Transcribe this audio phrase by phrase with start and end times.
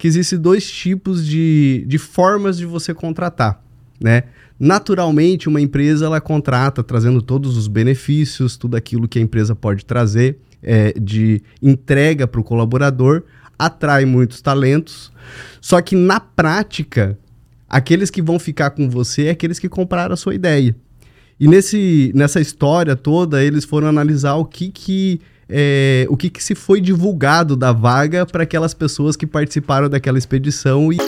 [0.00, 3.62] que existem dois tipos de, de formas de você contratar,
[4.00, 4.22] né?
[4.58, 9.84] Naturalmente, uma empresa ela contrata trazendo todos os benefícios, tudo aquilo que a empresa pode
[9.84, 13.24] trazer é, de entrega para o colaborador,
[13.58, 15.12] atrai muitos talentos.
[15.60, 17.18] Só que na prática,
[17.68, 20.74] aqueles que vão ficar com você é aqueles que compraram a sua ideia.
[21.38, 25.20] E nesse, nessa história toda, eles foram analisar o que que
[25.50, 30.16] é, o que, que se foi divulgado da vaga para aquelas pessoas que participaram daquela
[30.16, 30.98] expedição e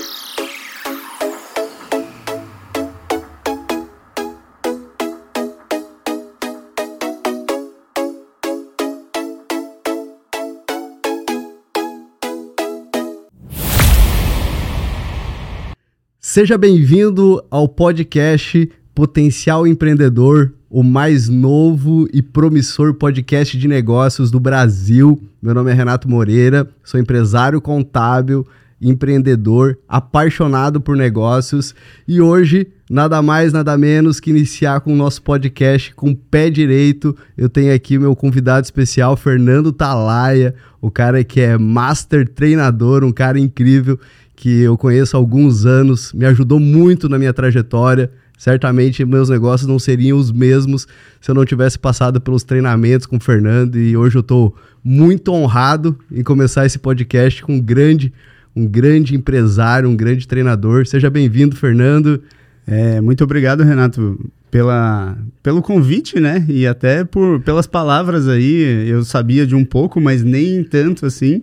[16.21, 24.40] Seja bem-vindo ao podcast Potencial Empreendedor, o mais novo e promissor podcast de negócios do
[24.40, 25.22] Brasil.
[25.43, 28.46] Meu nome é Renato Moreira, sou empresário contábil,
[28.80, 31.75] empreendedor, apaixonado por negócios
[32.08, 36.48] e hoje nada mais, nada menos que iniciar com o nosso podcast com o pé
[36.48, 37.14] direito.
[37.36, 43.12] Eu tenho aqui meu convidado especial, Fernando Talaia, o cara que é master treinador, um
[43.12, 44.00] cara incrível
[44.34, 48.11] que eu conheço há alguns anos, me ajudou muito na minha trajetória.
[48.36, 50.86] Certamente meus negócios não seriam os mesmos
[51.20, 55.33] se eu não tivesse passado pelos treinamentos com o Fernando e hoje eu estou muito
[55.33, 58.12] honrado em começar esse podcast com um grande,
[58.55, 60.86] um grande empresário, um grande treinador.
[60.86, 62.22] Seja bem-vindo, Fernando.
[62.66, 64.19] É, muito obrigado, Renato,
[64.50, 66.44] pela, pelo convite, né?
[66.48, 68.89] E até por, pelas palavras aí.
[68.89, 71.42] Eu sabia de um pouco, mas nem tanto assim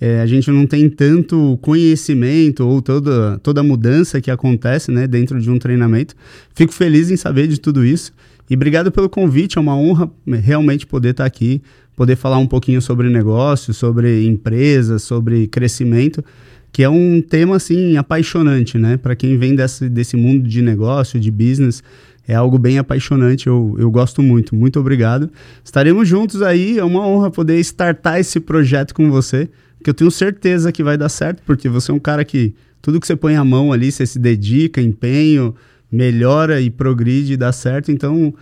[0.00, 5.38] é, a gente não tem tanto conhecimento ou toda, toda mudança que acontece né, dentro
[5.38, 6.14] de um treinamento.
[6.54, 8.12] Fico feliz em saber de tudo isso.
[8.48, 11.60] E obrigado pelo convite, é uma honra né, realmente poder estar aqui,
[11.94, 16.24] poder falar um pouquinho sobre negócio, sobre empresas, sobre crescimento,
[16.72, 18.96] que é um tema assim apaixonante, né?
[18.96, 21.82] Para quem vem desse, desse mundo de negócio, de business,
[22.26, 24.54] é algo bem apaixonante, eu, eu gosto muito.
[24.56, 25.30] Muito obrigado.
[25.64, 29.48] Estaremos juntos aí, é uma honra poder startar esse projeto com você
[29.82, 33.00] que eu tenho certeza que vai dar certo, porque você é um cara que tudo
[33.00, 35.54] que você põe a mão ali, você se dedica, empenho,
[35.90, 37.90] melhora e progride e dá certo.
[37.90, 38.34] Então,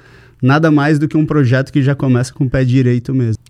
[0.43, 3.43] nada mais do que um projeto que já começa com o pé direito mesmo.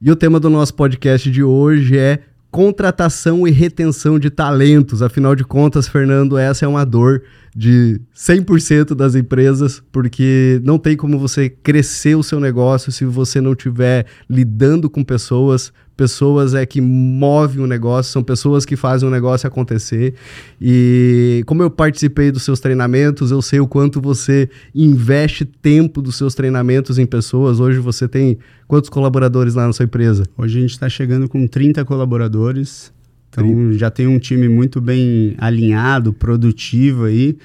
[0.00, 5.02] E o tema do nosso podcast de hoje é contratação e retenção de talentos.
[5.02, 7.22] Afinal de contas, Fernando, essa é uma dor
[7.54, 13.40] de 100% das empresas, porque não tem como você crescer o seu negócio se você
[13.40, 19.08] não estiver lidando com pessoas, pessoas é que movem o negócio, são pessoas que fazem
[19.08, 20.14] o negócio acontecer.
[20.60, 26.16] E como eu participei dos seus treinamentos, eu sei o quanto você investe tempo dos
[26.16, 27.60] seus treinamentos em pessoas.
[27.60, 30.24] Hoje você tem quantos colaboradores lá na sua empresa?
[30.36, 32.92] Hoje a gente está chegando com 30 colaboradores.
[33.30, 37.36] Então já tem um time muito bem alinhado, produtivo aí.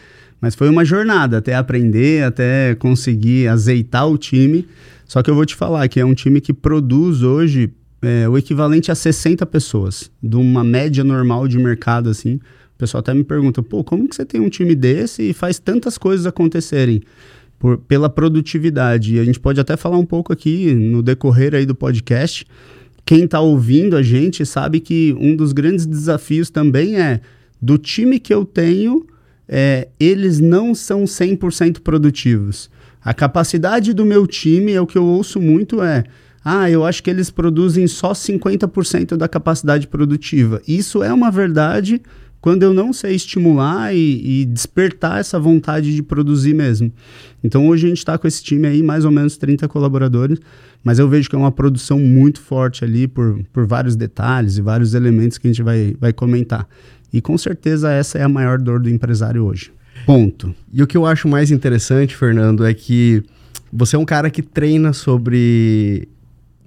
[0.41, 4.67] Mas foi uma jornada até aprender, até conseguir azeitar o time.
[5.05, 7.71] Só que eu vou te falar que é um time que produz hoje
[8.01, 12.35] é, o equivalente a 60 pessoas, de uma média normal de mercado, assim.
[12.35, 15.59] O pessoal até me pergunta, pô, como que você tem um time desse e faz
[15.59, 17.01] tantas coisas acontecerem?
[17.57, 19.15] Por, pela produtividade.
[19.15, 22.45] E a gente pode até falar um pouco aqui no decorrer aí do podcast.
[23.05, 27.19] Quem está ouvindo a gente sabe que um dos grandes desafios também é
[27.61, 29.05] do time que eu tenho,
[29.45, 32.69] é, eles não são 100% produtivos.
[33.01, 36.03] A capacidade do meu time, é o que eu ouço muito, é
[36.51, 40.59] ah, eu acho que eles produzem só 50% da capacidade produtiva.
[40.67, 42.01] Isso é uma verdade
[42.41, 46.91] quando eu não sei estimular e, e despertar essa vontade de produzir mesmo.
[47.43, 50.39] Então hoje a gente está com esse time aí, mais ou menos 30 colaboradores,
[50.83, 54.61] mas eu vejo que é uma produção muito forte ali por, por vários detalhes e
[54.61, 56.67] vários elementos que a gente vai, vai comentar.
[57.13, 59.71] E com certeza essa é a maior dor do empresário hoje.
[60.03, 60.55] Ponto.
[60.73, 63.23] E o que eu acho mais interessante, Fernando, é que
[63.71, 66.07] você é um cara que treina sobre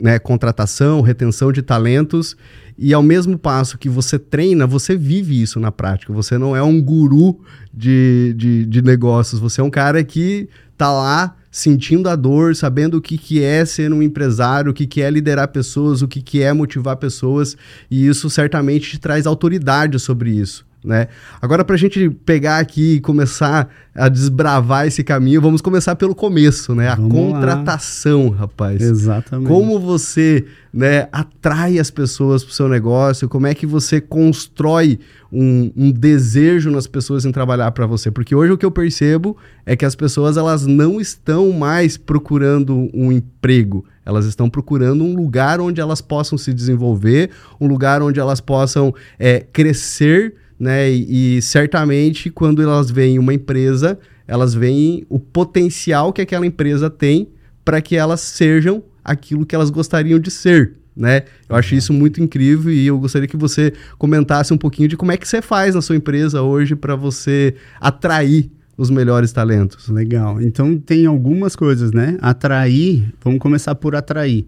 [0.03, 2.37] né, contratação, retenção de talentos,
[2.77, 6.13] e ao mesmo passo que você treina, você vive isso na prática.
[6.13, 7.39] Você não é um guru
[7.73, 12.97] de, de, de negócios, você é um cara que tá lá sentindo a dor, sabendo
[12.97, 16.21] o que, que é ser um empresário, o que, que é liderar pessoas, o que,
[16.21, 17.57] que é motivar pessoas,
[17.89, 20.67] e isso certamente te traz autoridade sobre isso.
[20.85, 21.09] Né?
[21.41, 26.15] Agora, para a gente pegar aqui e começar a desbravar esse caminho, vamos começar pelo
[26.15, 26.89] começo, né?
[26.89, 28.39] A vamos contratação, lá.
[28.39, 28.81] rapaz.
[28.81, 29.49] Exatamente.
[29.49, 34.99] Como você né, atrai as pessoas para o seu negócio, como é que você constrói
[35.31, 38.11] um, um desejo nas pessoas em trabalhar para você?
[38.11, 39.37] Porque hoje o que eu percebo
[39.67, 45.15] é que as pessoas elas não estão mais procurando um emprego, elas estão procurando um
[45.15, 47.31] lugar onde elas possam se desenvolver,
[47.61, 50.91] um lugar onde elas possam é, crescer né?
[50.91, 56.89] E, e, certamente quando elas veem uma empresa, elas veem o potencial que aquela empresa
[56.89, 57.29] tem
[57.65, 60.75] para que elas sejam aquilo que elas gostariam de ser.
[60.95, 61.23] Né?
[61.49, 65.11] Eu acho isso muito incrível e eu gostaria que você comentasse um pouquinho de como
[65.11, 69.89] é que você faz na sua empresa hoje para você atrair os melhores talentos.
[69.89, 70.41] Legal.
[70.41, 72.19] Então tem algumas coisas, né?
[72.21, 74.47] Atrair, vamos começar por atrair.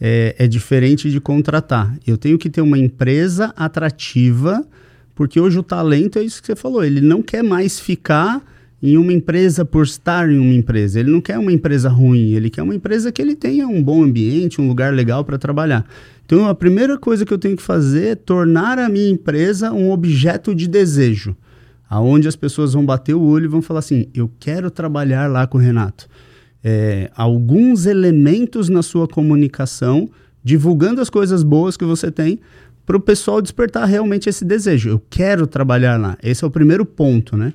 [0.00, 1.96] É, é diferente de contratar.
[2.06, 4.66] Eu tenho que ter uma empresa atrativa
[5.14, 8.42] porque hoje o talento é isso que você falou, ele não quer mais ficar
[8.86, 11.00] em uma empresa por estar em uma empresa.
[11.00, 14.04] Ele não quer uma empresa ruim, ele quer uma empresa que ele tenha um bom
[14.04, 15.86] ambiente, um lugar legal para trabalhar.
[16.26, 19.90] Então, a primeira coisa que eu tenho que fazer é tornar a minha empresa um
[19.90, 21.34] objeto de desejo,
[21.88, 25.46] aonde as pessoas vão bater o olho e vão falar assim: eu quero trabalhar lá
[25.46, 26.06] com o Renato.
[26.62, 30.10] É, alguns elementos na sua comunicação,
[30.42, 32.38] divulgando as coisas boas que você tem,
[32.86, 34.90] para o pessoal despertar realmente esse desejo.
[34.90, 36.18] Eu quero trabalhar lá.
[36.22, 37.52] Esse é o primeiro ponto, né?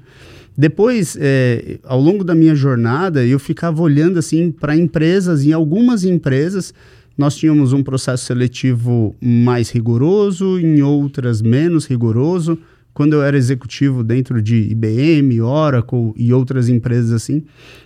[0.58, 6.04] Depois, é, ao longo da minha jornada, eu ficava olhando assim para empresas, em algumas
[6.04, 6.74] empresas
[7.18, 12.58] nós tínhamos um processo seletivo mais rigoroso, em outras menos rigoroso.
[12.94, 17.44] Quando eu era executivo dentro de IBM, Oracle e outras empresas assim,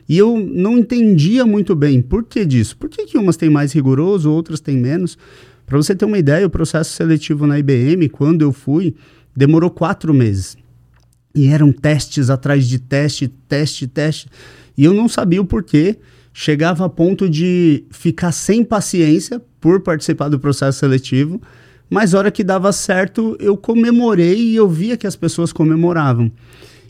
[0.07, 2.78] e eu não entendia muito bem por que disso.
[2.78, 5.18] Por que, que umas têm mais rigoroso, outras têm menos?
[5.74, 8.94] Para você ter uma ideia, o processo seletivo na IBM, quando eu fui,
[9.36, 10.56] demorou quatro meses.
[11.34, 14.28] E eram testes atrás de teste, teste, teste.
[14.78, 15.98] E eu não sabia o porquê.
[16.31, 21.42] Chegava a ponto de ficar sem paciência por participar do processo seletivo.
[21.90, 26.31] Mas hora que dava certo, eu comemorei e eu via que as pessoas comemoravam.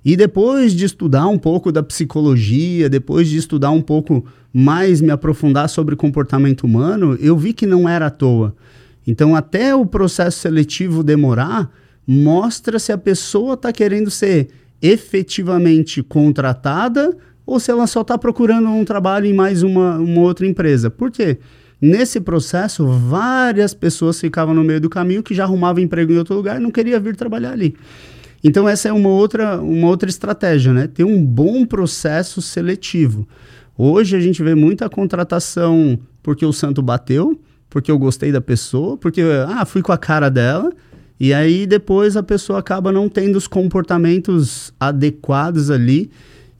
[0.05, 5.11] E depois de estudar um pouco da psicologia, depois de estudar um pouco mais, me
[5.11, 8.55] aprofundar sobre comportamento humano, eu vi que não era à toa.
[9.07, 11.71] Então, até o processo seletivo demorar,
[12.05, 14.50] mostra se a pessoa está querendo ser
[14.81, 17.15] efetivamente contratada
[17.45, 20.89] ou se ela só está procurando um trabalho em mais uma, uma outra empresa.
[20.89, 21.38] Por quê?
[21.81, 26.35] Nesse processo, várias pessoas ficavam no meio do caminho que já arrumavam emprego em outro
[26.35, 27.75] lugar e não queria vir trabalhar ali.
[28.44, 30.88] Então essa é uma outra, uma outra estratégia, né?
[30.88, 33.28] Ter um bom processo seletivo.
[33.78, 38.98] Hoje a gente vê muita contratação porque o santo bateu, porque eu gostei da pessoa,
[38.98, 40.72] porque ah, fui com a cara dela,
[41.19, 46.12] e aí depois a pessoa acaba não tendo os comportamentos adequados ali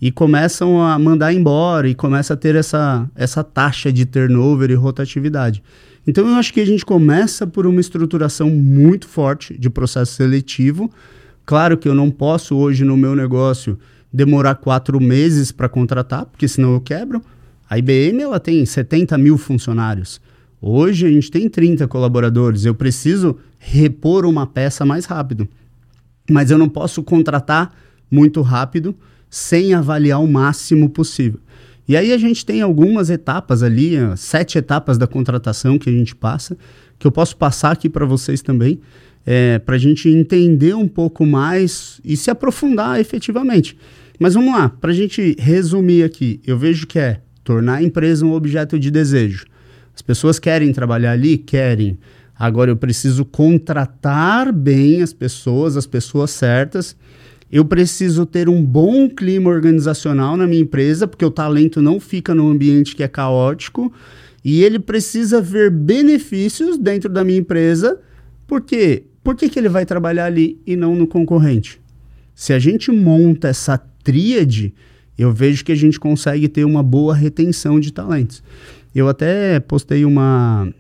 [0.02, 4.76] e começam a mandar embora e começa a ter essa, essa taxa de turnover e
[4.76, 5.64] rotatividade.
[6.06, 10.92] Então eu acho que a gente começa por uma estruturação muito forte de processo seletivo,
[11.45, 13.78] Claro que eu não posso hoje no meu negócio
[14.12, 17.22] demorar quatro meses para contratar, porque senão eu quebro.
[17.69, 20.22] A IBM ela tem 70 mil funcionários.
[20.62, 22.63] Hoje a gente tem 30 colaboradores.
[22.63, 25.48] Eu preciso repor uma peça mais rápido.
[26.30, 27.74] Mas eu não posso contratar
[28.10, 28.96] muito rápido
[29.30, 31.39] sem avaliar o máximo possível.
[31.88, 36.16] E aí a gente tem algumas etapas ali, sete etapas da contratação que a gente
[36.16, 36.56] passa,
[36.98, 38.80] que eu posso passar aqui para vocês também,
[39.25, 43.78] é, para a gente entender um pouco mais e se aprofundar efetivamente.
[44.20, 48.25] Mas vamos lá, para a gente resumir aqui, eu vejo que é tornar a empresa
[48.25, 49.46] um objeto de desejo.
[49.96, 51.38] As pessoas querem trabalhar ali?
[51.38, 51.98] Querem.
[52.38, 56.96] Agora eu preciso contratar bem as pessoas, as pessoas certas.
[57.52, 62.34] Eu preciso ter um bom clima organizacional na minha empresa, porque o talento não fica
[62.34, 63.94] num ambiente que é caótico.
[64.44, 68.00] E ele precisa ver benefícios dentro da minha empresa,
[68.48, 71.80] porque por que, que ele vai trabalhar ali e não no concorrente?
[72.36, 74.74] Se a gente monta essa tríade,
[75.18, 78.44] eu vejo que a gente consegue ter uma boa retenção de talentos.
[78.94, 80.72] Eu até postei uma,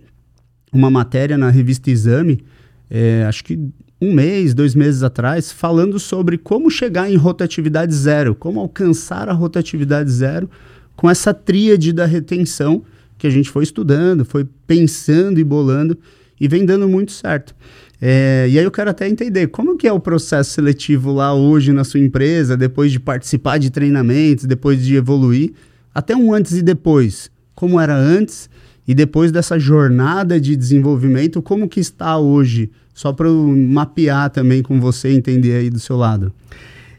[0.71, 2.43] uma matéria na revista Exame,
[2.89, 3.59] é, acho que
[4.01, 9.33] um mês, dois meses atrás, falando sobre como chegar em rotatividade zero, como alcançar a
[9.33, 10.49] rotatividade zero
[10.95, 12.83] com essa tríade da retenção
[13.17, 15.97] que a gente foi estudando, foi pensando e bolando
[16.39, 17.55] e vem dando muito certo.
[18.01, 21.71] É, e aí eu quero até entender como que é o processo seletivo lá hoje
[21.71, 25.53] na sua empresa, depois de participar de treinamentos, depois de evoluir,
[25.95, 27.31] até um antes e depois.
[27.55, 28.49] Como era antes
[28.85, 32.69] E depois dessa jornada de desenvolvimento, como que está hoje?
[32.93, 36.33] Só para mapear também com você entender aí do seu lado.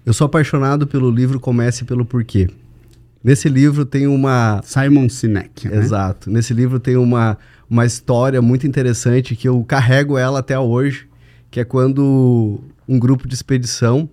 [0.07, 2.49] Eu sou apaixonado pelo livro Comece pelo Porquê.
[3.25, 4.61] Nesse livro tem uma.
[4.63, 5.67] Simon Sinek.
[5.67, 5.79] Né?
[5.79, 6.31] Exato.
[6.31, 7.39] Nesse livro tem uma,
[7.71, 11.09] uma história muito interessante que eu carrego ela até hoje,
[11.51, 14.07] que é quando um grupo de expedição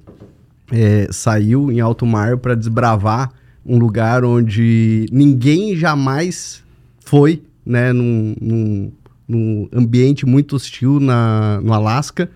[0.71, 3.33] é, saiu em alto mar para desbravar
[3.65, 6.63] um lugar onde ninguém jamais
[7.03, 8.91] foi, né, num, num,
[9.27, 12.31] num ambiente muito hostil na, no Alasca.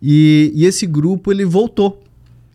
[0.00, 2.02] E, e esse grupo ele voltou.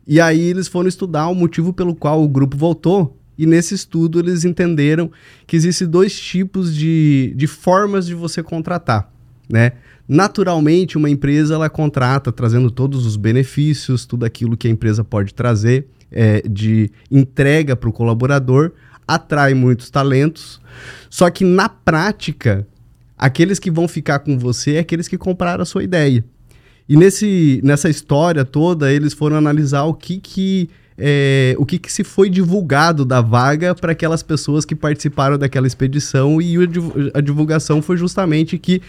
[0.07, 4.19] E aí eles foram estudar o motivo pelo qual o grupo voltou e nesse estudo
[4.19, 5.11] eles entenderam
[5.47, 9.11] que existem dois tipos de, de formas de você contratar,
[9.49, 9.73] né?
[10.07, 15.33] Naturalmente, uma empresa ela contrata trazendo todos os benefícios, tudo aquilo que a empresa pode
[15.33, 18.73] trazer é, de entrega para o colaborador,
[19.07, 20.61] atrai muitos talentos.
[21.09, 22.67] Só que na prática,
[23.17, 26.23] aqueles que vão ficar com você é aqueles que compraram a sua ideia.
[26.87, 31.91] E nesse, nessa história toda, eles foram analisar o que, que é, o que, que,
[31.91, 36.55] se foi divulgado da vaga para aquelas pessoas que participaram daquela expedição e
[37.13, 38.81] a divulgação foi justamente que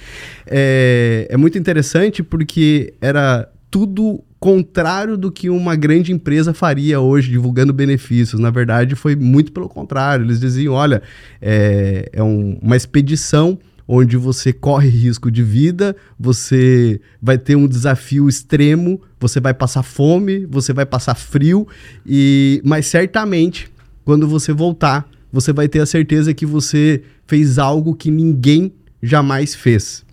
[0.46, 7.30] é, é muito interessante porque era tudo contrário do que uma grande empresa faria hoje,
[7.30, 8.38] divulgando benefícios.
[8.38, 10.24] Na verdade, foi muito pelo contrário.
[10.24, 11.02] Eles diziam: olha,
[11.40, 17.68] é, é um, uma expedição onde você corre risco de vida, você vai ter um
[17.68, 21.66] desafio extremo, você vai passar fome, você vai passar frio,
[22.06, 23.70] e mas certamente
[24.04, 28.72] quando você voltar, você vai ter a certeza que você fez algo que ninguém
[29.02, 30.04] jamais fez.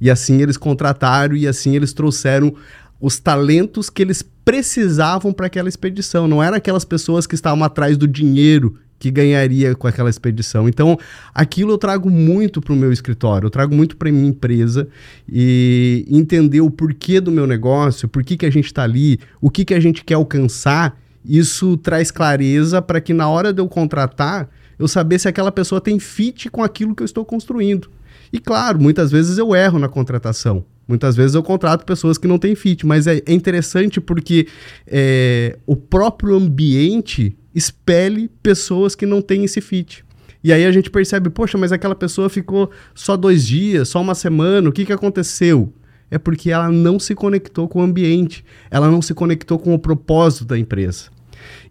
[0.00, 2.54] E assim eles contrataram e assim eles trouxeram
[3.00, 6.26] os talentos que eles precisavam para aquela expedição.
[6.26, 10.68] Não eram aquelas pessoas que estavam atrás do dinheiro que ganharia com aquela expedição.
[10.68, 10.96] Então,
[11.34, 14.86] aquilo eu trago muito para o meu escritório, eu trago muito para minha empresa
[15.26, 19.50] e entender o porquê do meu negócio, por que, que a gente está ali, o
[19.50, 21.00] que, que a gente quer alcançar.
[21.24, 25.80] Isso traz clareza para que na hora de eu contratar, eu saber se aquela pessoa
[25.80, 27.90] tem fit com aquilo que eu estou construindo.
[28.32, 30.64] E claro, muitas vezes eu erro na contratação.
[30.86, 34.46] Muitas vezes eu contrato pessoas que não têm fit, mas é, é interessante porque
[34.86, 40.04] é, o próprio ambiente expele pessoas que não têm esse fit.
[40.42, 44.14] E aí a gente percebe, poxa, mas aquela pessoa ficou só dois dias, só uma
[44.14, 45.72] semana, o que, que aconteceu?
[46.10, 49.78] É porque ela não se conectou com o ambiente, ela não se conectou com o
[49.78, 51.10] propósito da empresa.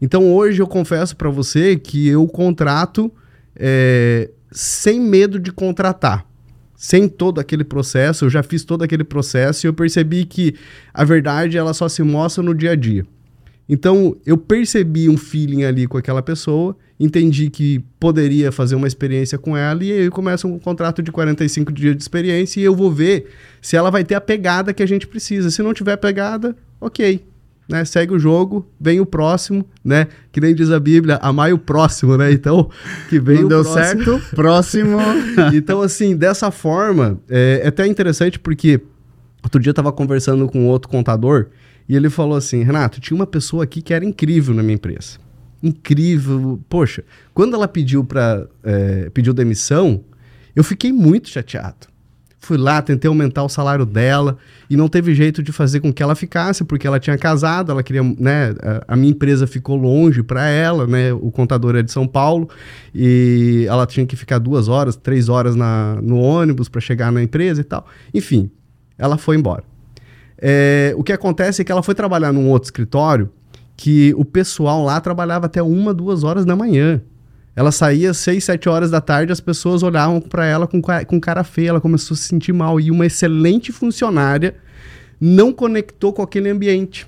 [0.02, 3.12] Então hoje eu confesso para você que eu contrato
[3.56, 6.30] é, sem medo de contratar
[6.80, 10.56] sem todo aquele processo, eu já fiz todo aquele processo e eu percebi que
[10.94, 13.06] a verdade ela só se mostra no dia a dia.
[13.70, 19.38] Então, eu percebi um feeling ali com aquela pessoa, entendi que poderia fazer uma experiência
[19.38, 22.92] com ela e aí começa um contrato de 45 dias de experiência e eu vou
[22.92, 23.28] ver
[23.62, 25.52] se ela vai ter a pegada que a gente precisa.
[25.52, 27.24] Se não tiver pegada, OK
[27.70, 27.86] né?
[27.86, 30.08] Segue o jogo, vem o próximo, né?
[30.32, 32.32] Que nem diz a Bíblia, amai o próximo, né?
[32.32, 32.68] Então,
[33.08, 34.04] que vem Não o deu próximo.
[34.04, 34.98] certo, próximo.
[35.54, 38.82] então, assim, dessa forma, é, é até interessante porque
[39.44, 41.46] outro dia eu tava conversando com outro contador
[41.90, 45.18] e ele falou assim, Renato, tinha uma pessoa aqui que era incrível na minha empresa.
[45.62, 46.60] Incrível.
[46.70, 47.04] Poxa,
[47.34, 50.04] quando ela pediu para é, pediu demissão,
[50.56, 51.88] eu fiquei muito chateado.
[52.42, 54.38] Fui lá, tentei aumentar o salário dela
[54.70, 57.84] e não teve jeito de fazer com que ela ficasse, porque ela tinha casado, ela
[57.84, 61.92] queria, né, a, a minha empresa ficou longe para ela, né, o contador é de
[61.92, 62.48] São Paulo
[62.94, 67.22] e ela tinha que ficar duas horas, três horas na, no ônibus para chegar na
[67.22, 67.86] empresa e tal.
[68.14, 68.50] Enfim,
[68.98, 69.64] ela foi embora.
[70.42, 73.30] É, o que acontece é que ela foi trabalhar num outro escritório
[73.76, 77.02] que o pessoal lá trabalhava até uma, duas horas da manhã.
[77.56, 81.44] Ela saía 6, 7 horas da tarde, as pessoas olhavam para ela com, com cara
[81.44, 82.80] feia, ela começou a se sentir mal.
[82.80, 84.56] E uma excelente funcionária
[85.20, 87.08] não conectou com aquele ambiente.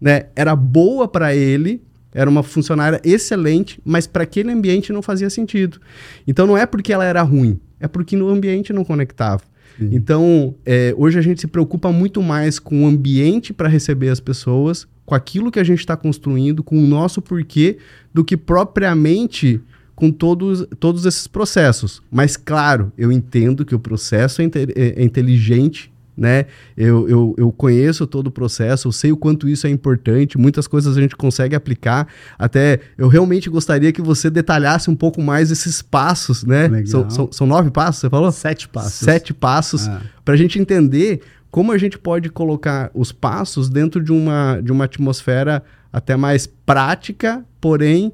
[0.00, 0.26] Né?
[0.34, 1.82] Era boa para ele,
[2.12, 5.80] era uma funcionária excelente, mas para aquele ambiente não fazia sentido.
[6.26, 9.42] Então não é porque ela era ruim, é porque no ambiente não conectava.
[9.80, 14.20] Então, é, hoje a gente se preocupa muito mais com o ambiente para receber as
[14.20, 17.78] pessoas, com aquilo que a gente está construindo, com o nosso porquê,
[18.12, 19.60] do que propriamente
[19.94, 22.02] com todos, todos esses processos.
[22.10, 26.46] Mas, claro, eu entendo que o processo é, é, é inteligente, né?
[26.76, 30.66] Eu, eu, eu conheço todo o processo, eu sei o quanto isso é importante, muitas
[30.66, 32.08] coisas a gente consegue aplicar.
[32.38, 36.68] Até eu realmente gostaria que você detalhasse um pouco mais esses passos, né?
[36.86, 38.32] São, são, são, nove passos, você falou?
[38.32, 38.92] Sete passos.
[38.92, 40.00] Sete passos, ah.
[40.24, 41.20] para a gente entender
[41.50, 46.46] como a gente pode colocar os passos dentro de uma, de uma atmosfera até mais
[46.46, 48.12] prática, porém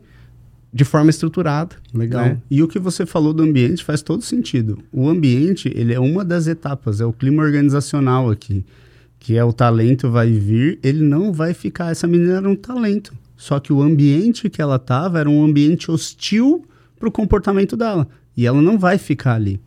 [0.73, 1.77] de forma estruturada.
[1.93, 2.25] Legal.
[2.25, 2.39] Né?
[2.51, 4.79] E o que você falou do ambiente faz todo sentido.
[4.91, 8.65] O ambiente, ele é uma das etapas, é o clima organizacional aqui,
[9.19, 13.13] que é o talento vai vir, ele não vai ficar, essa menina era um talento.
[13.37, 16.65] Só que o ambiente que ela estava era um ambiente hostil
[16.99, 18.09] para o comportamento dela.
[18.37, 19.61] E ela não vai ficar ali.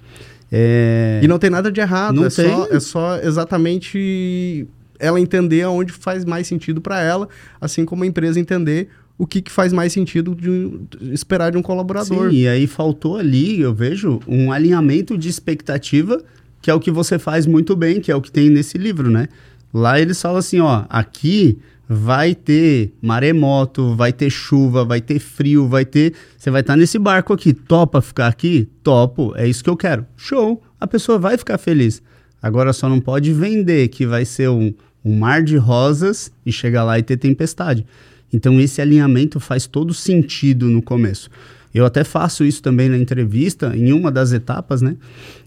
[0.51, 1.19] É...
[1.21, 2.47] E não tem nada de errado, não é, tem...
[2.47, 7.27] Só, é só exatamente ela entender aonde faz mais sentido para ela,
[7.59, 11.61] assim como a empresa entender o que, que faz mais sentido de, esperar de um
[11.61, 12.29] colaborador.
[12.29, 16.21] Sim, e aí faltou ali, eu vejo, um alinhamento de expectativa,
[16.61, 19.09] que é o que você faz muito bem, que é o que tem nesse livro,
[19.09, 19.27] né?
[19.73, 21.57] Lá eles falam assim, ó, aqui
[21.87, 26.13] vai ter maremoto, vai ter chuva, vai ter frio, vai ter.
[26.37, 27.53] Você vai estar tá nesse barco aqui.
[27.53, 28.67] Topa ficar aqui?
[28.83, 30.05] Topo, é isso que eu quero.
[30.17, 30.61] Show!
[30.79, 32.01] A pessoa vai ficar feliz.
[32.41, 36.83] Agora só não pode vender que vai ser um, um mar de rosas e chegar
[36.83, 37.85] lá e ter tempestade.
[38.35, 41.29] Então esse alinhamento faz todo sentido no começo.
[41.73, 44.95] Eu até faço isso também na entrevista, em uma das etapas, né?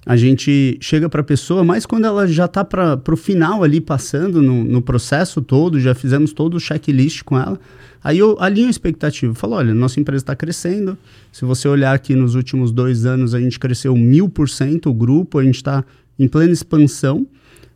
[0.05, 3.81] A gente chega para a pessoa, mas quando ela já está para o final ali,
[3.81, 7.59] passando no, no, processo todo, já fizemos todo o checklist com ela,
[8.05, 9.35] aí eu alinho a expectativa.
[9.35, 10.99] Falo, olha, nossa empresa está crescendo.
[11.33, 14.95] Se você olhar aqui nos últimos dois anos, a gente cresceu mil por cento o
[14.95, 15.83] grupo, a gente está
[16.19, 17.27] em plena expansão.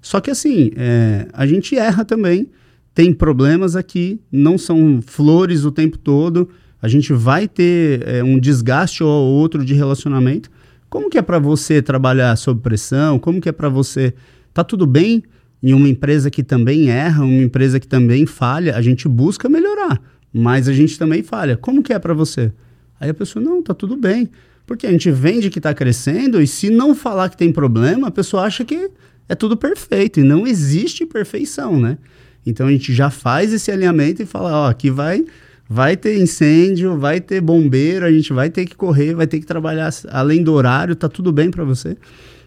[0.03, 2.49] Só que assim, é, a gente erra também,
[2.95, 6.49] tem problemas aqui, não são flores o tempo todo
[6.83, 10.51] a gente vai ter é, um desgaste ou outro de relacionamento.
[10.91, 13.21] Como que é para você trabalhar sob pressão?
[13.21, 14.13] Como que é para você...
[14.53, 15.23] Tá tudo bem
[15.63, 18.77] em uma empresa que também erra, uma empresa que também falha?
[18.77, 21.57] A gente busca melhorar, mas a gente também falha.
[21.57, 22.53] Como que é para você?
[22.99, 24.29] Aí a pessoa, não, tá tudo bem.
[24.67, 28.11] Porque a gente vende que está crescendo e se não falar que tem problema, a
[28.11, 28.91] pessoa acha que
[29.29, 31.97] é tudo perfeito e não existe perfeição, né?
[32.45, 35.25] Então a gente já faz esse alinhamento e fala, ó, aqui vai
[35.69, 39.47] vai ter incêndio, vai ter bombeiro, a gente vai ter que correr, vai ter que
[39.47, 41.97] trabalhar além do horário, tá tudo bem para você.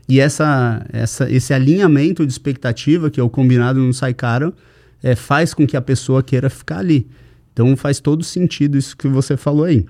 [0.07, 4.53] E essa, essa, esse alinhamento de expectativa, que é o combinado no Sai Caro,
[5.01, 7.07] é, faz com que a pessoa queira ficar ali.
[7.51, 9.85] Então faz todo sentido isso que você falou aí.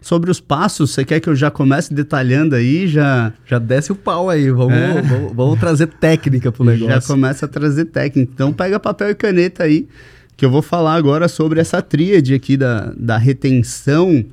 [0.00, 2.86] Sobre os passos, você quer que eu já comece detalhando aí?
[2.86, 5.02] Já, já desce o pau aí, vamos, é.
[5.02, 6.94] vamos, vamos, trazer técnica pro negócio.
[6.94, 8.30] Já começa a trazer técnica.
[8.32, 9.88] Então pega papel e caneta aí
[10.36, 14.24] que eu vou falar agora sobre essa tríade aqui da, da retenção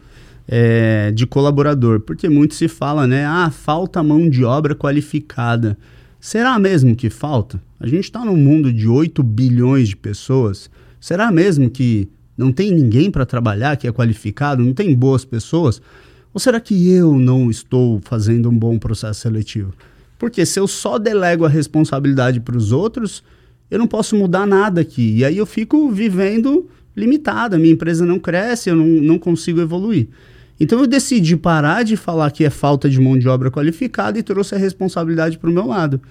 [0.47, 1.99] é, de colaborador.
[1.99, 3.25] Porque muito se fala, né?
[3.25, 5.75] Ah, falta mão de obra qualificada.
[6.19, 7.59] Será mesmo que falta?
[7.79, 10.69] A gente está num mundo de 8 bilhões de pessoas.
[10.99, 12.07] Será mesmo que
[12.37, 14.63] não tem ninguém para trabalhar que é qualificado?
[14.63, 15.81] Não tem boas pessoas?
[16.33, 19.73] Ou será que eu não estou fazendo um bom processo seletivo?
[20.19, 23.23] Porque se eu só delego a responsabilidade para os outros,
[23.69, 25.17] eu não posso mudar nada aqui.
[25.17, 29.59] E aí eu fico vivendo limitado, a minha empresa não cresce, eu não, não consigo
[29.59, 30.07] evoluir.
[30.59, 34.23] Então eu decidi parar de falar que é falta de mão de obra qualificada e
[34.23, 36.01] trouxe a responsabilidade para o meu lado.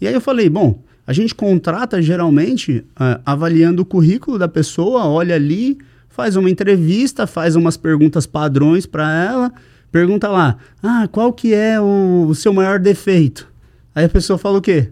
[0.00, 5.06] E aí eu falei, bom, a gente contrata geralmente uh, avaliando o currículo da pessoa,
[5.06, 5.76] olha ali,
[6.08, 9.52] faz uma entrevista, faz umas perguntas padrões para ela,
[9.90, 13.48] pergunta lá, ah, qual que é o, o seu maior defeito?
[13.92, 14.88] Aí a pessoa fala o quê?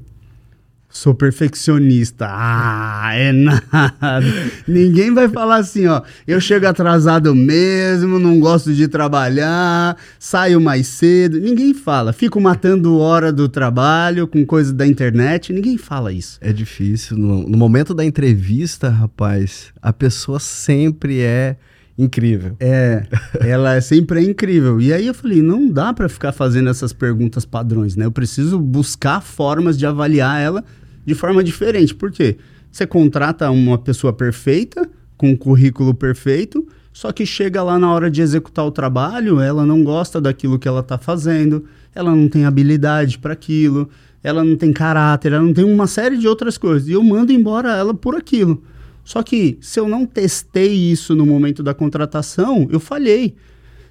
[0.91, 2.27] Sou perfeccionista.
[2.31, 4.25] Ah, é nada.
[4.67, 6.01] Ninguém vai falar assim, ó.
[6.27, 11.39] Eu chego atrasado mesmo, não gosto de trabalhar, saio mais cedo.
[11.39, 12.13] Ninguém fala.
[12.15, 15.53] Fico matando hora do trabalho com coisa da internet.
[15.53, 16.39] Ninguém fala isso.
[16.41, 17.19] É difícil.
[17.19, 21.57] No, no momento da entrevista, rapaz, a pessoa sempre é
[21.99, 22.57] incrível.
[22.61, 23.05] É,
[23.41, 24.81] ela é sempre é incrível.
[24.81, 28.05] E aí eu falei, não dá para ficar fazendo essas perguntas padrões, né?
[28.05, 30.65] Eu preciso buscar formas de avaliar ela
[31.05, 31.95] de forma diferente.
[31.95, 32.37] Por quê?
[32.71, 38.11] Você contrata uma pessoa perfeita, com um currículo perfeito, só que chega lá na hora
[38.11, 42.45] de executar o trabalho, ela não gosta daquilo que ela está fazendo, ela não tem
[42.45, 43.89] habilidade para aquilo,
[44.23, 46.89] ela não tem caráter, ela não tem uma série de outras coisas.
[46.89, 48.63] E eu mando embora ela por aquilo.
[49.09, 53.37] Só que se eu não testei isso no momento da contratação, eu falhei.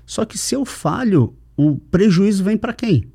[0.06, 3.06] Só que se eu falho, o prejuízo vem para quem?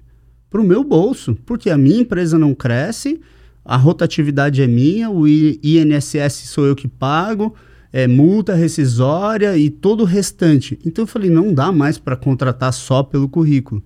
[0.50, 3.20] Para o meu bolso, porque a minha empresa não cresce,
[3.64, 7.54] a rotatividade é minha, o INSS sou eu que pago,
[7.92, 10.76] é multa rescisória e todo o restante.
[10.84, 13.80] Então eu falei, não dá mais para contratar só pelo currículo.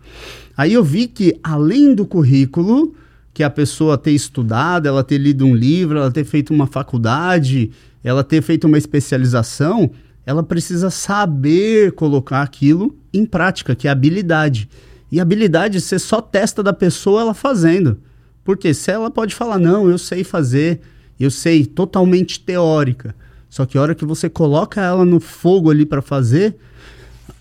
[0.56, 2.94] Aí eu vi que além do currículo,
[3.34, 7.70] que a pessoa ter estudado, ela ter lido um livro, ela ter feito uma faculdade,
[8.06, 9.90] ela ter feito uma especialização,
[10.24, 14.68] ela precisa saber colocar aquilo em prática, que é habilidade.
[15.10, 17.98] E habilidade você só testa da pessoa ela fazendo.
[18.44, 20.82] Porque se ela pode falar, não, eu sei fazer,
[21.18, 23.12] eu sei, totalmente teórica.
[23.50, 26.54] Só que a hora que você coloca ela no fogo ali para fazer,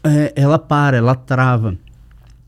[0.04, 1.78] é, ela para, ela trava.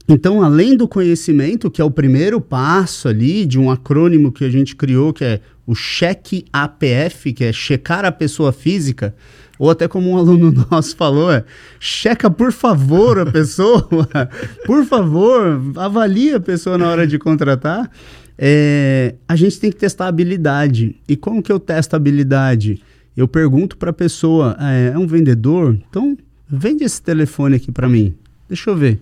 [0.09, 4.49] Então, além do conhecimento, que é o primeiro passo ali de um acrônimo que a
[4.49, 9.13] gente criou, que é o cheque APF, que é checar a pessoa física,
[9.59, 11.43] ou até como um aluno nosso falou, é
[11.79, 13.87] checa por favor a pessoa,
[14.65, 17.91] por favor, avalie a pessoa na hora de contratar.
[18.37, 20.95] É, a gente tem que testar a habilidade.
[21.07, 22.81] E como que eu testo a habilidade?
[23.15, 25.77] Eu pergunto para a pessoa, é, é um vendedor?
[25.89, 26.15] Então,
[26.47, 28.15] vende esse telefone aqui para mim.
[28.47, 28.99] Deixa eu ver.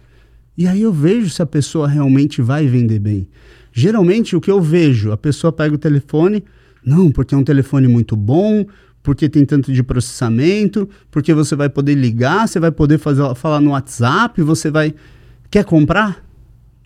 [0.57, 3.27] E aí eu vejo se a pessoa realmente vai vender bem.
[3.77, 6.45] Geralmente o que eu vejo, a pessoa pega o telefone,
[6.81, 8.65] não, porque é um telefone muito bom,
[9.03, 13.59] porque tem tanto de processamento, porque você vai poder ligar, você vai poder fazer, falar
[13.59, 14.95] no WhatsApp, você vai.
[15.51, 16.25] Quer comprar?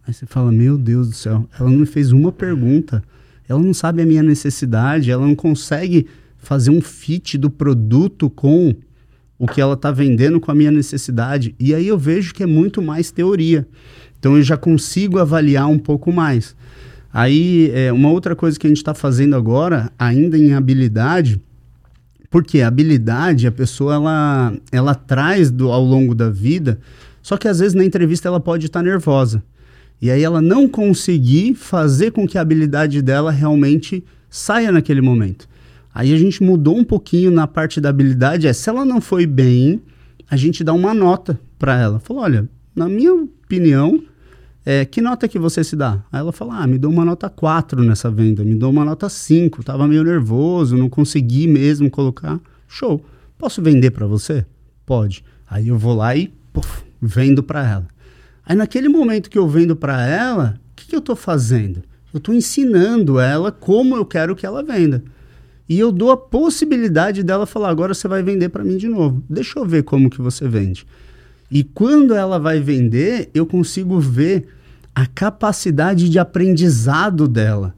[0.07, 3.03] Aí você fala, meu Deus do céu, ela não me fez uma pergunta,
[3.47, 6.07] ela não sabe a minha necessidade, ela não consegue
[6.39, 8.73] fazer um fit do produto com
[9.37, 11.53] o que ela está vendendo com a minha necessidade.
[11.59, 13.67] E aí eu vejo que é muito mais teoria.
[14.19, 16.55] Então eu já consigo avaliar um pouco mais.
[17.11, 21.41] Aí, é, uma outra coisa que a gente está fazendo agora, ainda em habilidade,
[22.29, 26.79] porque a habilidade, a pessoa, ela, ela traz do, ao longo da vida,
[27.21, 29.43] só que às vezes na entrevista ela pode estar tá nervosa.
[30.01, 35.49] E aí ela não conseguir fazer com que a habilidade dela realmente saia naquele momento.
[35.93, 39.25] Aí a gente mudou um pouquinho na parte da habilidade, é se ela não foi
[39.25, 39.81] bem,
[40.29, 41.99] a gente dá uma nota para ela.
[41.99, 44.01] Falou, olha, na minha opinião,
[44.71, 46.03] é, que nota que você se dá?
[46.11, 49.09] Aí ela fala, ah, me dou uma nota 4 nessa venda, me dou uma nota
[49.09, 52.39] 5, tava meio nervoso, não consegui mesmo colocar.
[52.67, 53.03] Show.
[53.35, 54.45] Posso vender para você?
[54.85, 55.23] Pode.
[55.49, 57.87] Aí eu vou lá e puff, vendo para ela.
[58.45, 61.81] Aí naquele momento que eu vendo para ela, o que, que eu estou fazendo?
[62.13, 65.03] Eu estou ensinando ela como eu quero que ela venda.
[65.67, 69.23] E eu dou a possibilidade dela falar: agora você vai vender para mim de novo.
[69.27, 70.85] Deixa eu ver como que você vende.
[71.49, 74.58] E quando ela vai vender, eu consigo ver
[74.99, 77.73] a capacidade de aprendizado dela.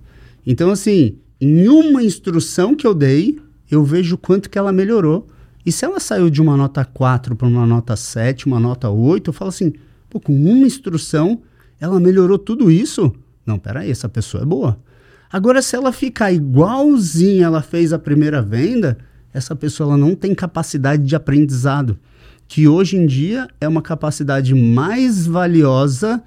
[0.45, 5.27] Então, assim, em uma instrução que eu dei, eu vejo quanto que ela melhorou.
[5.63, 9.29] E se ela saiu de uma nota 4 para uma nota 7, uma nota 8,
[9.29, 9.71] eu falo assim:
[10.10, 11.43] pô, com uma instrução,
[11.79, 13.13] ela melhorou tudo isso?
[13.45, 14.79] Não, peraí, essa pessoa é boa.
[15.31, 18.97] Agora, se ela ficar igualzinha ela fez a primeira venda,
[19.31, 21.99] essa pessoa ela não tem capacidade de aprendizado,
[22.47, 26.21] que hoje em dia é uma capacidade mais valiosa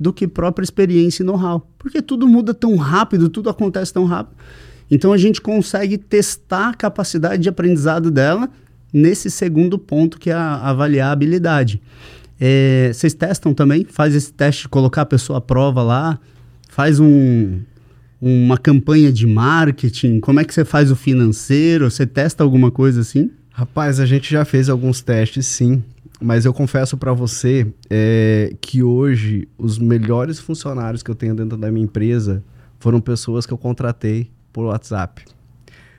[0.00, 4.34] do que própria experiência e know-how, porque tudo muda tão rápido, tudo acontece tão rápido.
[4.90, 8.48] Então a gente consegue testar a capacidade de aprendizado dela
[8.90, 10.74] nesse segundo ponto que é a,
[11.12, 11.80] habilidade.
[12.40, 13.84] É, vocês testam também?
[13.84, 16.18] Faz esse teste de colocar a pessoa à prova lá,
[16.70, 17.60] faz um,
[18.20, 20.18] uma campanha de marketing?
[20.18, 21.90] Como é que você faz o financeiro?
[21.90, 23.30] Você testa alguma coisa assim?
[23.50, 25.82] Rapaz, a gente já fez alguns testes, sim.
[26.20, 31.56] Mas eu confesso para você é, que hoje os melhores funcionários que eu tenho dentro
[31.56, 32.44] da minha empresa
[32.78, 35.24] foram pessoas que eu contratei por WhatsApp.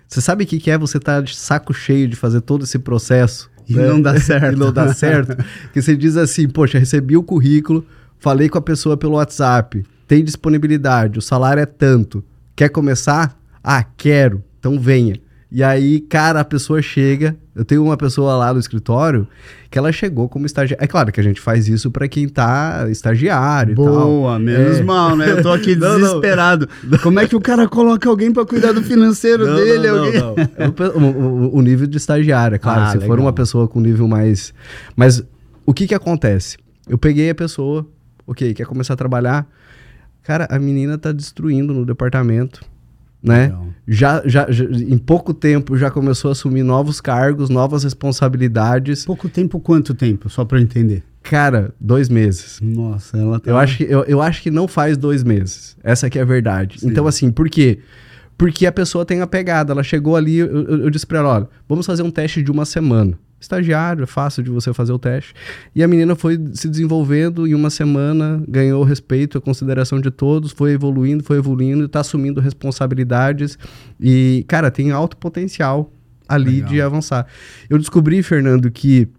[0.08, 2.66] Você sabe o que, que é você estar tá de saco cheio de fazer todo
[2.66, 3.88] esse processo e né?
[3.88, 4.56] não dá certo?
[4.56, 5.38] e não dá certo.
[5.74, 7.86] que você diz assim, poxa, recebi o currículo,
[8.20, 12.24] falei com a pessoa pelo WhatsApp, tem disponibilidade, o salário é tanto.
[12.56, 13.40] Quer começar?
[13.64, 14.44] Ah, quero.
[14.60, 15.16] Então venha.
[15.52, 17.36] E aí, cara, a pessoa chega.
[17.54, 19.28] Eu tenho uma pessoa lá no escritório
[19.70, 20.82] que ela chegou como estagiária.
[20.82, 24.06] É claro que a gente faz isso para quem tá estagiário Boa, e tal.
[24.06, 24.84] Boa, menos é.
[24.84, 25.30] mal, né?
[25.30, 26.70] Eu tô aqui desesperado.
[26.84, 27.00] Não, não.
[27.00, 29.88] Como é que o cara coloca alguém para cuidar do financeiro não, dele?
[29.88, 30.22] Não, alguém...
[30.22, 31.12] não, não.
[31.12, 32.82] O, o, nível de estagiário, é claro.
[32.82, 33.08] Ah, se legal.
[33.10, 34.54] for uma pessoa com nível mais.
[34.96, 35.22] Mas
[35.66, 36.58] o que que acontece?
[36.88, 37.86] Eu peguei a pessoa,
[38.26, 39.46] ok, quer começar a trabalhar
[40.24, 42.62] Cara, a menina tá destruindo no departamento,
[43.22, 43.54] né?
[43.88, 49.06] Já, já, já, em pouco tempo já começou a assumir novos cargos, novas responsabilidades.
[49.06, 50.30] Pouco tempo, quanto tempo?
[50.30, 51.04] Só para entender.
[51.24, 52.60] Cara, dois meses.
[52.62, 53.50] Nossa, ela tá...
[53.50, 55.78] Eu acho que, eu, eu acho que não faz dois meses.
[55.84, 56.80] Essa aqui é a verdade.
[56.80, 56.88] Sim.
[56.90, 57.80] Então, assim, por quê?
[58.38, 59.72] Porque a pessoa tem a pegada.
[59.72, 62.50] Ela chegou ali, eu, eu, eu disse pra ela, olha, vamos fazer um teste de
[62.50, 65.34] uma semana estagiário, é fácil de você fazer o teste.
[65.76, 70.12] E a menina foi se desenvolvendo em uma semana, ganhou o respeito, a consideração de
[70.12, 73.58] todos, foi evoluindo, foi evoluindo, está assumindo responsabilidades
[74.00, 75.92] e, cara, tem alto potencial
[76.30, 76.70] ali Legal.
[76.70, 77.28] de avançar.
[77.70, 79.10] Eu descobri, Fernando, que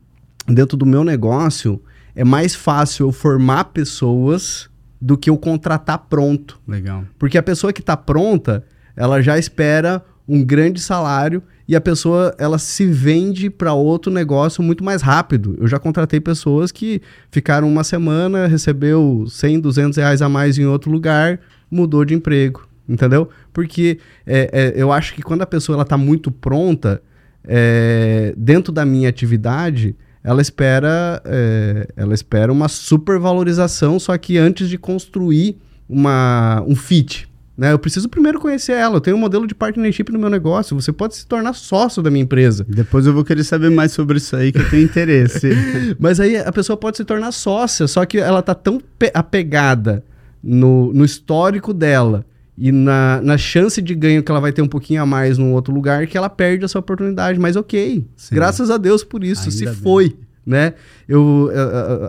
[0.46, 1.82] dentro do meu negócio
[2.14, 6.60] é mais fácil eu formar pessoas do que eu contratar pronto.
[6.66, 7.04] Legal.
[7.18, 12.34] Porque a pessoa que está pronta, ela já espera um grande salário e a pessoa
[12.38, 15.56] ela se vende para outro negócio muito mais rápido.
[15.60, 20.66] Eu já contratei pessoas que ficaram uma semana, recebeu 100, 200 reais a mais em
[20.66, 23.28] outro lugar, mudou de emprego, entendeu?
[23.52, 27.02] Porque é, é, eu acho que quando a pessoa ela está muito pronta,
[27.44, 34.68] é, dentro da minha atividade, ela espera, é, ela espera uma supervalorização, só que antes
[34.68, 35.56] de construir
[35.88, 37.28] uma, um fit.
[37.56, 37.72] Né?
[37.72, 38.96] Eu preciso primeiro conhecer ela.
[38.96, 40.80] Eu tenho um modelo de partnership no meu negócio.
[40.80, 42.64] Você pode se tornar sócio da minha empresa.
[42.68, 45.50] Depois eu vou querer saber mais sobre isso aí, que eu tenho interesse.
[45.98, 48.80] Mas aí a pessoa pode se tornar sócia, só que ela tá tão
[49.12, 50.02] apegada
[50.42, 52.24] no, no histórico dela
[52.56, 55.52] e na, na chance de ganho que ela vai ter um pouquinho a mais num
[55.52, 57.38] outro lugar que ela perde essa oportunidade.
[57.38, 58.34] Mas ok, Sim.
[58.34, 59.74] graças a Deus por isso, Ainda se bem.
[60.44, 60.74] Né?
[61.08, 61.50] Eu,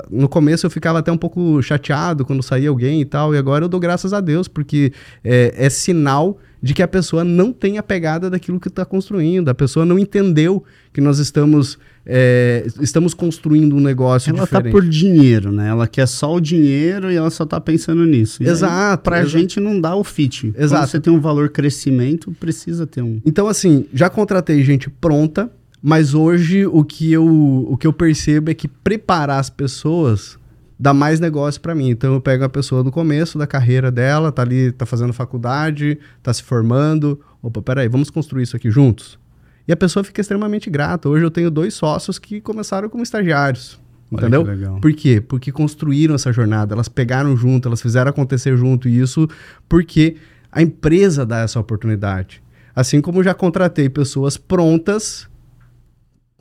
[0.10, 3.66] no começo eu ficava até um pouco chateado quando saía alguém e tal, e agora
[3.66, 4.92] eu dou graças a Deus, porque
[5.24, 9.50] é, é sinal de que a pessoa não tem a pegada daquilo que está construindo,
[9.50, 14.74] a pessoa não entendeu que nós estamos é, estamos construindo um negócio ela tá diferente.
[14.74, 15.70] Ela tá por dinheiro, né?
[15.70, 18.44] Ela quer só o dinheiro e ela só tá pensando nisso.
[18.44, 19.04] E exato.
[19.04, 20.54] Para a gente não dá o fit.
[20.58, 20.82] Exato.
[20.82, 23.22] Quando você tem um valor crescimento, precisa ter um.
[23.26, 25.50] Então, assim, já contratei gente pronta,
[25.86, 30.40] mas hoje o que eu, o que eu percebo é que preparar as pessoas
[30.80, 31.90] dá mais negócio para mim.
[31.90, 36.00] Então eu pego a pessoa do começo da carreira dela, tá ali, tá fazendo faculdade,
[36.22, 37.20] tá se formando.
[37.42, 39.20] Opa, peraí, vamos construir isso aqui juntos?
[39.68, 41.10] E a pessoa fica extremamente grata.
[41.10, 43.78] Hoje eu tenho dois sócios que começaram como estagiários.
[44.10, 44.80] Olha entendeu?
[44.80, 45.20] Por quê?
[45.20, 48.88] Porque construíram essa jornada, elas pegaram junto, elas fizeram acontecer junto.
[48.88, 49.28] E isso
[49.68, 50.16] porque
[50.50, 52.42] a empresa dá essa oportunidade.
[52.74, 55.28] Assim como já contratei pessoas prontas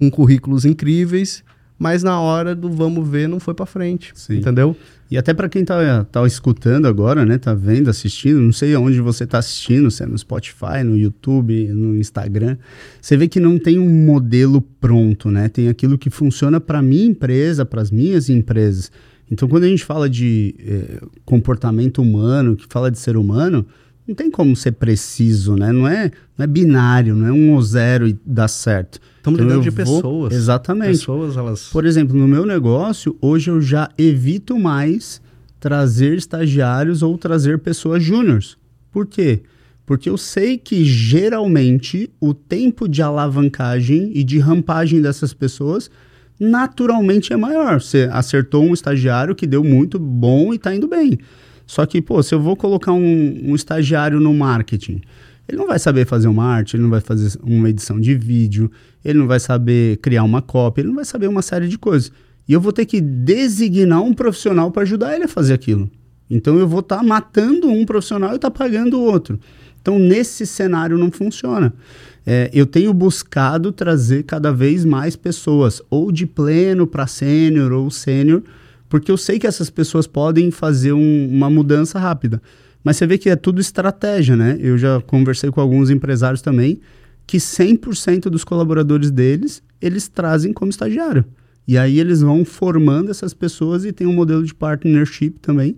[0.03, 1.45] com currículos incríveis,
[1.79, 4.39] mas na hora do vamos ver não foi para frente, Sim.
[4.39, 4.77] entendeu?
[5.09, 9.01] E até para quem tá, tá escutando agora, né, tá vendo, assistindo, não sei aonde
[9.01, 12.57] você tá assistindo, se é no Spotify, no YouTube, no Instagram,
[13.01, 15.49] você vê que não tem um modelo pronto, né?
[15.49, 18.91] Tem aquilo que funciona para minha empresa, para as minhas empresas.
[19.31, 23.65] Então, quando a gente fala de eh, comportamento humano, que fala de ser humano,
[24.07, 25.73] não tem como ser preciso, né?
[25.73, 28.99] Não é, não é binário, não é um ou zero e dá certo.
[29.17, 29.97] Estamos então lidando de vou...
[29.97, 30.35] pessoas.
[30.35, 30.99] Exatamente.
[30.99, 31.69] Pessoas, elas...
[31.69, 35.21] Por exemplo, no meu negócio, hoje eu já evito mais
[35.61, 38.57] trazer estagiários ou trazer pessoas júniores.
[38.91, 39.43] Por quê?
[39.87, 45.91] Porque eu sei que geralmente o tempo de alavancagem e de rampagem dessas pessoas
[46.39, 47.81] naturalmente é maior.
[47.81, 51.19] Você acertou um estagiário que deu muito bom e está indo bem.
[51.67, 55.01] Só que, pô, se eu vou colocar um, um estagiário no marketing,
[55.49, 58.71] ele não vai saber fazer uma arte, ele não vai fazer uma edição de vídeo,
[59.05, 62.13] ele não vai saber criar uma cópia, ele não vai saber uma série de coisas.
[62.49, 65.91] E eu vou ter que designar um profissional para ajudar ele a fazer aquilo.
[66.31, 69.39] Então eu vou estar tá matando um profissional e estar tá pagando o outro.
[69.81, 71.75] Então nesse cenário não funciona.
[72.25, 77.91] É, eu tenho buscado trazer cada vez mais pessoas, ou de pleno para sênior ou
[77.91, 78.43] sênior,
[78.93, 82.43] porque eu sei que essas pessoas podem fazer um, uma mudança rápida.
[82.85, 84.59] Mas você vê que é tudo estratégia, né?
[84.61, 86.79] Eu já conversei com alguns empresários também
[87.27, 91.25] que 100% dos colaboradores deles, eles trazem como estagiário.
[91.67, 95.75] E aí eles vão formando essas pessoas e tem um modelo de partnership também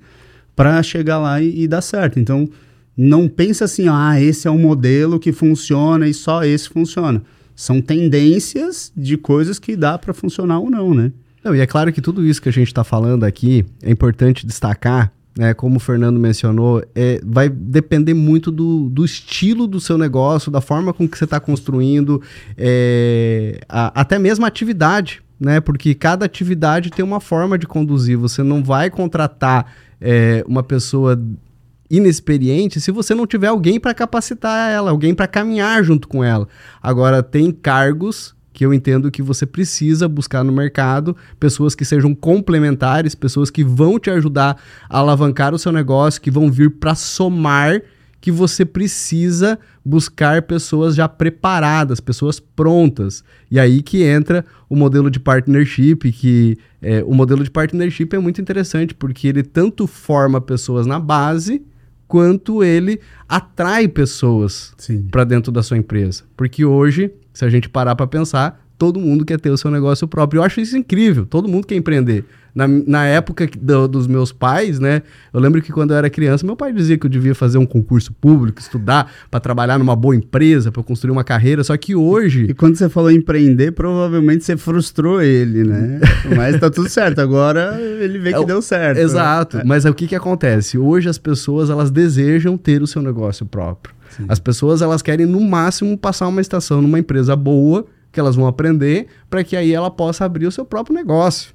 [0.56, 2.18] para chegar lá e, e, dar certo.
[2.18, 2.48] Então,
[2.96, 7.22] não pensa assim, ah, esse é um modelo que funciona e só esse funciona.
[7.54, 11.12] São tendências de coisas que dá para funcionar ou não, né?
[11.44, 14.46] Não, e é claro que tudo isso que a gente está falando aqui é importante
[14.46, 19.98] destacar, né, como o Fernando mencionou, é, vai depender muito do, do estilo do seu
[19.98, 22.22] negócio, da forma com que você está construindo,
[22.56, 25.60] é, a, até mesmo a atividade, né?
[25.60, 28.16] Porque cada atividade tem uma forma de conduzir.
[28.16, 29.66] Você não vai contratar
[30.00, 31.20] é, uma pessoa
[31.90, 36.48] inexperiente se você não tiver alguém para capacitar ela, alguém para caminhar junto com ela.
[36.80, 42.14] Agora, tem cargos que eu entendo que você precisa buscar no mercado pessoas que sejam
[42.14, 44.56] complementares, pessoas que vão te ajudar
[44.88, 47.82] a alavancar o seu negócio, que vão vir para somar,
[48.20, 53.24] que você precisa buscar pessoas já preparadas, pessoas prontas.
[53.50, 58.18] E aí que entra o modelo de partnership, que é, o modelo de partnership é
[58.20, 61.60] muito interessante, porque ele tanto forma pessoas na base,
[62.06, 64.72] quanto ele atrai pessoas
[65.10, 66.22] para dentro da sua empresa.
[66.36, 70.06] Porque hoje se a gente parar para pensar, todo mundo quer ter o seu negócio
[70.06, 70.38] próprio.
[70.38, 72.24] Eu acho isso incrível, todo mundo quer empreender.
[72.54, 75.02] Na, na época do, dos meus pais, né?
[75.32, 77.66] Eu lembro que quando eu era criança, meu pai dizia que eu devia fazer um
[77.66, 81.64] concurso público, estudar para trabalhar numa boa empresa, para construir uma carreira.
[81.64, 82.46] Só que hoje.
[82.48, 85.98] E quando você falou empreender, provavelmente você frustrou ele, né?
[86.36, 87.20] Mas tá tudo certo.
[87.20, 88.98] Agora ele vê que é, deu certo.
[88.98, 89.58] Exato.
[89.58, 89.64] É.
[89.64, 90.78] Mas é o que que acontece?
[90.78, 93.92] Hoje as pessoas elas desejam ter o seu negócio próprio.
[94.10, 94.26] Sim.
[94.28, 98.46] As pessoas elas querem no máximo passar uma estação numa empresa boa que elas vão
[98.46, 101.52] aprender para que aí ela possa abrir o seu próprio negócio.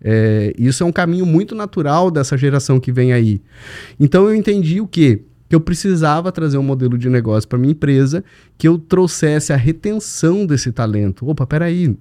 [0.00, 3.40] É, isso é um caminho muito natural dessa geração que vem aí.
[3.98, 5.22] Então eu entendi o quê?
[5.48, 8.22] Que eu precisava trazer um modelo de negócio para minha empresa
[8.58, 11.26] que eu trouxesse a retenção desse talento.
[11.26, 11.96] Opa, peraí.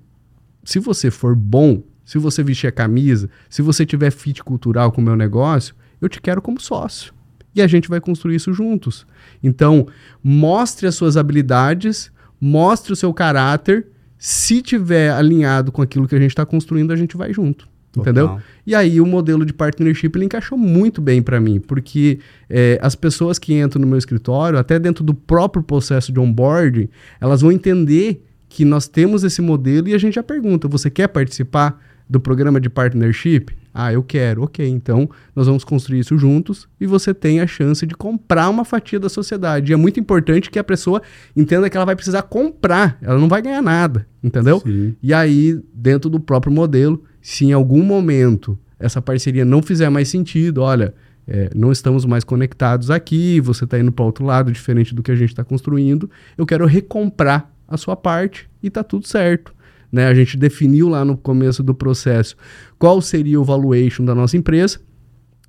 [0.66, 5.00] se você for bom, se você vestir a camisa, se você tiver fit cultural com
[5.00, 7.13] o meu negócio, eu te quero como sócio.
[7.56, 9.06] E a gente vai construir isso juntos.
[9.42, 9.88] Então,
[10.24, 13.88] mostre as suas habilidades, mostre o seu caráter.
[14.18, 17.68] Se tiver alinhado com aquilo que a gente está construindo, a gente vai junto.
[17.94, 18.02] Total.
[18.02, 18.40] Entendeu?
[18.66, 22.96] E aí o modelo de partnership ele encaixou muito bem para mim, porque é, as
[22.96, 26.90] pessoas que entram no meu escritório, até dentro do próprio processo de onboarding,
[27.22, 31.08] elas vão entender que nós temos esse modelo e a gente já pergunta: você quer
[31.08, 33.48] participar do programa de partnership?
[33.74, 34.44] Ah, eu quero.
[34.44, 38.64] Ok, então nós vamos construir isso juntos e você tem a chance de comprar uma
[38.64, 39.72] fatia da sociedade.
[39.72, 41.02] E é muito importante que a pessoa
[41.36, 44.60] entenda que ela vai precisar comprar, ela não vai ganhar nada, entendeu?
[44.60, 44.96] Sim.
[45.02, 50.10] E aí, dentro do próprio modelo, se em algum momento essa parceria não fizer mais
[50.10, 50.94] sentido, olha,
[51.28, 55.12] é, não estamos mais conectados aqui, você está indo para outro lado, diferente do que
[55.12, 59.54] a gente está construindo, eu quero recomprar a sua parte e está tudo certo.
[59.94, 60.08] Né?
[60.08, 62.36] A gente definiu lá no começo do processo
[62.80, 64.80] qual seria o valuation da nossa empresa.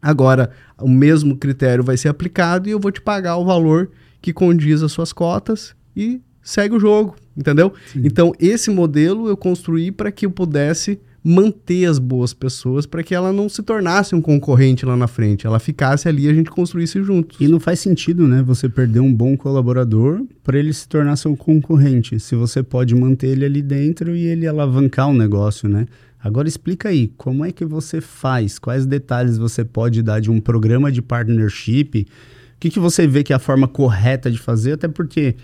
[0.03, 4.35] Agora, o mesmo critério vai ser aplicado e eu vou te pagar o valor que
[4.35, 7.73] condiz as suas cotas e segue o jogo, entendeu?
[7.91, 8.03] Sim.
[8.05, 13.15] Então, esse modelo eu construí para que eu pudesse manter as boas pessoas para que
[13.15, 16.51] ela não se tornasse um concorrente lá na frente, ela ficasse ali e a gente
[16.51, 17.39] construísse juntos.
[17.41, 21.35] E não faz sentido, né, você perder um bom colaborador para ele se tornar seu
[21.35, 25.87] concorrente, se você pode manter ele ali dentro e ele alavancar o negócio, né?
[26.23, 28.59] Agora explica aí, como é que você faz?
[28.59, 32.07] Quais detalhes você pode dar de um programa de partnership?
[32.57, 34.73] O que, que você vê que é a forma correta de fazer?
[34.73, 35.37] Até porque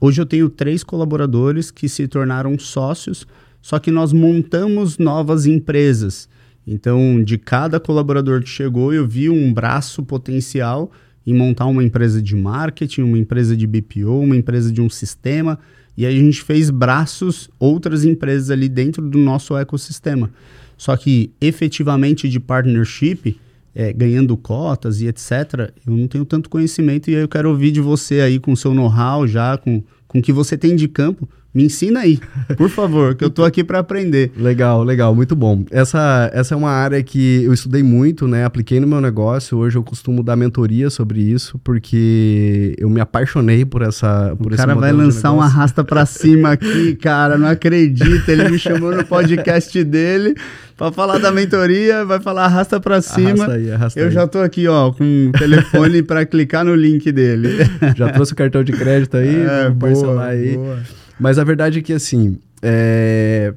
[0.00, 3.26] hoje eu tenho três colaboradores que se tornaram sócios
[3.60, 6.28] só que nós montamos novas empresas.
[6.66, 10.90] Então, de cada colaborador que chegou, eu vi um braço potencial
[11.26, 15.58] em montar uma empresa de marketing, uma empresa de BPO, uma empresa de um sistema.
[15.96, 20.30] E aí a gente fez braços, outras empresas ali dentro do nosso ecossistema.
[20.76, 23.38] Só que efetivamente de partnership,
[23.74, 27.72] é, ganhando cotas e etc., eu não tenho tanto conhecimento e aí eu quero ouvir
[27.72, 31.28] de você aí com seu know-how já, com, com o que você tem de campo,
[31.54, 32.20] me ensina aí,
[32.56, 34.30] por favor, que eu tô aqui para aprender.
[34.36, 35.64] Legal, legal, muito bom.
[35.70, 38.44] Essa, essa é uma área que eu estudei muito, né?
[38.44, 39.56] Apliquei no meu negócio.
[39.56, 44.56] Hoje eu costumo dar mentoria sobre isso, porque eu me apaixonei por essa por O
[44.56, 48.30] cara vai lançar um arrasta para cima aqui, cara, não acredita.
[48.30, 50.34] Ele me chamou no podcast dele
[50.76, 53.30] para falar da mentoria, vai falar arrasta para cima.
[53.30, 54.12] Arrasta aí, arrasta eu aí.
[54.12, 57.48] já tô aqui, ó, com o telefone para clicar no link dele.
[57.96, 60.56] Já trouxe o cartão de crédito aí, é, boa, aí.
[60.56, 60.78] Boa.
[61.18, 63.54] Mas a verdade é que, assim, é...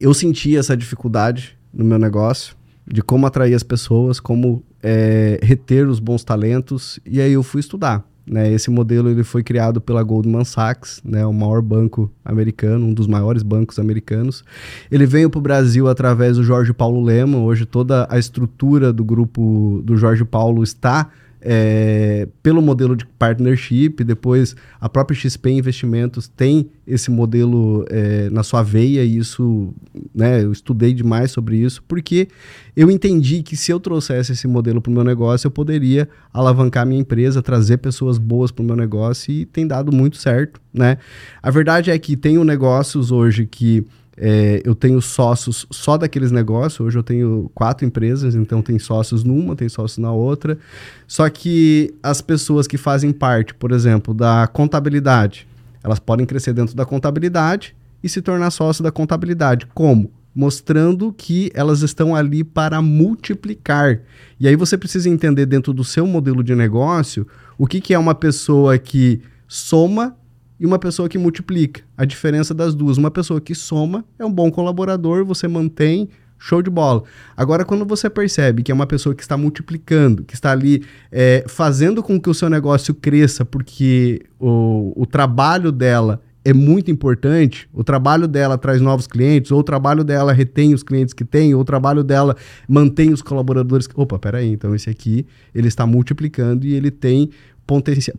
[0.00, 2.56] eu senti essa dificuldade no meu negócio,
[2.86, 7.60] de como atrair as pessoas, como é, reter os bons talentos, e aí eu fui
[7.60, 8.04] estudar.
[8.26, 8.52] Né?
[8.52, 11.24] Esse modelo ele foi criado pela Goldman Sachs, né?
[11.26, 14.44] o maior banco americano, um dos maiores bancos americanos.
[14.90, 17.38] Ele veio para o Brasil através do Jorge Paulo Lema.
[17.38, 21.10] Hoje toda a estrutura do grupo do Jorge Paulo está
[21.44, 28.42] é, pelo modelo de partnership, depois a própria XP Investimentos tem esse modelo é, na
[28.42, 29.74] sua veia, e isso,
[30.14, 32.28] né, eu estudei demais sobre isso, porque
[32.76, 36.86] eu entendi que se eu trouxesse esse modelo para o meu negócio, eu poderia alavancar
[36.86, 40.98] minha empresa, trazer pessoas boas para o meu negócio, e tem dado muito certo, né?
[41.42, 43.84] A verdade é que tenho negócios hoje que
[44.16, 46.80] é, eu tenho sócios só daqueles negócios.
[46.80, 50.58] Hoje eu tenho quatro empresas, então tem sócios numa, tem sócios na outra.
[51.06, 55.46] Só que as pessoas que fazem parte, por exemplo, da contabilidade,
[55.82, 59.66] elas podem crescer dentro da contabilidade e se tornar sócio da contabilidade.
[59.74, 60.10] Como?
[60.34, 64.00] Mostrando que elas estão ali para multiplicar.
[64.38, 67.26] E aí você precisa entender dentro do seu modelo de negócio
[67.58, 70.16] o que, que é uma pessoa que soma
[70.62, 71.82] e uma pessoa que multiplica.
[71.98, 76.62] A diferença das duas, uma pessoa que soma é um bom colaborador, você mantém, show
[76.62, 77.02] de bola.
[77.36, 81.44] Agora, quando você percebe que é uma pessoa que está multiplicando, que está ali é,
[81.48, 87.68] fazendo com que o seu negócio cresça, porque o, o trabalho dela é muito importante,
[87.72, 91.54] o trabalho dela traz novos clientes, ou o trabalho dela retém os clientes que tem,
[91.54, 92.36] ou o trabalho dela
[92.68, 93.88] mantém os colaboradores.
[93.96, 97.30] Opa, peraí, então esse aqui ele está multiplicando e ele tem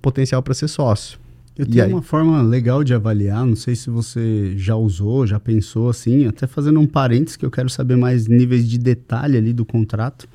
[0.02, 1.23] potencial para ser sócio.
[1.56, 5.88] Eu tenho uma forma legal de avaliar, não sei se você já usou, já pensou
[5.90, 9.64] assim, até fazendo um parênteses que eu quero saber mais níveis de detalhe ali do
[9.64, 10.28] contrato.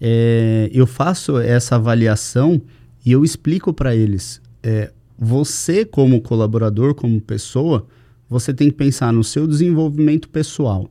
[0.00, 2.62] É, eu faço essa avaliação
[3.04, 4.40] e eu explico para eles.
[4.62, 7.86] É, você, como colaborador, como pessoa,
[8.28, 10.88] você tem que pensar no seu desenvolvimento pessoal.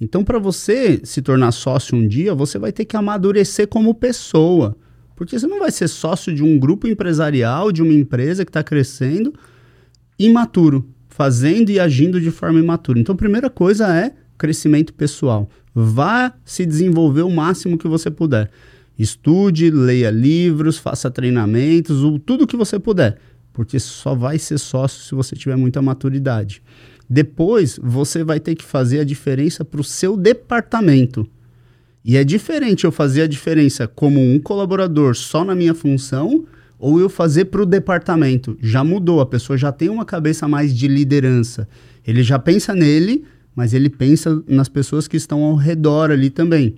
[0.00, 4.74] Então, para você se tornar sócio um dia, você vai ter que amadurecer como pessoa.
[5.20, 8.62] Porque você não vai ser sócio de um grupo empresarial, de uma empresa que está
[8.64, 9.34] crescendo,
[10.18, 12.98] imaturo, fazendo e agindo de forma imatura.
[12.98, 15.46] Então, a primeira coisa é crescimento pessoal.
[15.74, 18.50] Vá se desenvolver o máximo que você puder.
[18.98, 23.18] Estude, leia livros, faça treinamentos, tudo que você puder,
[23.52, 26.62] porque só vai ser sócio se você tiver muita maturidade.
[27.06, 31.28] Depois, você vai ter que fazer a diferença para o seu departamento.
[32.04, 36.44] E é diferente eu fazer a diferença como um colaborador só na minha função
[36.78, 38.56] ou eu fazer para o departamento.
[38.60, 41.68] Já mudou, a pessoa já tem uma cabeça mais de liderança.
[42.06, 43.24] Ele já pensa nele,
[43.54, 46.76] mas ele pensa nas pessoas que estão ao redor ali também.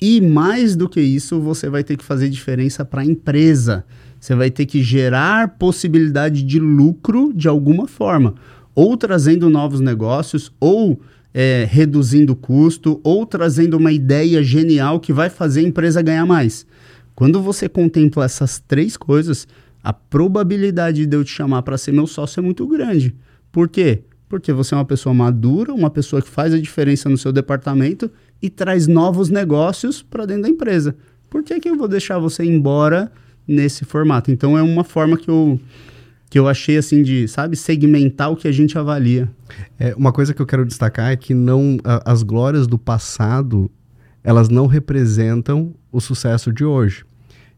[0.00, 3.84] E mais do que isso, você vai ter que fazer diferença para a empresa.
[4.18, 8.34] Você vai ter que gerar possibilidade de lucro de alguma forma,
[8.74, 11.00] ou trazendo novos negócios, ou
[11.34, 16.66] é, reduzindo custo, ou trazendo uma ideia genial que vai fazer a empresa ganhar mais.
[17.14, 19.46] Quando você contempla essas três coisas,
[19.82, 23.14] a probabilidade de eu te chamar para ser meu sócio é muito grande.
[23.50, 24.02] Por quê?
[24.28, 28.10] Porque você é uma pessoa madura, uma pessoa que faz a diferença no seu departamento
[28.40, 30.96] e traz novos negócios para dentro da empresa.
[31.28, 33.12] Por que, que eu vou deixar você embora
[33.46, 34.30] nesse formato?
[34.30, 35.60] Então é uma forma que eu
[36.32, 39.30] que eu achei assim de, sabe, segmentar o que a gente avalia.
[39.78, 43.70] É, uma coisa que eu quero destacar é que não a, as glórias do passado,
[44.24, 47.04] elas não representam o sucesso de hoje.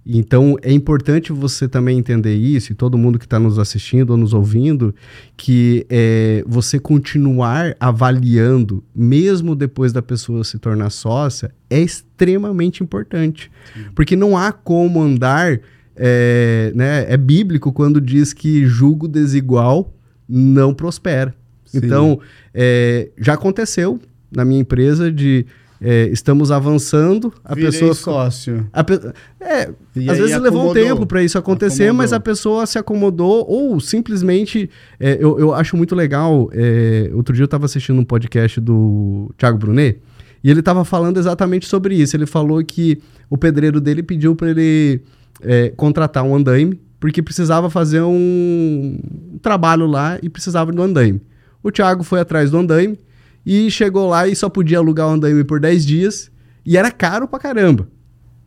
[0.04, 4.16] Então é importante você também entender isso, e todo mundo que está nos assistindo ou
[4.16, 4.92] nos ouvindo,
[5.36, 13.52] que é, você continuar avaliando, mesmo depois da pessoa se tornar sócia, é extremamente importante.
[13.72, 13.84] Sim.
[13.94, 15.60] Porque não há como andar.
[15.96, 19.92] É, né, é bíblico quando diz que julgo desigual
[20.28, 21.34] não prospera.
[21.64, 21.78] Sim.
[21.78, 22.20] Então,
[22.52, 25.46] é, já aconteceu na minha empresa de
[25.80, 28.66] é, estamos avançando, a Virei pessoa sócio.
[28.72, 28.94] A pe...
[29.40, 29.68] É,
[30.08, 31.98] às vezes levou um tempo para isso acontecer, acomodou.
[31.98, 36.48] mas a pessoa se acomodou ou simplesmente é, eu, eu acho muito legal.
[36.52, 40.00] É, outro dia eu estava assistindo um podcast do Thiago Brunet
[40.42, 42.16] e ele estava falando exatamente sobre isso.
[42.16, 45.02] Ele falou que o pedreiro dele pediu para ele
[45.44, 48.98] é, contratar um andaime porque precisava fazer um
[49.42, 51.20] trabalho lá e precisava do andaime.
[51.62, 52.98] O Thiago foi atrás do andaime
[53.44, 56.30] e chegou lá e só podia alugar o andaime por 10 dias.
[56.64, 57.86] E era caro pra caramba.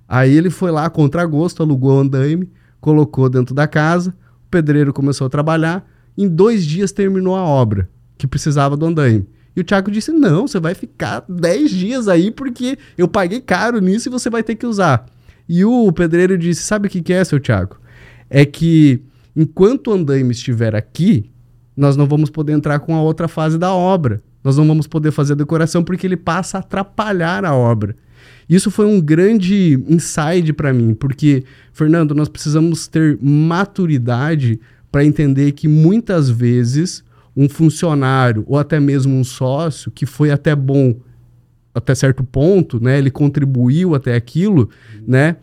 [0.07, 2.49] Aí ele foi lá contra gosto, alugou o andaime,
[2.81, 4.09] colocou dentro da casa.
[4.47, 5.87] O pedreiro começou a trabalhar.
[6.17, 7.87] Em dois dias terminou a obra
[8.17, 9.27] que precisava do andaime.
[9.55, 13.79] E o Thiago disse: Não, você vai ficar 10 dias aí porque eu paguei caro
[13.79, 15.05] nisso e você vai ter que usar.
[15.47, 17.77] E o pedreiro disse: Sabe o que, que é, seu Thiago?
[18.29, 19.01] É que
[19.35, 21.29] enquanto o andaime estiver aqui,
[21.75, 25.11] nós não vamos poder entrar com a outra fase da obra nós não vamos poder
[25.11, 27.97] fazer a decoração porque ele passa a atrapalhar a obra.
[28.49, 31.43] Isso foi um grande insight para mim, porque,
[31.73, 34.57] Fernando, nós precisamos ter maturidade
[34.89, 37.03] para entender que muitas vezes
[37.35, 40.95] um funcionário ou até mesmo um sócio que foi até bom
[41.77, 44.69] até certo ponto, né, ele contribuiu até aquilo,
[45.07, 45.37] né,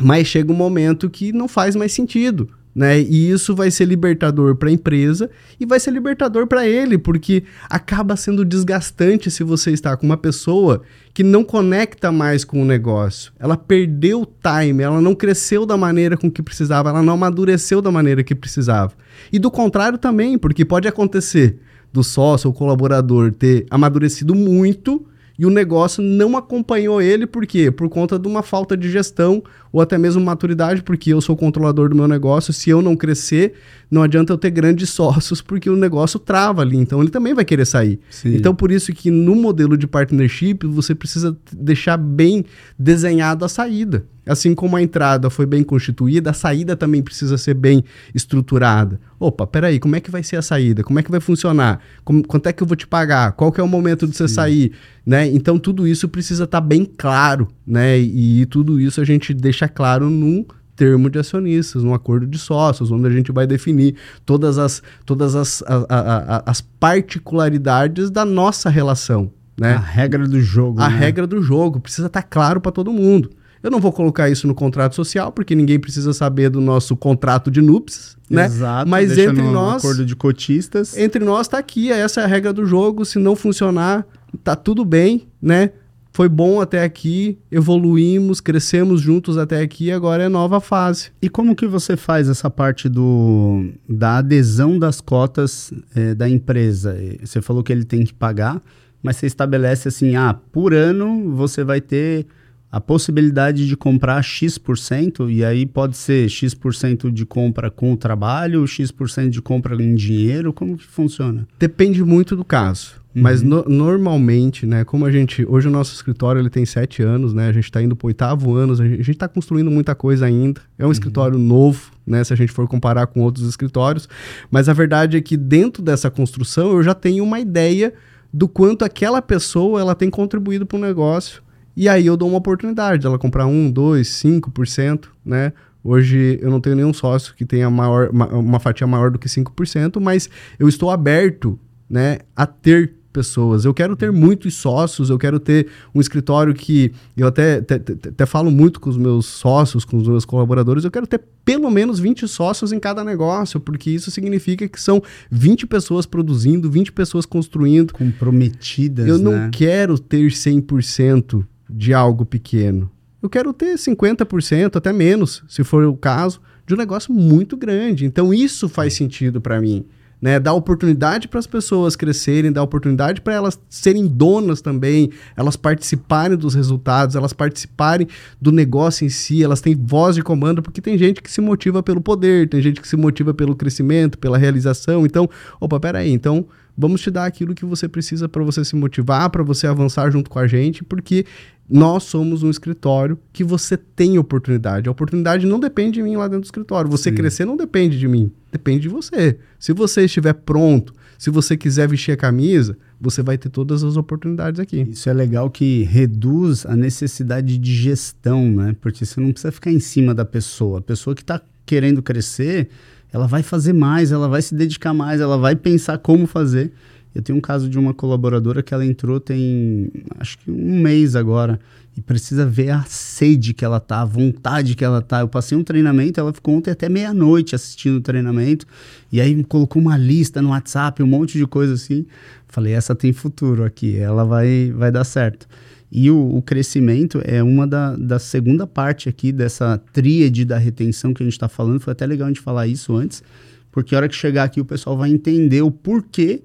[0.00, 2.48] mas chega um momento que não faz mais sentido.
[2.74, 3.00] Né?
[3.00, 7.44] E isso vai ser libertador para a empresa e vai ser libertador para ele, porque
[7.70, 12.64] acaba sendo desgastante se você está com uma pessoa que não conecta mais com o
[12.64, 13.32] negócio.
[13.38, 17.80] Ela perdeu o time, ela não cresceu da maneira com que precisava, ela não amadureceu
[17.80, 18.92] da maneira que precisava.
[19.32, 21.60] E do contrário também, porque pode acontecer
[21.92, 25.06] do sócio ou colaborador ter amadurecido muito
[25.38, 27.70] e o negócio não acompanhou ele, por quê?
[27.70, 31.88] Por conta de uma falta de gestão ou até mesmo maturidade, porque eu sou controlador
[31.88, 32.52] do meu negócio.
[32.52, 33.54] Se eu não crescer,
[33.94, 36.76] não adianta eu ter grandes sócios, porque o negócio trava ali.
[36.76, 38.00] Então ele também vai querer sair.
[38.10, 38.34] Sim.
[38.34, 42.44] Então por isso que no modelo de partnership você precisa deixar bem
[42.76, 44.04] desenhado a saída.
[44.26, 47.84] Assim como a entrada foi bem constituída, a saída também precisa ser bem
[48.14, 48.98] estruturada.
[49.20, 50.82] Opa, peraí, como é que vai ser a saída?
[50.82, 51.80] Como é que vai funcionar?
[52.02, 53.32] Como, quanto é que eu vou te pagar?
[53.32, 54.34] Qual que é o momento de você Sim.
[54.34, 54.72] sair?
[55.06, 55.28] Né?
[55.28, 57.98] Então tudo isso precisa estar tá bem claro, né?
[57.98, 60.44] E tudo isso a gente deixa claro num
[60.76, 63.94] termo de acionistas, num acordo de sócios, onde a gente vai definir
[64.24, 69.30] todas as, todas as, a, a, a, as particularidades da nossa relação.
[69.58, 69.74] Né?
[69.74, 70.80] A regra do jogo.
[70.80, 70.96] A né?
[70.96, 73.30] regra do jogo precisa estar tá claro para todo mundo.
[73.62, 77.50] Eu não vou colocar isso no contrato social, porque ninguém precisa saber do nosso contrato
[77.50, 78.44] de núpcias, né?
[78.44, 79.82] Exato, Mas entre nós.
[79.82, 80.94] acordo de cotistas.
[80.98, 83.06] Entre nós está aqui, essa é a regra do jogo.
[83.06, 84.06] Se não funcionar,
[84.42, 85.70] tá tudo bem, né?
[86.14, 91.10] Foi bom até aqui, evoluímos, crescemos juntos até aqui, agora é nova fase.
[91.20, 96.96] E como que você faz essa parte do, da adesão das cotas é, da empresa?
[97.20, 98.62] Você falou que ele tem que pagar,
[99.02, 102.28] mas você estabelece assim, ah, por ano você vai ter
[102.70, 108.64] a possibilidade de comprar X%, e aí pode ser X% de compra com o trabalho,
[108.68, 111.44] X% de compra em dinheiro, como que funciona?
[111.58, 113.02] Depende muito do caso.
[113.14, 113.22] Uhum.
[113.22, 115.46] Mas no, normalmente, né, como a gente.
[115.48, 117.48] Hoje o nosso escritório ele tem sete anos, né?
[117.48, 120.60] A gente está indo para o oitavo ano, a gente está construindo muita coisa ainda.
[120.78, 120.92] É um uhum.
[120.92, 122.24] escritório novo, né?
[122.24, 124.08] Se a gente for comparar com outros escritórios.
[124.50, 127.94] Mas a verdade é que dentro dessa construção eu já tenho uma ideia
[128.32, 131.44] do quanto aquela pessoa ela tem contribuído para o negócio
[131.76, 135.52] e aí eu dou uma oportunidade dela comprar 1, 2, 5%, né?
[135.82, 139.28] Hoje eu não tenho nenhum sócio que tenha maior, uma, uma fatia maior do que
[139.28, 141.58] 5%, mas eu estou aberto
[141.88, 143.64] né, a ter pessoas.
[143.64, 146.92] Eu quero ter muitos sócios, eu quero ter um escritório que.
[147.16, 150.90] Eu até, até, até, falo muito com os meus sócios, com os meus colaboradores, eu
[150.90, 155.00] quero ter pelo menos 20 sócios em cada negócio, porque isso significa que são
[155.30, 157.92] 20 pessoas produzindo, 20 pessoas construindo.
[157.92, 159.06] Comprometidas.
[159.06, 159.50] Eu não né?
[159.52, 162.90] quero ter 100% de algo pequeno.
[163.22, 168.04] Eu quero ter 50%, até menos, se for o caso, de um negócio muito grande.
[168.04, 169.86] Então isso faz sentido para mim.
[170.22, 175.54] Né, dar oportunidade para as pessoas crescerem, dar oportunidade para elas serem donas também, elas
[175.54, 178.08] participarem dos resultados, elas participarem
[178.40, 181.82] do negócio em si, elas têm voz de comando, porque tem gente que se motiva
[181.82, 185.04] pelo poder, tem gente que se motiva pelo crescimento, pela realização.
[185.04, 185.28] Então,
[185.60, 186.46] opa, peraí, então
[186.76, 190.28] vamos te dar aquilo que você precisa para você se motivar, para você avançar junto
[190.28, 191.24] com a gente, porque
[191.68, 194.88] nós somos um escritório que você tem oportunidade.
[194.88, 196.90] A oportunidade não depende de mim lá dentro do escritório.
[196.90, 197.16] Você Sim.
[197.16, 199.38] crescer não depende de mim, depende de você.
[199.58, 203.96] Se você estiver pronto, se você quiser vestir a camisa, você vai ter todas as
[203.96, 204.82] oportunidades aqui.
[204.90, 208.76] Isso é legal que reduz a necessidade de gestão, né?
[208.80, 210.80] Porque você não precisa ficar em cima da pessoa.
[210.80, 212.68] A pessoa que está querendo crescer,
[213.14, 216.72] ela vai fazer mais, ela vai se dedicar mais, ela vai pensar como fazer.
[217.14, 219.88] Eu tenho um caso de uma colaboradora que ela entrou tem
[220.18, 221.60] acho que um mês agora
[221.96, 225.20] e precisa ver a sede que ela tá, a vontade que ela tá.
[225.20, 228.66] Eu passei um treinamento, ela ficou ontem até meia-noite assistindo o treinamento
[229.12, 232.04] e aí colocou uma lista no WhatsApp, um monte de coisa assim.
[232.48, 235.46] Falei, essa tem futuro aqui, ela vai, vai dar certo.
[235.90, 241.14] E o, o crescimento é uma da, da segunda parte aqui dessa tríade da retenção
[241.14, 241.80] que a gente está falando.
[241.80, 243.22] Foi até legal a gente falar isso antes,
[243.70, 246.42] porque a hora que chegar aqui o pessoal vai entender o porquê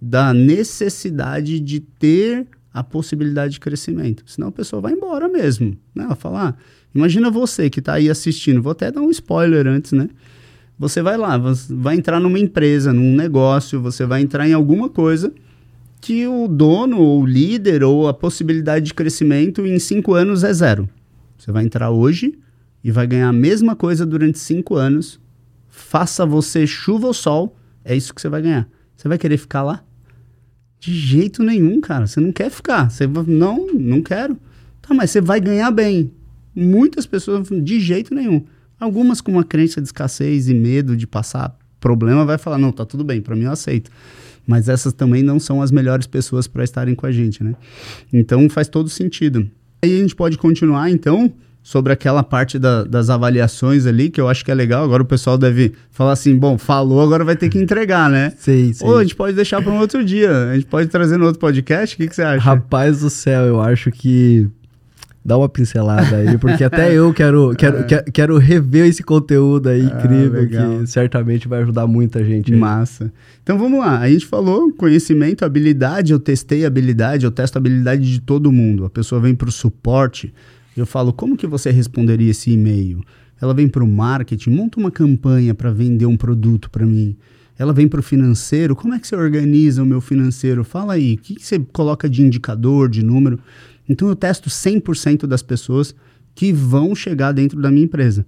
[0.00, 4.24] da necessidade de ter a possibilidade de crescimento.
[4.26, 5.76] Senão a pessoa vai embora mesmo.
[5.94, 6.04] Né?
[6.04, 6.54] Ela fala, ah,
[6.94, 10.08] imagina você que está aí assistindo, vou até dar um spoiler antes, né?
[10.76, 15.32] Você vai lá, vai entrar numa empresa, num negócio, você vai entrar em alguma coisa
[16.04, 20.52] que o dono, ou o líder, ou a possibilidade de crescimento em cinco anos é
[20.52, 20.86] zero.
[21.38, 22.38] Você vai entrar hoje
[22.84, 25.18] e vai ganhar a mesma coisa durante cinco anos.
[25.70, 28.68] Faça você chuva ou sol, é isso que você vai ganhar.
[28.94, 29.82] Você vai querer ficar lá?
[30.78, 32.06] De jeito nenhum, cara.
[32.06, 32.90] Você não quer ficar.
[32.90, 34.36] Você não, não quero.
[34.82, 36.12] Tá, mas você vai ganhar bem.
[36.54, 38.44] Muitas pessoas, de jeito nenhum.
[38.78, 42.84] Algumas com uma crença de escassez e medo de passar problema, vai falar: não, tá
[42.84, 43.90] tudo bem, para mim eu aceito.
[44.46, 47.54] Mas essas também não são as melhores pessoas para estarem com a gente, né?
[48.12, 49.48] Então faz todo sentido.
[49.82, 51.32] Aí a gente pode continuar, então,
[51.64, 54.84] sobre aquela parte da, das avaliações ali, que eu acho que é legal.
[54.84, 58.32] Agora o pessoal deve falar assim: bom, falou, agora vai ter que entregar, né?
[58.36, 58.84] Sim, sim.
[58.84, 60.50] Ou a gente pode deixar para um outro dia.
[60.50, 61.94] A gente pode trazer no outro podcast.
[61.94, 62.44] O que, que você acha?
[62.44, 64.46] Rapaz do céu, eu acho que.
[65.24, 67.82] Dá uma pincelada aí, porque até eu quero, quero, é.
[67.84, 72.52] quero, quero, rever esse conteúdo aí ah, incrível, que certamente vai ajudar muita gente.
[72.52, 72.58] Aí.
[72.58, 73.10] Massa.
[73.42, 74.00] Então vamos lá.
[74.00, 76.12] A gente falou conhecimento, habilidade.
[76.12, 78.84] Eu testei habilidade, eu testo habilidade de todo mundo.
[78.84, 80.32] A pessoa vem para o suporte
[80.76, 83.02] eu falo, como que você responderia esse e-mail?
[83.40, 87.16] Ela vem para o marketing, monta uma campanha para vender um produto para mim.
[87.56, 90.64] Ela vem para o financeiro, como é que você organiza o meu financeiro?
[90.64, 93.38] Fala aí, o que, que você coloca de indicador, de número?
[93.88, 95.94] Então eu testo 100% das pessoas
[96.34, 98.26] que vão chegar dentro da minha empresa.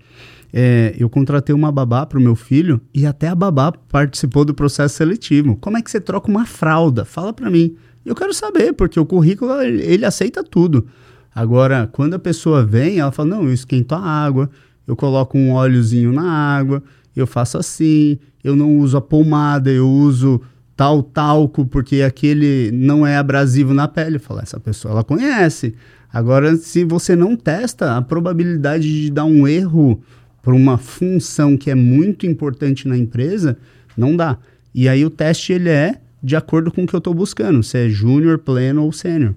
[0.52, 4.54] É, eu contratei uma babá para o meu filho e até a babá participou do
[4.54, 5.56] processo seletivo.
[5.56, 7.04] Como é que você troca uma fralda?
[7.04, 7.76] Fala para mim.
[8.04, 10.86] Eu quero saber, porque o currículo ele aceita tudo.
[11.34, 14.48] Agora, quando a pessoa vem, ela fala: não, eu esquento a água,
[14.86, 16.82] eu coloco um óleozinho na água,
[17.14, 20.40] eu faço assim, eu não uso a pomada, eu uso
[20.76, 24.18] tal talco, porque aquele não é abrasivo na pele.
[24.18, 25.74] Fala, essa pessoa ela conhece.
[26.12, 30.00] Agora, se você não testa, a probabilidade de dar um erro
[30.42, 33.56] para uma função que é muito importante na empresa,
[33.96, 34.38] não dá.
[34.74, 37.78] E aí o teste ele é de acordo com o que eu estou buscando, se
[37.78, 39.34] é júnior, pleno ou sênior.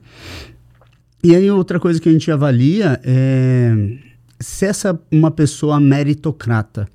[1.24, 3.74] E aí outra coisa que a gente avalia é
[4.40, 6.88] se essa uma pessoa meritocrata,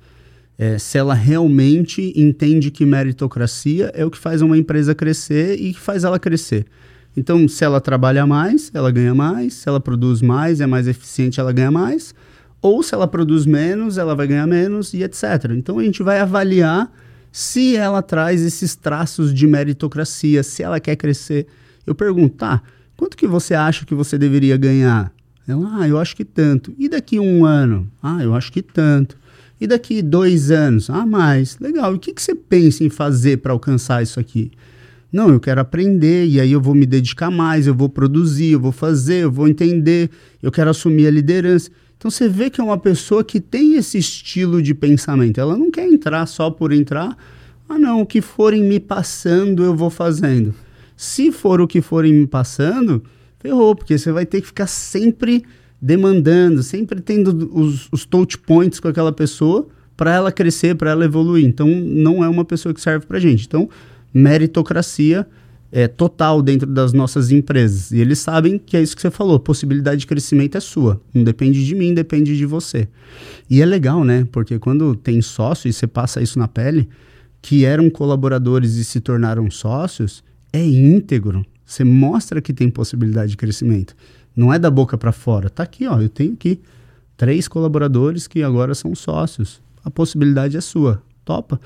[0.57, 5.73] é, se ela realmente entende que meritocracia é o que faz uma empresa crescer e
[5.73, 6.65] que faz ela crescer.
[7.17, 9.53] Então, se ela trabalha mais, ela ganha mais.
[9.53, 12.13] Se ela produz mais, é mais eficiente, ela ganha mais.
[12.61, 15.51] Ou se ela produz menos, ela vai ganhar menos e etc.
[15.51, 16.91] Então, a gente vai avaliar
[17.31, 21.47] se ela traz esses traços de meritocracia, se ela quer crescer.
[21.85, 22.61] Eu pergunto, tá,
[22.97, 25.11] quanto que você acha que você deveria ganhar?
[25.47, 26.73] Ela, ah, eu acho que tanto.
[26.77, 27.89] E daqui um ano?
[28.01, 29.17] Ah, eu acho que tanto.
[29.59, 30.89] E daqui dois anos?
[30.89, 31.57] Ah, mais.
[31.59, 31.93] Legal.
[31.93, 34.51] E o que, que você pensa em fazer para alcançar isso aqui?
[35.11, 38.59] Não, eu quero aprender e aí eu vou me dedicar mais, eu vou produzir, eu
[38.59, 40.09] vou fazer, eu vou entender,
[40.43, 41.69] eu quero assumir a liderança.
[41.97, 45.39] Então você vê que é uma pessoa que tem esse estilo de pensamento.
[45.39, 47.17] Ela não quer entrar só por entrar.
[47.67, 50.53] Ah, não, o que forem me passando eu vou fazendo.
[50.97, 53.01] Se for o que forem me passando,
[53.39, 55.43] ferrou, porque você vai ter que ficar sempre
[55.85, 61.05] demandando, sempre tendo os, os touch points com aquela pessoa para ela crescer, para ela
[61.05, 61.45] evoluir.
[61.45, 63.45] Então, não é uma pessoa que serve para gente.
[63.45, 63.69] Então,
[64.11, 65.27] meritocracia
[65.71, 67.91] é total dentro das nossas empresas.
[67.91, 70.99] E eles sabem que é isso que você falou, possibilidade de crescimento é sua.
[71.13, 72.87] Não depende de mim, depende de você.
[73.47, 74.27] E é legal, né?
[74.31, 76.89] Porque quando tem sócio e você passa isso na pele,
[77.43, 81.45] que eram colaboradores e se tornaram sócios, é íntegro.
[81.63, 83.95] Você mostra que tem possibilidade de crescimento.
[84.35, 85.49] Não é da boca para fora.
[85.49, 85.99] Tá aqui, ó.
[85.99, 86.59] Eu tenho aqui
[87.15, 89.61] três colaboradores que agora são sócios.
[89.83, 91.01] A possibilidade é sua.
[91.23, 91.59] Topa.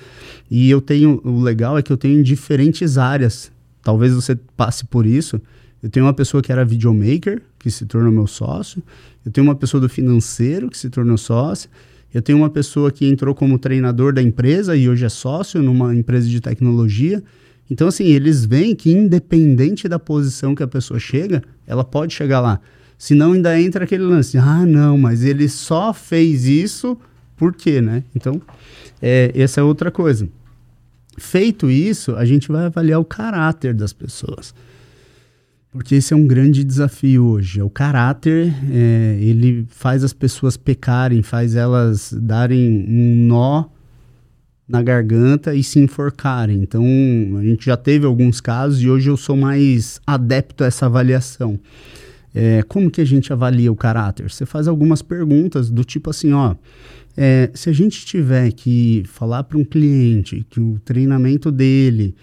[0.49, 1.20] E eu tenho.
[1.24, 3.51] O legal é que eu tenho em diferentes áreas.
[3.82, 5.41] Talvez você passe por isso.
[5.82, 8.84] Eu tenho uma pessoa que era videomaker, que se tornou meu sócio.
[9.26, 11.70] Eu tenho uma pessoa do financeiro, que se tornou sócio.
[12.13, 15.95] Eu tenho uma pessoa que entrou como treinador da empresa e hoje é sócio numa
[15.95, 17.24] empresa de tecnologia.
[17.70, 22.39] Então, assim, eles veem que independente da posição que a pessoa chega, ela pode chegar
[22.39, 22.59] lá.
[22.97, 26.97] Senão ainda entra aquele lance, ah, não, mas ele só fez isso
[27.38, 28.03] por quê, né?
[28.13, 28.41] Então,
[29.01, 30.28] é, essa é outra coisa.
[31.17, 34.53] Feito isso, a gente vai avaliar o caráter das pessoas.
[35.72, 37.61] Porque esse é um grande desafio hoje.
[37.61, 43.65] O caráter, é, ele faz as pessoas pecarem, faz elas darem um nó
[44.70, 46.61] na garganta e se enforcarem.
[46.61, 46.86] Então,
[47.39, 51.59] a gente já teve alguns casos e hoje eu sou mais adepto a essa avaliação.
[52.36, 54.30] É, como que a gente avalia o caráter?
[54.30, 56.53] Você faz algumas perguntas do tipo assim, ó,
[57.17, 62.13] é, se a gente tiver que falar para um cliente que o treinamento dele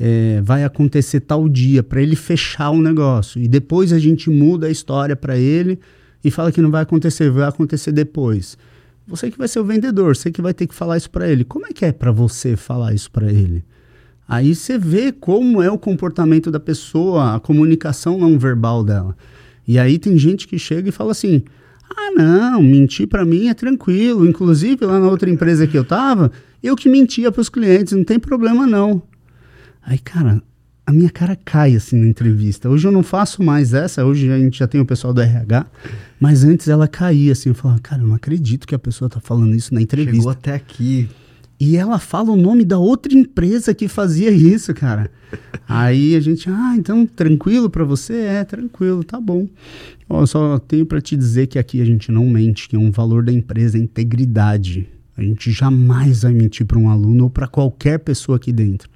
[0.00, 4.66] é, vai acontecer tal dia para ele fechar o negócio e depois a gente muda
[4.66, 5.78] a história para ele
[6.24, 8.56] e fala que não vai acontecer, vai acontecer depois
[9.10, 11.44] você que vai ser o vendedor, você que vai ter que falar isso para ele.
[11.44, 13.64] Como é que é para você falar isso para ele?
[14.28, 19.16] Aí você vê como é o comportamento da pessoa, a comunicação não verbal dela.
[19.66, 21.42] E aí tem gente que chega e fala assim:
[21.90, 24.24] "Ah, não, mentir para mim é tranquilo.
[24.24, 26.30] Inclusive lá na outra empresa que eu tava,
[26.62, 29.02] eu que mentia para os clientes, não tem problema não".
[29.82, 30.40] Aí, cara,
[30.90, 32.68] a minha cara cai assim na entrevista.
[32.68, 35.64] Hoje eu não faço mais essa, hoje a gente já tem o pessoal do RH,
[36.18, 39.20] mas antes ela caía assim, eu falava, cara, eu não acredito que a pessoa tá
[39.20, 40.16] falando isso na entrevista.
[40.16, 41.08] Chegou até aqui.
[41.60, 45.10] E ela fala o nome da outra empresa que fazia isso, cara.
[45.68, 48.14] Aí a gente, ah, então tranquilo para você?
[48.14, 49.46] É, tranquilo, tá bom.
[50.08, 52.90] Ó, só tenho para te dizer que aqui a gente não mente, que é um
[52.90, 54.88] valor da empresa, é integridade.
[55.16, 58.88] A gente jamais vai mentir para um aluno ou para qualquer pessoa aqui dentro.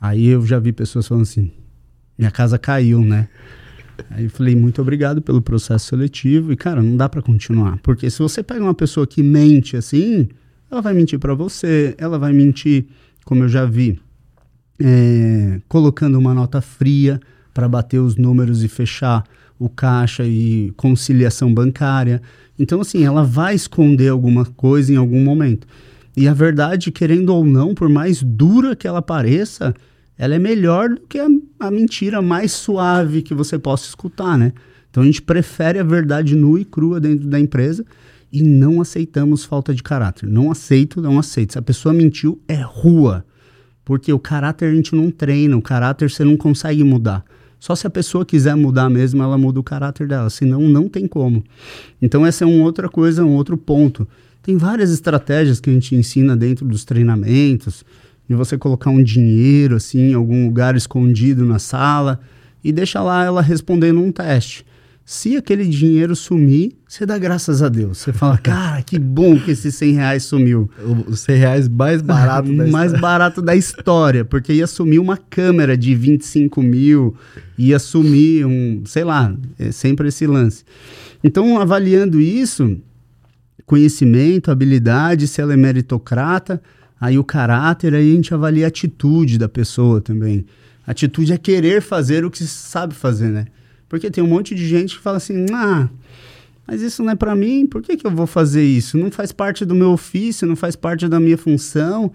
[0.00, 1.50] Aí eu já vi pessoas falando assim:
[2.18, 3.28] minha casa caiu, né?
[4.10, 6.52] Aí eu falei, muito obrigado pelo processo seletivo.
[6.52, 7.78] E, cara, não dá para continuar.
[7.78, 10.28] Porque se você pega uma pessoa que mente assim,
[10.70, 12.86] ela vai mentir para você, ela vai mentir,
[13.24, 14.00] como eu já vi,
[14.78, 17.20] é, colocando uma nota fria
[17.54, 19.24] para bater os números e fechar
[19.58, 22.20] o caixa e conciliação bancária.
[22.58, 25.66] Então, assim, ela vai esconder alguma coisa em algum momento.
[26.16, 29.74] E a verdade, querendo ou não, por mais dura que ela pareça,
[30.16, 31.26] ela é melhor do que a,
[31.60, 34.52] a mentira mais suave que você possa escutar, né?
[34.90, 37.84] Então a gente prefere a verdade nua e crua dentro da empresa
[38.32, 40.26] e não aceitamos falta de caráter.
[40.26, 41.52] Não aceito, não aceito.
[41.52, 43.24] Se a pessoa mentiu, é rua.
[43.84, 47.24] Porque o caráter a gente não treina, o caráter você não consegue mudar.
[47.60, 51.06] Só se a pessoa quiser mudar mesmo, ela muda o caráter dela, senão não tem
[51.06, 51.44] como.
[52.00, 54.08] Então essa é uma outra coisa, um outro ponto.
[54.46, 57.84] Tem várias estratégias que a gente ensina dentro dos treinamentos,
[58.28, 62.20] de você colocar um dinheiro assim em algum lugar escondido na sala
[62.62, 64.64] e deixa lá ela respondendo um teste.
[65.04, 67.98] Se aquele dinheiro sumir, você dá graças a Deus.
[67.98, 70.70] Você fala, cara, que bom que esses 100 reais sumiu.
[71.08, 73.00] Os 100 reais mais barato da Mais história.
[73.00, 77.16] barato da história, porque ia sumir uma câmera de 25 mil,
[77.58, 80.62] ia sumir um, sei lá, é sempre esse lance.
[81.24, 82.78] Então, avaliando isso,
[83.66, 86.62] conhecimento, habilidade, se ela é meritocrata,
[87.00, 90.46] aí o caráter, aí a gente avalia a atitude da pessoa também.
[90.86, 93.46] Atitude é querer fazer o que se sabe fazer, né?
[93.88, 95.88] Porque tem um monte de gente que fala assim, ah,
[96.66, 98.96] mas isso não é para mim, por que, que eu vou fazer isso?
[98.96, 102.12] Não faz parte do meu ofício, não faz parte da minha função.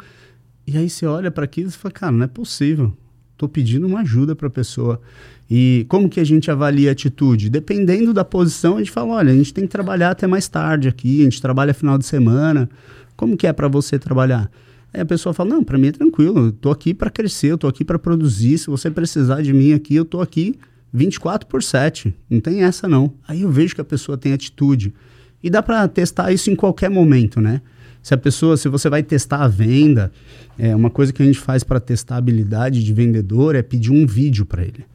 [0.66, 2.95] E aí você olha para aquilo e fala, cara, não é possível.
[3.42, 5.02] Estou pedindo uma ajuda para a pessoa.
[5.50, 7.50] E como que a gente avalia a atitude?
[7.50, 10.88] Dependendo da posição, a gente fala, olha, a gente tem que trabalhar até mais tarde
[10.88, 12.70] aqui, a gente trabalha final de semana.
[13.16, 14.48] Como que é para você trabalhar?
[14.94, 17.58] Aí a pessoa fala, não, para mim é tranquilo, eu tô aqui para crescer, eu
[17.58, 20.54] tô aqui para produzir, se você precisar de mim aqui, eu tô aqui
[20.94, 22.14] 24 por 7.
[22.30, 23.12] Não tem essa não.
[23.28, 24.94] Aí eu vejo que a pessoa tem atitude.
[25.42, 27.60] E dá para testar isso em qualquer momento, né?
[28.02, 30.12] Se a pessoa, se você vai testar a venda,
[30.58, 33.91] é uma coisa que a gente faz para testar a habilidade de vendedor é pedir
[33.91, 34.86] um vídeo para ele.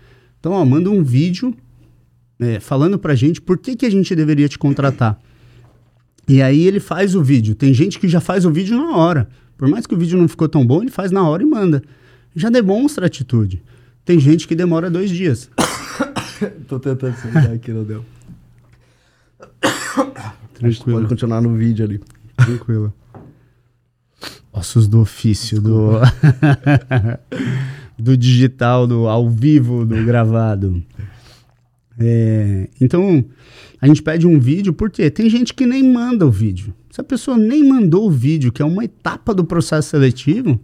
[0.40, 1.54] Então, ó, manda um vídeo
[2.38, 5.18] é, falando para a gente por que, que a gente deveria te contratar.
[6.28, 7.54] E aí ele faz o vídeo.
[7.54, 9.28] Tem gente que já faz o vídeo na hora.
[9.56, 11.82] Por mais que o vídeo não ficou tão bom, ele faz na hora e manda.
[12.34, 13.62] Já demonstra atitude.
[14.04, 15.48] Tem gente que demora dois dias.
[16.68, 18.04] Tô tentando sentar aqui, não deu.
[20.54, 20.98] Tranquilo.
[20.98, 22.00] Pode continuar no vídeo ali.
[22.46, 22.94] Tranquilo.
[24.52, 25.90] Ossos do ofício, do,
[27.98, 30.82] do digital, do ao vivo, do gravado.
[31.98, 33.24] É, então,
[33.80, 36.72] a gente pede um vídeo, porque tem gente que nem manda o vídeo.
[36.90, 40.58] Se a pessoa nem mandou o vídeo, que é uma etapa do processo seletivo,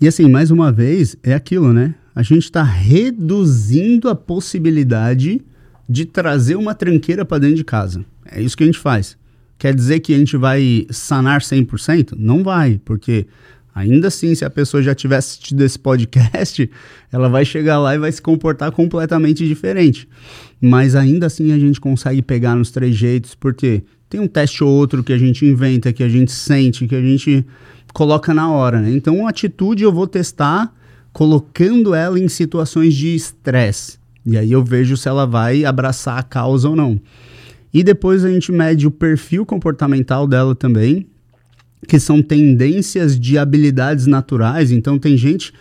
[0.00, 1.94] e assim, mais uma vez, é aquilo, né?
[2.14, 5.40] A gente está reduzindo a possibilidade
[5.88, 8.04] de trazer uma tranqueira para dentro de casa.
[8.26, 9.16] É isso que a gente faz.
[9.64, 12.12] Quer dizer que a gente vai sanar 100%?
[12.18, 13.26] Não vai, porque
[13.74, 16.70] ainda assim, se a pessoa já tiver assistido esse podcast,
[17.10, 20.06] ela vai chegar lá e vai se comportar completamente diferente.
[20.60, 24.68] Mas ainda assim a gente consegue pegar nos três jeitos, porque tem um teste ou
[24.68, 27.42] outro que a gente inventa, que a gente sente, que a gente
[27.94, 28.90] coloca na hora, né?
[28.90, 30.74] Então, atitude eu vou testar
[31.10, 33.98] colocando ela em situações de estresse.
[34.26, 37.00] E aí eu vejo se ela vai abraçar a causa ou não.
[37.74, 41.08] E depois a gente mede o perfil comportamental dela também,
[41.88, 44.70] que são tendências de habilidades naturais.
[44.70, 45.52] Então tem gente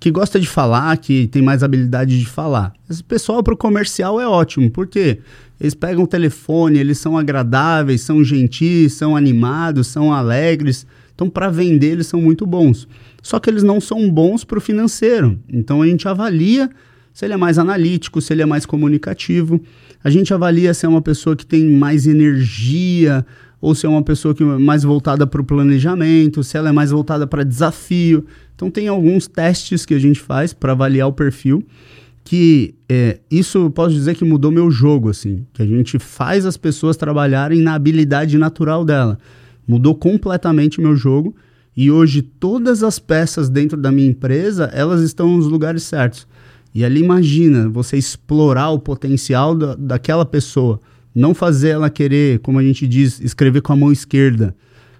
[0.00, 2.72] que gosta de falar, que tem mais habilidade de falar.
[2.88, 5.18] Esse pessoal para o comercial é ótimo, porque
[5.60, 10.86] eles pegam o telefone, eles são agradáveis, são gentis, são animados, são alegres.
[11.14, 12.88] Então, para vender, eles são muito bons.
[13.20, 15.38] Só que eles não são bons para o financeiro.
[15.52, 16.70] Então, a gente avalia
[17.18, 19.60] se ele é mais analítico, se ele é mais comunicativo.
[20.04, 23.26] A gente avalia se é uma pessoa que tem mais energia
[23.60, 26.72] ou se é uma pessoa que é mais voltada para o planejamento, se ela é
[26.72, 28.24] mais voltada para desafio.
[28.54, 31.66] Então tem alguns testes que a gente faz para avaliar o perfil
[32.22, 36.56] que é, isso posso dizer que mudou meu jogo, assim, que a gente faz as
[36.56, 39.18] pessoas trabalharem na habilidade natural dela.
[39.66, 41.34] Mudou completamente meu jogo
[41.76, 46.28] e hoje todas as peças dentro da minha empresa, elas estão nos lugares certos.
[46.78, 50.78] E ali imagina você explorar o potencial da, daquela pessoa,
[51.12, 54.54] não fazer ela querer, como a gente diz, escrever com a mão esquerda.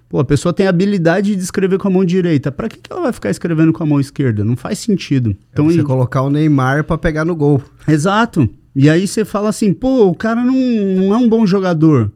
[0.09, 2.51] Pô, a pessoa tem a habilidade de escrever com a mão direita.
[2.51, 4.43] Para que, que ela vai ficar escrevendo com a mão esquerda?
[4.43, 5.37] Não faz sentido.
[5.53, 7.63] Então, é você colocar o Neymar para pegar no gol.
[7.87, 8.49] Exato.
[8.75, 12.11] E aí você fala assim, pô, o cara não, não é um bom jogador.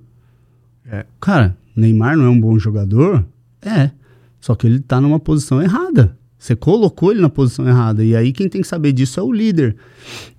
[0.91, 1.07] É.
[1.21, 3.25] Cara, Neymar não é um bom jogador?
[3.65, 3.93] É.
[4.41, 6.17] Só que ele tá numa posição errada.
[6.43, 8.05] Você colocou ele na posição errada.
[8.05, 9.77] E aí quem tem que saber disso é o líder.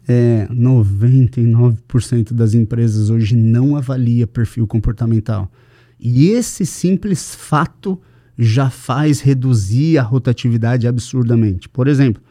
[0.05, 5.49] É, 99% das empresas hoje não avalia perfil comportamental.
[5.97, 7.97] E esse simples fato
[8.37, 11.69] já faz reduzir a rotatividade absurdamente.
[11.69, 12.21] Por exemplo,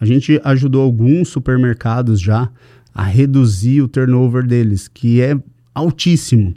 [0.00, 2.50] a gente ajudou alguns supermercados já
[2.92, 5.40] a reduzir o turnover deles, que é
[5.72, 6.54] altíssimo.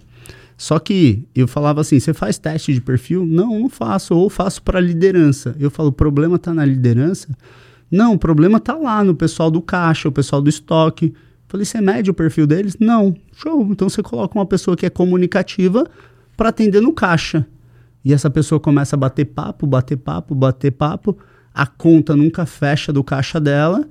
[0.58, 3.26] Só que eu falava assim: você faz teste de perfil?
[3.26, 4.16] Não, não faço.
[4.16, 5.56] Ou faço para liderança.
[5.60, 7.28] Eu falo: o problema está na liderança?
[7.92, 11.14] Não, o problema está lá no pessoal do caixa, o pessoal do estoque.
[11.48, 12.78] Falei: você mede o perfil deles?
[12.80, 13.14] Não.
[13.34, 13.68] Show.
[13.70, 15.86] Então você coloca uma pessoa que é comunicativa
[16.38, 17.46] para atender no caixa.
[18.04, 21.18] E essa pessoa começa a bater papo, bater papo, bater papo.
[21.54, 23.86] A conta nunca fecha do caixa dela.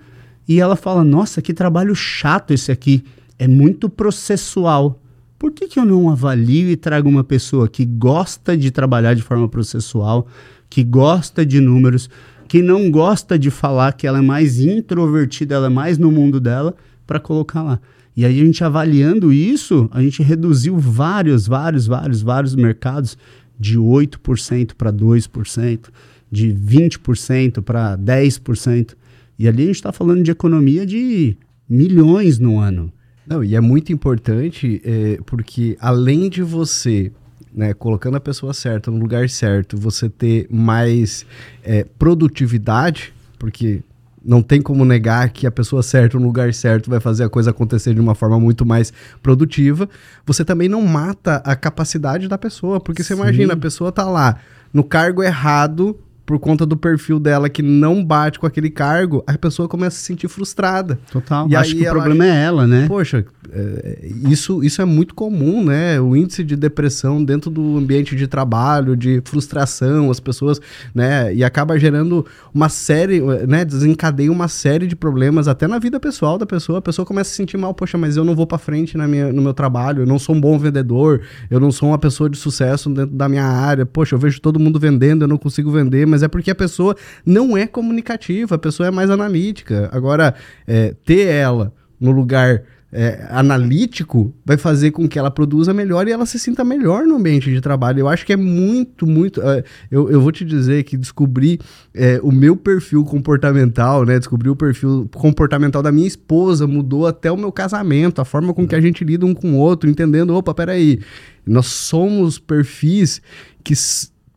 [0.48, 3.04] E ela fala: Nossa, que trabalho chato esse aqui.
[3.38, 5.00] É muito processual.
[5.38, 9.22] Por que, que eu não avalio e trago uma pessoa que gosta de trabalhar de
[9.22, 10.26] forma processual,
[10.70, 12.08] que gosta de números,
[12.48, 16.40] que não gosta de falar, que ela é mais introvertida, ela é mais no mundo
[16.40, 16.74] dela,
[17.06, 17.80] para colocar lá?
[18.16, 23.18] E aí a gente avaliando isso, a gente reduziu vários, vários, vários, vários mercados
[23.58, 25.88] de 8% para 2%,
[26.30, 28.94] de 20% para 10%.
[29.36, 31.36] E ali a gente está falando de economia de
[31.68, 32.92] milhões no ano.
[33.26, 37.10] Não, e é muito importante é, porque além de você,
[37.54, 41.24] né, colocando a pessoa certa no lugar certo, você ter mais
[41.62, 43.82] é, produtividade, porque
[44.24, 47.50] não tem como negar que a pessoa certa no lugar certo vai fazer a coisa
[47.50, 49.88] acontecer de uma forma muito mais produtiva,
[50.24, 53.08] você também não mata a capacidade da pessoa, porque Sim.
[53.08, 54.38] você imagina, a pessoa tá lá
[54.72, 59.36] no cargo errado, por conta do perfil dela que não bate com aquele cargo, a
[59.36, 60.98] pessoa começa a se sentir frustrada.
[61.10, 61.48] Total.
[61.48, 62.86] E Acho que o problema acha, é ela, né?
[62.88, 66.00] Poxa, é, isso, isso é muito comum, né?
[66.00, 70.60] O índice de depressão dentro do ambiente de trabalho, de frustração, as pessoas,
[70.94, 71.34] né?
[71.34, 73.64] E acaba gerando uma série, né?
[73.64, 76.78] Desencadeia uma série de problemas até na vida pessoal da pessoa.
[76.78, 79.06] A pessoa começa a se sentir mal, poxa, mas eu não vou para frente na
[79.06, 81.20] minha, no meu trabalho, eu não sou um bom vendedor,
[81.50, 83.84] eu não sou uma pessoa de sucesso dentro da minha área.
[83.84, 86.96] Poxa, eu vejo todo mundo vendendo, eu não consigo vender, mas é porque a pessoa
[87.26, 89.88] não é comunicativa, a pessoa é mais analítica.
[89.92, 90.32] Agora,
[90.64, 92.62] é, ter ela no lugar
[92.92, 97.16] é, analítico vai fazer com que ela produza melhor e ela se sinta melhor no
[97.16, 97.98] ambiente de trabalho.
[97.98, 99.42] Eu acho que é muito, muito.
[99.42, 101.58] É, eu, eu vou te dizer que descobri
[101.92, 104.16] é, o meu perfil comportamental, né?
[104.16, 108.64] Descobri o perfil comportamental da minha esposa, mudou até o meu casamento, a forma com
[108.68, 111.00] que a gente lida um com o outro, entendendo, opa, peraí,
[111.44, 113.20] nós somos perfis
[113.64, 113.74] que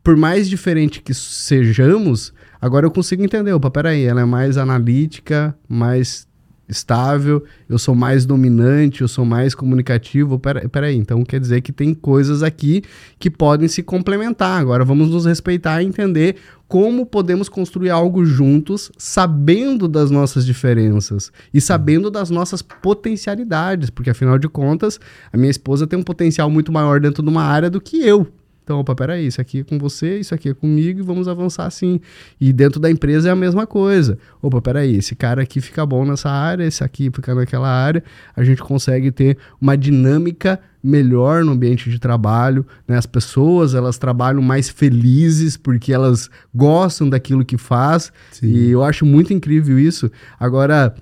[0.08, 5.54] por mais diferente que sejamos, agora eu consigo entender, opa, peraí, ela é mais analítica,
[5.68, 6.26] mais
[6.66, 10.38] estável, eu sou mais dominante, eu sou mais comunicativo.
[10.38, 12.82] Pera, peraí, então quer dizer que tem coisas aqui
[13.18, 14.58] que podem se complementar.
[14.58, 16.36] Agora vamos nos respeitar e entender
[16.66, 24.08] como podemos construir algo juntos, sabendo das nossas diferenças e sabendo das nossas potencialidades, porque
[24.08, 24.98] afinal de contas,
[25.30, 28.26] a minha esposa tem um potencial muito maior dentro de uma área do que eu.
[28.68, 31.64] Então, opa, peraí, isso aqui é com você, isso aqui é comigo e vamos avançar
[31.64, 31.98] assim.
[32.38, 34.18] E dentro da empresa é a mesma coisa.
[34.42, 38.04] Opa, peraí, esse cara aqui fica bom nessa área, esse aqui fica naquela área.
[38.36, 42.98] A gente consegue ter uma dinâmica melhor no ambiente de trabalho, né?
[42.98, 48.12] As pessoas, elas trabalham mais felizes porque elas gostam daquilo que faz.
[48.30, 48.48] Sim.
[48.48, 50.10] E eu acho muito incrível isso.
[50.38, 50.94] Agora,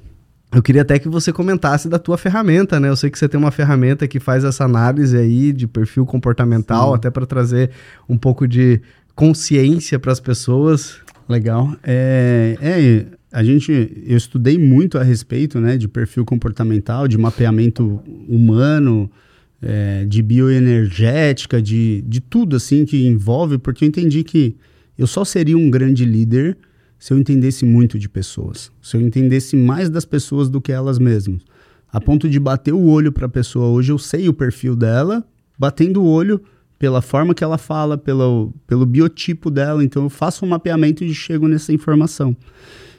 [0.56, 2.88] eu queria até que você comentasse da tua ferramenta, né?
[2.88, 6.88] Eu sei que você tem uma ferramenta que faz essa análise aí de perfil comportamental,
[6.88, 6.94] Sim.
[6.94, 7.72] até para trazer
[8.08, 8.80] um pouco de
[9.14, 10.96] consciência para as pessoas.
[11.28, 11.76] Legal.
[11.84, 13.70] É, é, a gente,
[14.06, 19.10] eu estudei muito a respeito, né, de perfil comportamental, de mapeamento humano,
[19.60, 24.56] é, de bioenergética, de, de tudo assim que envolve, porque eu entendi que
[24.96, 26.56] eu só seria um grande líder
[27.06, 30.98] se eu entendesse muito de pessoas, se eu entendesse mais das pessoas do que elas
[30.98, 31.40] mesmas.
[31.88, 35.24] A ponto de bater o olho para a pessoa hoje, eu sei o perfil dela,
[35.56, 36.42] batendo o olho
[36.80, 41.14] pela forma que ela fala, pelo, pelo biotipo dela, então eu faço um mapeamento e
[41.14, 42.36] chego nessa informação.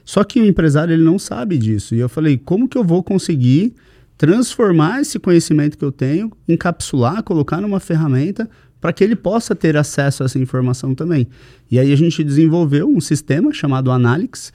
[0.05, 1.93] Só que o empresário ele não sabe disso.
[1.93, 3.75] E eu falei, como que eu vou conseguir
[4.17, 8.49] transformar esse conhecimento que eu tenho, encapsular, colocar numa ferramenta
[8.87, 11.27] para que ele possa ter acesso a essa informação também.
[11.69, 14.53] E aí a gente desenvolveu um sistema chamado Analytics,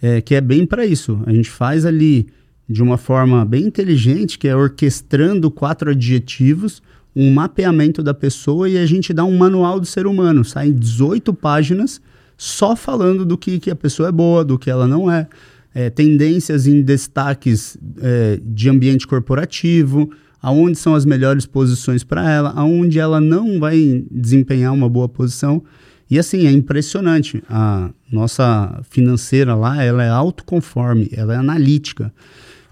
[0.00, 1.20] é, que é bem para isso.
[1.26, 2.26] A gente faz ali
[2.66, 6.82] de uma forma bem inteligente, que é orquestrando quatro adjetivos,
[7.14, 10.46] um mapeamento da pessoa e a gente dá um manual do ser humano.
[10.46, 12.00] Saem 18 páginas
[12.38, 15.28] só falando do que, que a pessoa é boa, do que ela não é.
[15.74, 20.10] é tendências em destaques é, de ambiente corporativo,
[20.44, 25.64] aonde são as melhores posições para ela, aonde ela não vai desempenhar uma boa posição.
[26.10, 27.42] E assim, é impressionante.
[27.48, 32.12] A nossa financeira lá, ela é autoconforme, ela é analítica.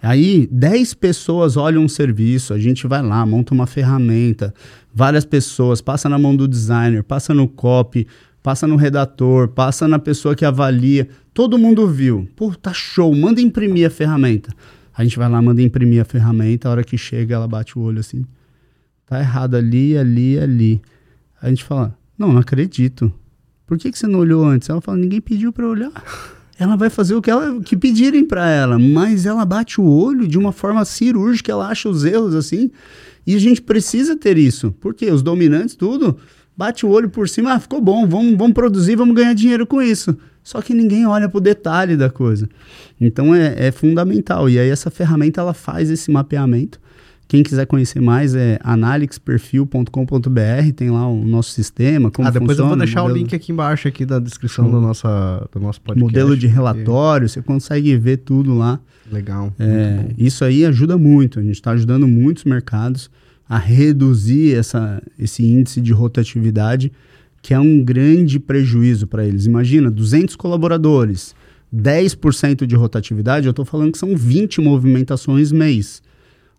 [0.03, 4.53] Aí, 10 pessoas olham um serviço, a gente vai lá, monta uma ferramenta,
[4.93, 8.07] várias pessoas, passa na mão do designer, passa no copy,
[8.43, 11.09] passa no redator, passa na pessoa que avalia.
[11.33, 12.29] Todo mundo viu.
[12.37, 14.53] Pô, tá show, manda imprimir a ferramenta.
[14.95, 17.83] A gente vai lá, manda imprimir a ferramenta, a hora que chega, ela bate o
[17.83, 18.25] olho assim.
[19.07, 20.83] Tá errado ali, ali, ali.
[21.41, 23.13] A gente fala, não, não acredito.
[23.67, 24.69] Por que, que você não olhou antes?
[24.69, 25.93] Ela fala, ninguém pediu para olhar.
[26.59, 30.29] Ela vai fazer o que, ela, que pedirem para ela, mas ela bate o olho
[30.29, 32.71] de uma forma cirúrgica, ela acha os erros assim.
[33.27, 34.71] E a gente precisa ter isso.
[34.79, 36.17] Porque os dominantes, tudo,
[36.57, 39.83] bate o olho por cima, ah, ficou bom, vamos, vamos produzir, vamos ganhar dinheiro com
[39.83, 40.17] isso.
[40.43, 42.49] Só que ninguém olha para o detalhe da coisa.
[43.01, 44.49] Então é, é, fundamental.
[44.49, 46.81] E aí essa ferramenta ela faz esse mapeamento.
[47.29, 52.67] Quem quiser conhecer mais é analixperfil.com.br, tem lá o nosso sistema, como ah, depois funciona,
[52.67, 53.19] eu vou deixar modelo...
[53.19, 56.05] o link aqui embaixo aqui da descrição do, nossa, do nosso podcast.
[56.05, 58.79] Modelo de relatório, você consegue ver tudo lá.
[59.11, 59.51] Legal.
[59.59, 61.39] É, isso aí ajuda muito.
[61.39, 63.11] A gente está ajudando muitos mercados
[63.49, 66.93] a reduzir essa, esse índice de rotatividade
[67.43, 69.45] que é um grande prejuízo para eles.
[69.45, 71.35] Imagina, 200 colaboradores,
[71.75, 76.01] 10% de rotatividade, eu estou falando que são 20 movimentações mês.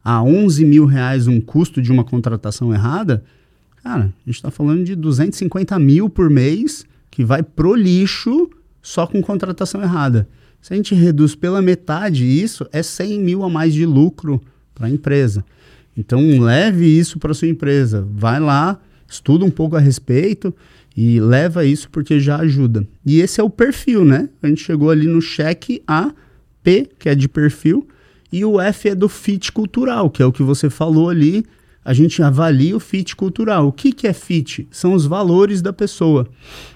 [0.03, 3.23] A 11 mil reais um custo de uma contratação errada,
[3.81, 8.49] cara, a gente está falando de 250 mil por mês que vai pro lixo
[8.81, 10.27] só com contratação errada.
[10.61, 14.41] Se a gente reduz pela metade isso, é 100 mil a mais de lucro
[14.75, 15.45] para a empresa.
[15.95, 18.05] Então, leve isso para sua empresa.
[18.11, 20.53] Vai lá, estuda um pouco a respeito
[20.95, 22.87] e leva isso porque já ajuda.
[23.05, 24.29] E esse é o perfil, né?
[24.41, 26.11] A gente chegou ali no cheque A,
[26.63, 27.87] P, que é de perfil,
[28.31, 31.45] e o F é do fit cultural, que é o que você falou ali.
[31.85, 33.67] A gente avalia o fit cultural.
[33.67, 34.67] O que, que é fit?
[34.71, 36.27] São os valores da pessoa.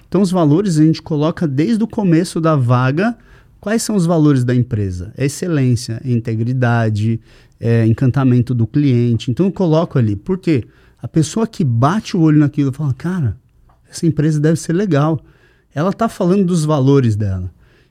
[0.06, 3.16] Então, os valores a gente coloca desde o começo da vaga.
[3.60, 5.12] Quais são os valores da empresa?
[5.16, 7.20] É excelência, é integridade,
[7.58, 9.30] é encantamento do cliente.
[9.30, 10.14] Então, eu coloco ali.
[10.14, 10.64] Por quê?
[11.02, 13.36] A pessoa que bate o olho naquilo fala, cara,
[13.90, 15.20] essa empresa deve ser legal.
[15.74, 17.50] Ela está falando dos valores dela.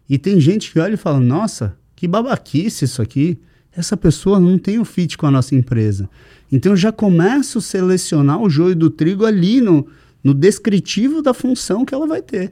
[0.10, 3.40] E tem gente que olha e fala: nossa, que babaquice isso aqui.
[3.76, 6.10] Essa pessoa não tem o fit com a nossa empresa.
[6.52, 9.86] Então eu já começo a selecionar o joio do trigo ali no,
[10.24, 12.52] no descritivo da função que ela vai ter.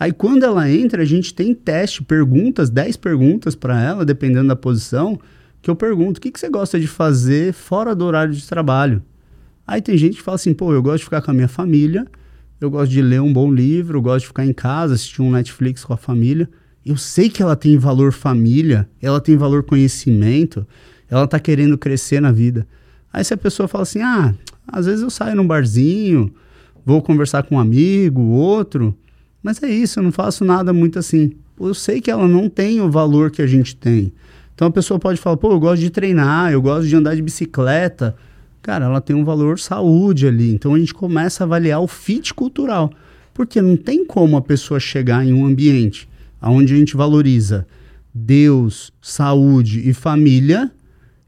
[0.00, 4.56] Aí quando ela entra, a gente tem teste, perguntas, 10 perguntas para ela, dependendo da
[4.56, 5.20] posição,
[5.62, 9.02] que eu pergunto: o que, que você gosta de fazer fora do horário de trabalho?
[9.66, 12.06] Aí tem gente que fala assim: pô, eu gosto de ficar com a minha família
[12.64, 15.84] eu gosto de ler um bom livro, gosto de ficar em casa, assistir um Netflix
[15.84, 16.48] com a família.
[16.84, 20.66] Eu sei que ela tem valor família, ela tem valor conhecimento,
[21.08, 22.66] ela tá querendo crescer na vida.
[23.12, 24.34] Aí se a pessoa fala assim: "Ah,
[24.66, 26.34] às vezes eu saio num barzinho,
[26.84, 28.96] vou conversar com um amigo, outro,
[29.42, 31.32] mas é isso, eu não faço nada muito assim".
[31.60, 34.12] Eu sei que ela não tem o valor que a gente tem.
[34.54, 37.22] Então a pessoa pode falar: "Pô, eu gosto de treinar, eu gosto de andar de
[37.22, 38.16] bicicleta"
[38.64, 40.50] cara, ela tem um valor saúde ali.
[40.50, 42.90] Então a gente começa a avaliar o fit cultural.
[43.34, 46.08] Porque não tem como a pessoa chegar em um ambiente
[46.40, 47.66] onde a gente valoriza
[48.12, 50.70] Deus, saúde e família,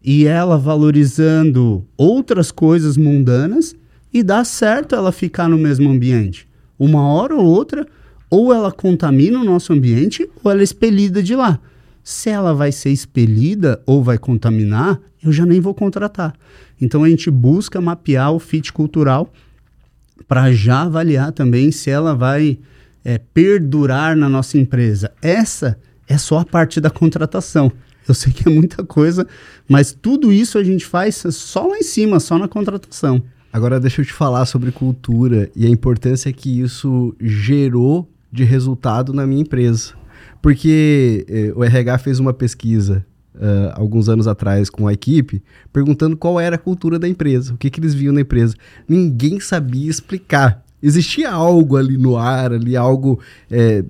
[0.02, 3.74] e ela valorizando outras coisas mundanas,
[4.12, 6.48] e dá certo ela ficar no mesmo ambiente.
[6.78, 7.86] Uma hora ou outra,
[8.30, 11.58] ou ela contamina o nosso ambiente, ou ela é expelida de lá.
[12.06, 16.36] Se ela vai ser expelida ou vai contaminar, eu já nem vou contratar.
[16.80, 19.28] Então a gente busca mapear o fit cultural
[20.28, 22.60] para já avaliar também se ela vai
[23.04, 25.10] é, perdurar na nossa empresa.
[25.20, 27.72] Essa é só a parte da contratação.
[28.06, 29.26] Eu sei que é muita coisa,
[29.68, 33.20] mas tudo isso a gente faz só lá em cima, só na contratação.
[33.52, 39.12] Agora deixa eu te falar sobre cultura e a importância que isso gerou de resultado
[39.12, 40.05] na minha empresa.
[40.46, 45.42] Porque eh, o RH fez uma pesquisa uh, alguns anos atrás com a equipe,
[45.72, 48.54] perguntando qual era a cultura da empresa, o que, que eles viam na empresa.
[48.88, 50.64] Ninguém sabia explicar.
[50.80, 53.18] Existia algo ali no ar, ali algo
[53.50, 53.82] é,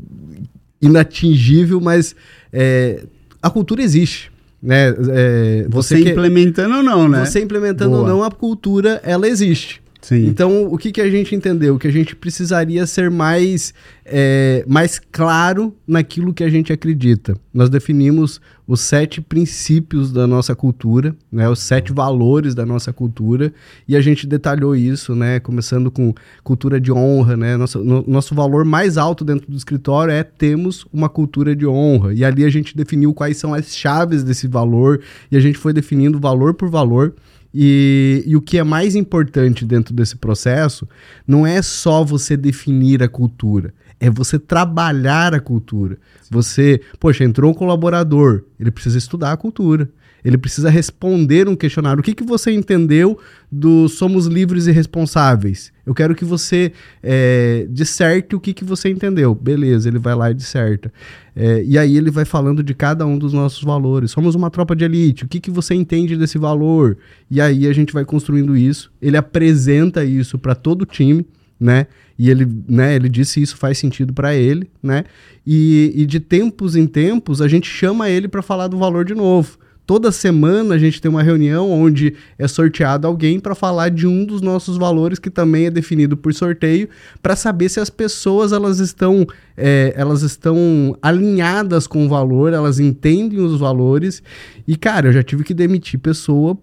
[0.80, 2.16] inatingível, mas
[2.50, 3.04] é,
[3.42, 4.32] a cultura existe.
[4.62, 4.94] Né?
[5.11, 7.26] É, você, você implementando ou não, né?
[7.26, 8.00] Você implementando Boa.
[8.00, 9.82] ou não, a cultura ela existe.
[10.07, 10.28] Sim.
[10.28, 11.76] Então, o que, que a gente entendeu?
[11.80, 17.36] Que a gente precisaria ser mais, é, mais claro naquilo que a gente acredita.
[17.52, 23.52] Nós definimos os sete princípios da nossa cultura, né, os sete valores da nossa cultura,
[23.88, 27.36] e a gente detalhou isso, né, começando com cultura de honra.
[27.36, 31.66] Né, nosso, no, nosso valor mais alto dentro do escritório é temos uma cultura de
[31.66, 32.14] honra.
[32.14, 35.00] E ali a gente definiu quais são as chaves desse valor,
[35.32, 37.12] e a gente foi definindo valor por valor.
[37.59, 40.86] E, e, o que é mais importante dentro desse processo
[41.26, 45.96] não é só você definir a cultura, é você trabalhar a cultura.
[46.30, 49.88] Você, poxa, entrou um colaborador, ele precisa estudar a cultura.
[50.24, 52.00] Ele precisa responder um questionário.
[52.00, 53.18] O que, que você entendeu
[53.50, 55.72] do Somos Livres e Responsáveis?
[55.84, 59.34] Eu quero que você é, disserte o que, que você entendeu.
[59.34, 60.92] Beleza, ele vai lá e disserta.
[61.34, 64.10] É, e aí ele vai falando de cada um dos nossos valores.
[64.10, 65.24] Somos uma tropa de elite.
[65.24, 66.96] O que, que você entende desse valor?
[67.30, 68.90] E aí a gente vai construindo isso.
[69.00, 71.24] Ele apresenta isso para todo o time,
[71.58, 71.86] né?
[72.18, 75.04] E ele, né, ele disse isso faz sentido para ele, né?
[75.46, 79.14] E, e de tempos em tempos a gente chama ele para falar do valor de
[79.14, 79.58] novo.
[79.87, 84.24] Toda semana a gente tem uma reunião onde é sorteado alguém para falar de um
[84.24, 86.89] dos nossos valores que também é definido por sorteio,
[87.22, 89.24] para saber se as pessoas elas estão
[89.57, 94.22] é, elas estão alinhadas com o valor, elas entendem os valores.
[94.66, 96.59] E cara, eu já tive que demitir pessoa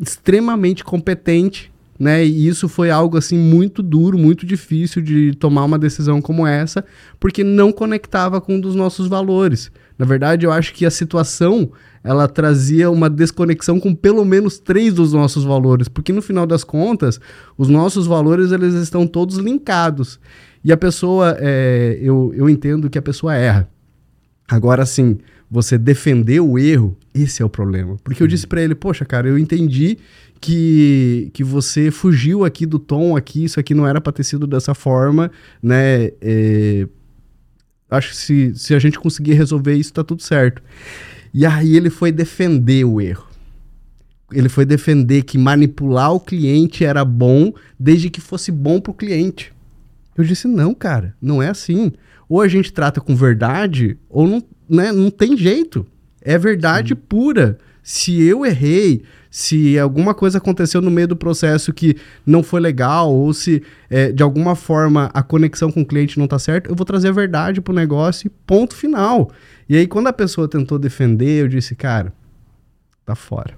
[0.00, 2.24] extremamente competente né?
[2.24, 6.84] E isso foi algo assim muito duro, muito difícil de tomar uma decisão como essa,
[7.20, 9.70] porque não conectava com um dos nossos valores.
[9.96, 11.70] Na verdade, eu acho que a situação
[12.04, 16.62] ela trazia uma desconexão com pelo menos três dos nossos valores, porque no final das
[16.62, 17.18] contas,
[17.56, 20.20] os nossos valores eles estão todos linkados.
[20.62, 23.68] E a pessoa, é, eu, eu entendo que a pessoa erra.
[24.46, 25.18] Agora, sim,
[25.50, 27.96] você defender o erro, esse é o problema.
[28.04, 29.96] Porque eu disse para ele, poxa, cara, eu entendi
[30.40, 34.46] que, que você fugiu aqui do tom aqui, isso aqui não era para ter sido
[34.46, 35.30] dessa forma,
[35.62, 36.10] né?
[36.20, 36.86] É,
[37.90, 40.62] acho que se, se a gente conseguir resolver isso, tá tudo certo.
[41.34, 43.26] E aí ele foi defender o erro.
[44.32, 48.94] Ele foi defender que manipular o cliente era bom desde que fosse bom para o
[48.94, 49.52] cliente.
[50.16, 51.92] Eu disse: não, cara, não é assim.
[52.28, 55.84] Ou a gente trata com verdade, ou não, né, não tem jeito.
[56.22, 57.00] É verdade Sim.
[57.08, 57.58] pura.
[57.84, 63.12] Se eu errei, se alguma coisa aconteceu no meio do processo que não foi legal,
[63.12, 66.74] ou se é, de alguma forma a conexão com o cliente não está certa, eu
[66.74, 69.30] vou trazer a verdade para o negócio e ponto final.
[69.68, 72.12] E aí, quando a pessoa tentou defender, eu disse, cara,
[73.04, 73.54] tá fora.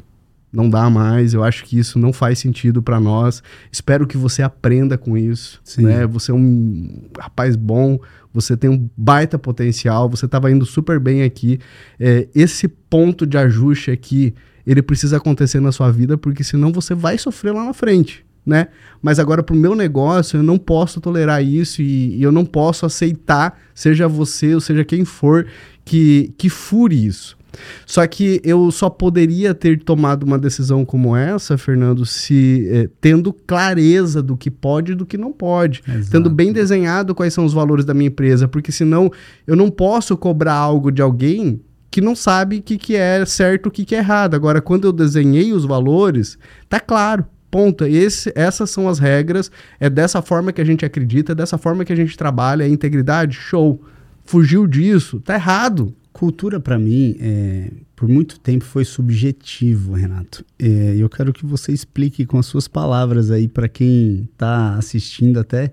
[0.52, 3.42] Não dá mais, eu acho que isso não faz sentido para nós.
[3.70, 5.60] Espero que você aprenda com isso.
[5.82, 6.06] Né?
[6.06, 8.00] Você é um rapaz bom,
[8.36, 11.58] você tem um baita potencial, você estava indo super bem aqui.
[11.98, 14.34] É, esse ponto de ajuste aqui
[14.66, 18.68] ele precisa acontecer na sua vida, porque senão você vai sofrer lá na frente, né?
[19.00, 22.44] Mas agora, para o meu negócio, eu não posso tolerar isso e, e, eu não
[22.44, 25.46] posso aceitar, seja você ou seja quem for,
[25.84, 27.35] que, que fure isso.
[27.84, 33.32] Só que eu só poderia ter tomado uma decisão como essa, Fernando, se eh, tendo
[33.32, 36.10] clareza do que pode e do que não pode, Exato.
[36.10, 39.10] tendo bem desenhado quais são os valores da minha empresa, porque senão
[39.46, 43.66] eu não posso cobrar algo de alguém que não sabe o que, que é certo
[43.66, 44.34] o que, que é errado.
[44.34, 46.38] Agora, quando eu desenhei os valores,
[46.68, 47.24] tá claro.
[47.50, 47.86] Ponto.
[47.86, 49.50] Esse, essas são as regras.
[49.80, 52.64] É dessa forma que a gente acredita, é dessa forma que a gente trabalha.
[52.64, 53.34] É integridade?
[53.36, 53.80] Show.
[54.26, 55.20] Fugiu disso?
[55.20, 55.94] Tá errado.
[56.16, 60.42] Cultura, para mim, é, por muito tempo foi subjetivo, Renato.
[60.58, 65.38] É, eu quero que você explique com as suas palavras aí para quem está assistindo
[65.38, 65.70] até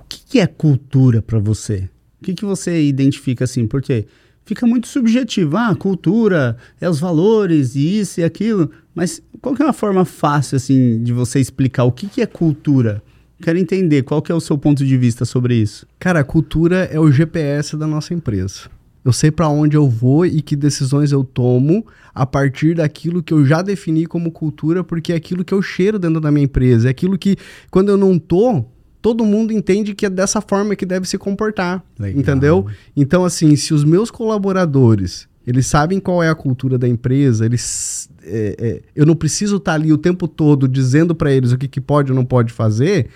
[0.00, 1.88] o que, que é cultura para você.
[2.20, 3.68] O que, que você identifica assim?
[3.68, 4.08] Porque
[4.44, 5.56] fica muito subjetivo.
[5.56, 8.72] Ah, cultura, é os valores, e isso e aquilo.
[8.92, 12.26] Mas qual que é uma forma fácil, assim, de você explicar o que, que é
[12.26, 13.00] cultura?
[13.40, 15.86] Quero entender qual que é o seu ponto de vista sobre isso.
[16.00, 18.76] Cara, a cultura é o GPS da nossa empresa.
[19.08, 23.32] Eu sei para onde eu vou e que decisões eu tomo a partir daquilo que
[23.32, 26.88] eu já defini como cultura, porque é aquilo que eu cheiro dentro da minha empresa.
[26.88, 27.34] É aquilo que,
[27.70, 28.66] quando eu não tô,
[29.00, 32.20] todo mundo entende que é dessa forma que deve se comportar, Legal.
[32.20, 32.66] entendeu?
[32.94, 38.10] Então, assim, se os meus colaboradores eles sabem qual é a cultura da empresa, eles,
[38.22, 41.66] é, é, eu não preciso estar ali o tempo todo dizendo para eles o que,
[41.66, 43.08] que pode ou não pode fazer,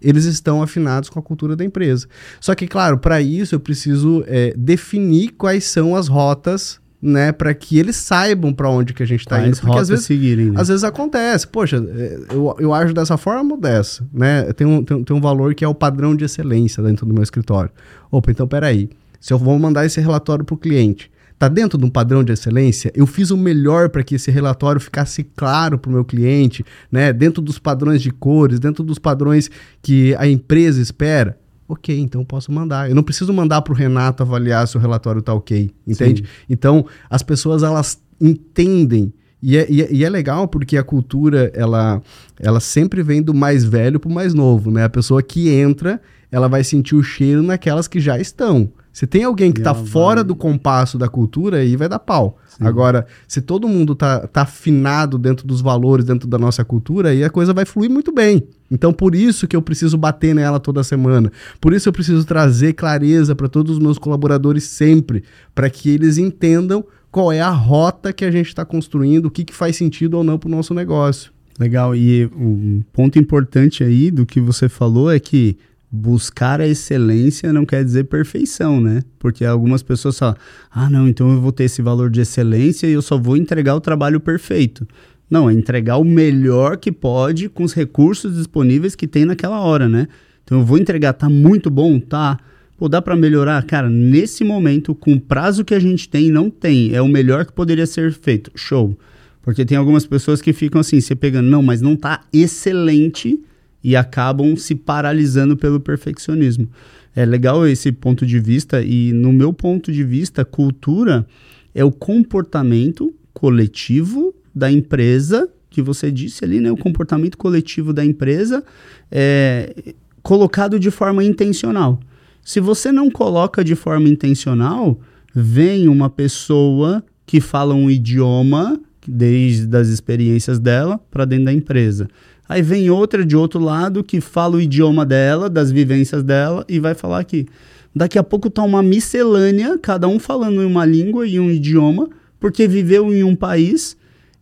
[0.00, 2.06] eles estão afinados com a cultura da empresa.
[2.40, 7.54] Só que, claro, para isso eu preciso é, definir quais são as rotas né, para
[7.54, 10.60] que eles saibam para onde que a gente está indo, porque às vezes, seguirem, né?
[10.60, 14.82] às vezes acontece, poxa, é, eu, eu ajo dessa forma ou dessa, né, tem um,
[14.82, 17.70] tem, tem um valor que é o padrão de excelência dentro do meu escritório.
[18.10, 18.90] Opa, então peraí,
[19.20, 22.32] se eu vou mandar esse relatório para o cliente, tá dentro de um padrão de
[22.32, 22.90] excelência?
[22.94, 27.12] Eu fiz o melhor para que esse relatório ficasse claro para o meu cliente, né,
[27.12, 29.50] dentro dos padrões de cores, dentro dos padrões
[29.82, 31.38] que a empresa espera?
[31.68, 32.88] ok, então posso mandar.
[32.88, 36.22] Eu não preciso mandar para o Renato avaliar se o relatório está ok, entende?
[36.22, 36.28] Sim.
[36.48, 41.50] Então, as pessoas, elas entendem e é, e é, e, é, legal porque a cultura,
[41.54, 42.02] ela,
[42.40, 44.84] ela sempre vem do mais velho para o mais novo, né?
[44.84, 48.70] A pessoa que entra, ela vai sentir o cheiro naquelas que já estão.
[48.98, 52.36] Se tem alguém que está fora do compasso da cultura, aí vai dar pau.
[52.48, 52.64] Sim.
[52.66, 57.22] Agora, se todo mundo tá, tá afinado dentro dos valores, dentro da nossa cultura, aí
[57.22, 58.48] a coisa vai fluir muito bem.
[58.68, 61.30] Então, por isso que eu preciso bater nela toda semana.
[61.60, 65.22] Por isso eu preciso trazer clareza para todos os meus colaboradores sempre,
[65.54, 69.44] para que eles entendam qual é a rota que a gente está construindo, o que,
[69.44, 71.30] que faz sentido ou não para o nosso negócio.
[71.56, 75.56] Legal, e um ponto importante aí do que você falou é que
[75.90, 79.02] buscar a excelência não quer dizer perfeição, né?
[79.18, 80.36] Porque algumas pessoas falam,
[80.70, 83.74] ah, não, então eu vou ter esse valor de excelência e eu só vou entregar
[83.74, 84.86] o trabalho perfeito.
[85.30, 89.88] Não, é entregar o melhor que pode com os recursos disponíveis que tem naquela hora,
[89.88, 90.08] né?
[90.44, 92.38] Então eu vou entregar, tá muito bom, tá?
[92.78, 93.62] Pô, dá para melhorar?
[93.64, 96.94] Cara, nesse momento, com o prazo que a gente tem, não tem.
[96.94, 98.50] É o melhor que poderia ser feito.
[98.54, 98.96] Show.
[99.42, 103.42] Porque tem algumas pessoas que ficam assim, você pegando, não, mas não tá excelente
[103.82, 106.68] e acabam se paralisando pelo perfeccionismo.
[107.14, 111.26] É legal esse ponto de vista e no meu ponto de vista, cultura
[111.74, 116.70] é o comportamento coletivo da empresa que você disse ali, né?
[116.72, 118.64] O comportamento coletivo da empresa
[119.10, 122.00] é colocado de forma intencional.
[122.42, 124.98] Se você não coloca de forma intencional,
[125.34, 132.08] vem uma pessoa que fala um idioma desde as experiências dela para dentro da empresa.
[132.48, 136.80] Aí vem outra de outro lado que fala o idioma dela, das vivências dela e
[136.80, 137.46] vai falar aqui.
[137.94, 142.08] Daqui a pouco tá uma miscelânea, cada um falando em uma língua e um idioma,
[142.40, 143.96] porque viveu em um país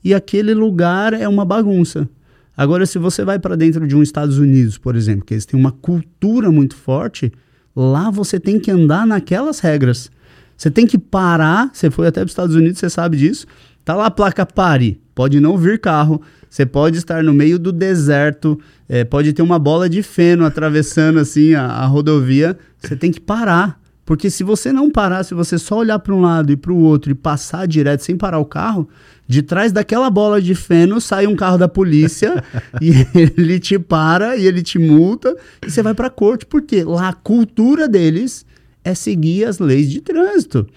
[0.04, 2.08] e aquele lugar é uma bagunça.
[2.56, 5.58] Agora, se você vai para dentro de um Estados Unidos, por exemplo, que eles têm
[5.58, 7.32] uma cultura muito forte,
[7.76, 10.10] Lá você tem que andar naquelas regras.
[10.56, 11.68] Você tem que parar.
[11.74, 13.46] Você foi até para os Estados Unidos, você sabe disso.
[13.84, 14.98] Tá lá a placa pare.
[15.14, 16.22] Pode não vir carro.
[16.48, 18.58] Você pode estar no meio do deserto.
[18.88, 22.56] É, pode ter uma bola de feno atravessando assim a, a rodovia.
[22.78, 23.80] Você tem que parar.
[24.06, 26.78] Porque se você não parar, se você só olhar para um lado e para o
[26.78, 28.88] outro e passar direto sem parar o carro,
[29.26, 32.44] de trás daquela bola de feno sai um carro da polícia
[32.80, 35.36] e ele te para e ele te multa
[35.66, 36.46] e você vai para a corte.
[36.46, 38.46] Porque lá a cultura deles
[38.84, 40.68] é seguir as leis de trânsito.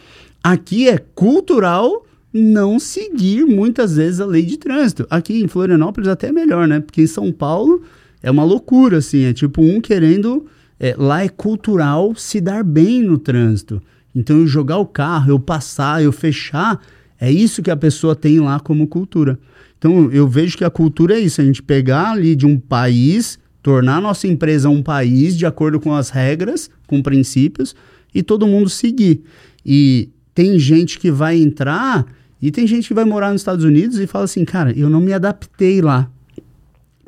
[0.44, 5.08] Aqui é cultural não seguir muitas vezes a lei de trânsito.
[5.10, 6.80] Aqui em Florianópolis até é melhor, né?
[6.80, 7.82] Porque em São Paulo
[8.22, 9.24] é uma loucura, assim.
[9.24, 10.46] É tipo um querendo.
[10.80, 13.82] É, lá é cultural se dar bem no trânsito.
[14.16, 16.82] Então eu jogar o carro, eu passar, eu fechar,
[17.20, 19.38] é isso que a pessoa tem lá como cultura.
[19.78, 23.38] Então eu vejo que a cultura é isso, a gente pegar ali de um país,
[23.62, 27.76] tornar a nossa empresa um país de acordo com as regras, com princípios,
[28.14, 29.22] e todo mundo seguir.
[29.66, 32.06] E tem gente que vai entrar
[32.42, 35.02] e tem gente que vai morar nos Estados Unidos e fala assim, cara, eu não
[35.02, 36.10] me adaptei lá.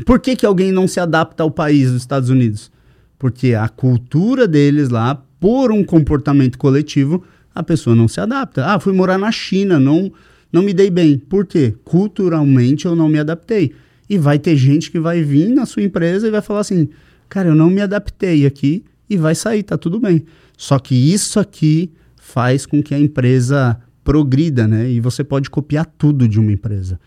[0.06, 2.72] Por que, que alguém não se adapta ao país dos Estados Unidos?
[3.18, 8.66] Porque a cultura deles lá, por um comportamento coletivo, a pessoa não se adapta.
[8.66, 10.12] Ah, fui morar na China, não,
[10.52, 11.18] não me dei bem.
[11.18, 11.76] Por quê?
[11.84, 13.74] Culturalmente eu não me adaptei.
[14.10, 16.90] E vai ter gente que vai vir na sua empresa e vai falar assim:
[17.30, 20.26] cara, eu não me adaptei aqui e vai sair, tá tudo bem.
[20.58, 24.90] Só que isso aqui faz com que a empresa progrida, né?
[24.90, 27.00] E você pode copiar tudo de uma empresa.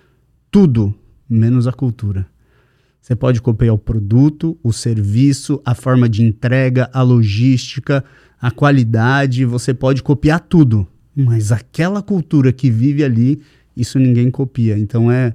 [0.50, 0.94] Tudo,
[1.28, 2.26] menos a cultura.
[3.00, 8.02] Você pode copiar o produto, o serviço, a forma de entrega, a logística,
[8.40, 10.86] a qualidade, você pode copiar tudo.
[11.14, 13.42] Mas aquela cultura que vive ali,
[13.76, 14.78] isso ninguém copia.
[14.78, 15.34] Então é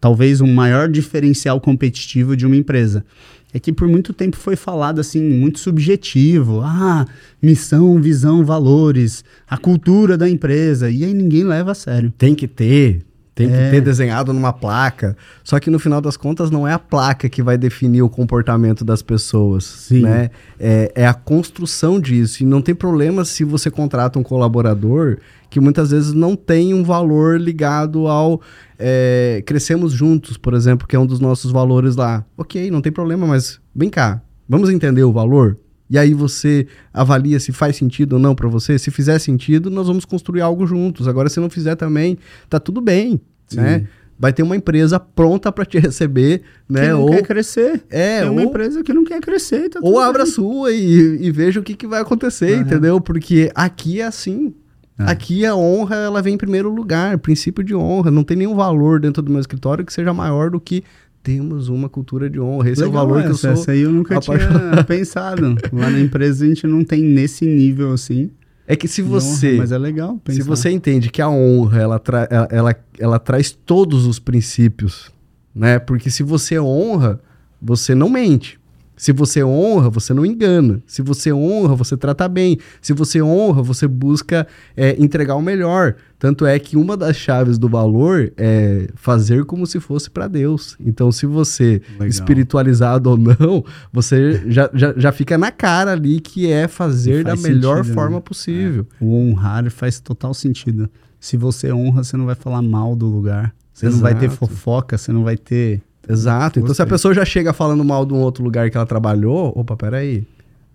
[0.00, 3.04] talvez o maior diferencial competitivo de uma empresa.
[3.52, 6.60] É que por muito tempo foi falado assim, muito subjetivo.
[6.62, 7.06] Ah,
[7.42, 10.90] missão, visão, valores, a cultura da empresa.
[10.90, 12.12] E aí ninguém leva a sério.
[12.18, 13.50] Tem que ter, tem é.
[13.50, 15.16] que ter desenhado numa placa.
[15.42, 18.84] Só que no final das contas não é a placa que vai definir o comportamento
[18.84, 19.64] das pessoas.
[19.64, 20.02] Sim.
[20.02, 20.30] Né?
[20.60, 22.42] É, é a construção disso.
[22.42, 25.18] E não tem problema se você contrata um colaborador
[25.50, 28.40] que muitas vezes não tem um valor ligado ao
[28.78, 32.24] é, crescemos juntos, por exemplo, que é um dos nossos valores lá.
[32.36, 35.58] Ok, não tem problema, mas vem cá, vamos entender o valor?
[35.90, 38.78] E aí você avalia se faz sentido ou não para você.
[38.78, 41.08] Se fizer sentido, nós vamos construir algo juntos.
[41.08, 42.18] Agora, se não fizer também,
[42.48, 43.56] tá tudo bem, Sim.
[43.56, 43.88] né?
[44.20, 46.82] Vai ter uma empresa pronta para te receber, né?
[46.82, 47.84] Que não ou quer crescer.
[47.88, 49.70] É, Tem ou, uma empresa que não quer crescer.
[49.70, 52.96] Tá ou abra a sua e, e, veja o que, que vai acontecer, ah, entendeu?
[52.96, 53.00] É.
[53.00, 54.52] Porque aqui é assim.
[54.98, 55.10] É.
[55.10, 58.10] Aqui a honra ela vem em primeiro lugar, princípio de honra.
[58.10, 60.82] Não tem nenhum valor dentro do meu escritório que seja maior do que
[61.22, 62.70] temos uma cultura de honra.
[62.70, 63.50] Esse Legal, é o valor essa, que eu sou.
[63.50, 64.70] Essa aí eu nunca apaixonado.
[64.72, 65.56] tinha pensado.
[65.72, 68.30] Lá na empresa a gente não tem nesse nível assim.
[68.66, 69.50] É que se você.
[69.50, 70.20] Honra, mas é legal.
[70.24, 70.42] Pensar.
[70.42, 75.10] Se você entende que a honra ela, tra ela, ela, ela traz todos os princípios,
[75.54, 75.78] né?
[75.78, 77.20] Porque se você honra,
[77.62, 78.57] você não mente.
[78.98, 80.82] Se você honra, você não engana.
[80.84, 82.58] Se você honra, você trata bem.
[82.82, 84.46] Se você honra, você busca
[84.76, 85.94] é, entregar o melhor.
[86.18, 90.76] Tanto é que uma das chaves do valor é fazer como se fosse para Deus.
[90.80, 92.08] Então, se você, Legal.
[92.08, 97.36] espiritualizado ou não, você já, já, já fica na cara ali que é fazer da
[97.36, 97.94] melhor sentido, né?
[97.94, 98.22] forma né?
[98.22, 98.86] possível.
[99.00, 99.04] É.
[99.04, 100.90] O honrar faz total sentido.
[101.20, 103.54] Se você honra, você não vai falar mal do lugar.
[103.72, 104.02] Você Exato.
[104.02, 106.58] não vai ter fofoca, você não vai ter Exato.
[106.58, 109.52] Então, se a pessoa já chega falando mal de um outro lugar que ela trabalhou,
[109.54, 110.20] opa, peraí.
[110.20, 110.26] O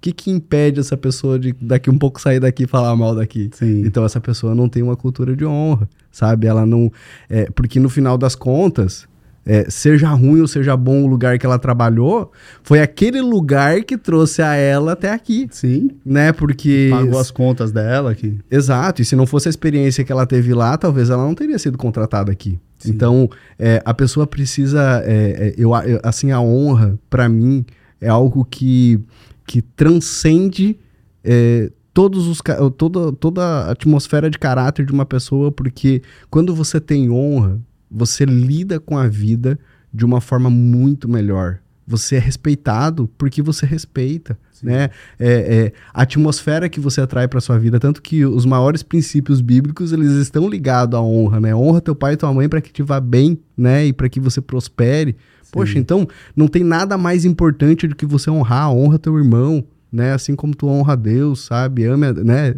[0.04, 3.50] que, que impede essa pessoa de daqui um pouco sair daqui e falar mal daqui?
[3.54, 3.84] Sim.
[3.86, 6.46] Então, essa pessoa não tem uma cultura de honra, sabe?
[6.46, 6.92] Ela não.
[7.30, 9.08] É, porque no final das contas,
[9.46, 12.32] é, seja ruim ou seja bom o lugar que ela trabalhou,
[12.64, 15.48] foi aquele lugar que trouxe a ela até aqui.
[15.52, 15.90] Sim.
[16.06, 16.32] Né?
[16.32, 16.90] Porque.
[16.92, 18.40] Pagou as contas dela aqui.
[18.50, 19.02] Exato.
[19.02, 21.78] E se não fosse a experiência que ela teve lá, talvez ela não teria sido
[21.78, 22.60] contratada aqui.
[22.78, 22.92] Sim.
[22.92, 23.30] Então,
[23.60, 25.02] é, a pessoa precisa.
[25.06, 27.66] É, é eu, eu, assim, a honra, para mim,
[28.00, 29.00] é algo que,
[29.46, 30.78] que transcende
[31.24, 32.40] é, todos os,
[32.78, 37.60] toda, toda a atmosfera de caráter de uma pessoa, porque quando você tem honra,
[37.94, 39.60] você lida com a vida
[39.94, 41.60] de uma forma muito melhor.
[41.86, 44.68] Você é respeitado porque você respeita, Sim.
[44.68, 44.90] né?
[45.20, 49.42] É, é, a atmosfera que você atrai para sua vida, tanto que os maiores princípios
[49.42, 51.54] bíblicos eles estão ligados à honra, né?
[51.54, 53.86] Honra teu pai e tua mãe para que te vá bem, né?
[53.86, 55.18] E para que você prospere.
[55.44, 55.50] Sim.
[55.52, 59.64] Poxa, então não tem nada mais importante do que você honrar, honra teu irmão,
[59.94, 60.12] né?
[60.14, 61.86] Assim como tu honra a Deus, sabe?
[61.86, 62.48] Ame, né?
[62.48, 62.52] É,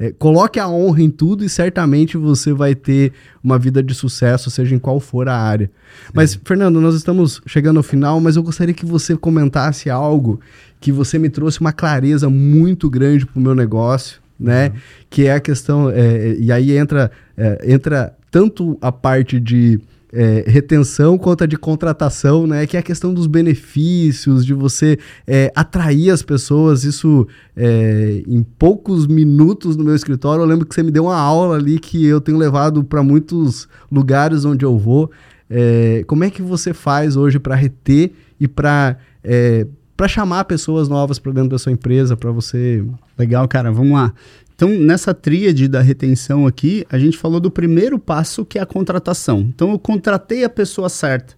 [0.00, 3.12] é, é, coloque a honra em tudo e certamente você vai ter
[3.44, 5.66] uma vida de sucesso, seja em qual for a área.
[5.66, 6.12] Sim.
[6.14, 10.40] Mas, Fernando, nós estamos chegando ao final, mas eu gostaria que você comentasse algo
[10.80, 14.68] que você me trouxe uma clareza muito grande para o meu negócio, né?
[14.68, 14.80] Uhum.
[15.10, 19.78] Que é a questão, é, e aí entra, é, entra tanto a parte de
[20.16, 22.66] é, retenção quanto a de contratação, né?
[22.66, 26.84] Que é a questão dos benefícios, de você é, atrair as pessoas.
[26.84, 30.42] Isso é, em poucos minutos no meu escritório.
[30.42, 33.68] Eu lembro que você me deu uma aula ali que eu tenho levado para muitos
[33.92, 35.10] lugares onde eu vou.
[35.50, 39.66] É, como é que você faz hoje para reter e para é,
[39.96, 42.84] para chamar pessoas novas para dentro da sua empresa, para você.
[43.18, 43.72] Legal, cara.
[43.72, 44.12] Vamos lá.
[44.56, 48.66] Então, nessa tríade da retenção aqui, a gente falou do primeiro passo, que é a
[48.66, 49.40] contratação.
[49.40, 51.34] Então, eu contratei a pessoa certa.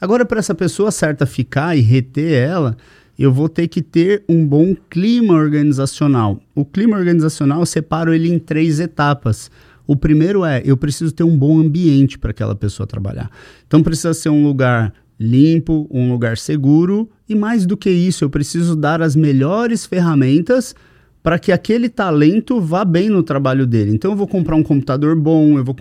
[0.00, 2.74] Agora, para essa pessoa certa ficar e reter ela,
[3.18, 6.40] eu vou ter que ter um bom clima organizacional.
[6.54, 9.50] O clima organizacional, eu separo ele em três etapas.
[9.86, 13.30] O primeiro é, eu preciso ter um bom ambiente para aquela pessoa trabalhar.
[13.66, 18.30] Então, precisa ser um lugar limpo, um lugar seguro e mais do que isso, eu
[18.30, 20.74] preciso dar as melhores ferramentas
[21.22, 23.92] para que aquele talento vá bem no trabalho dele.
[23.92, 25.74] Então eu vou comprar um computador bom, eu vou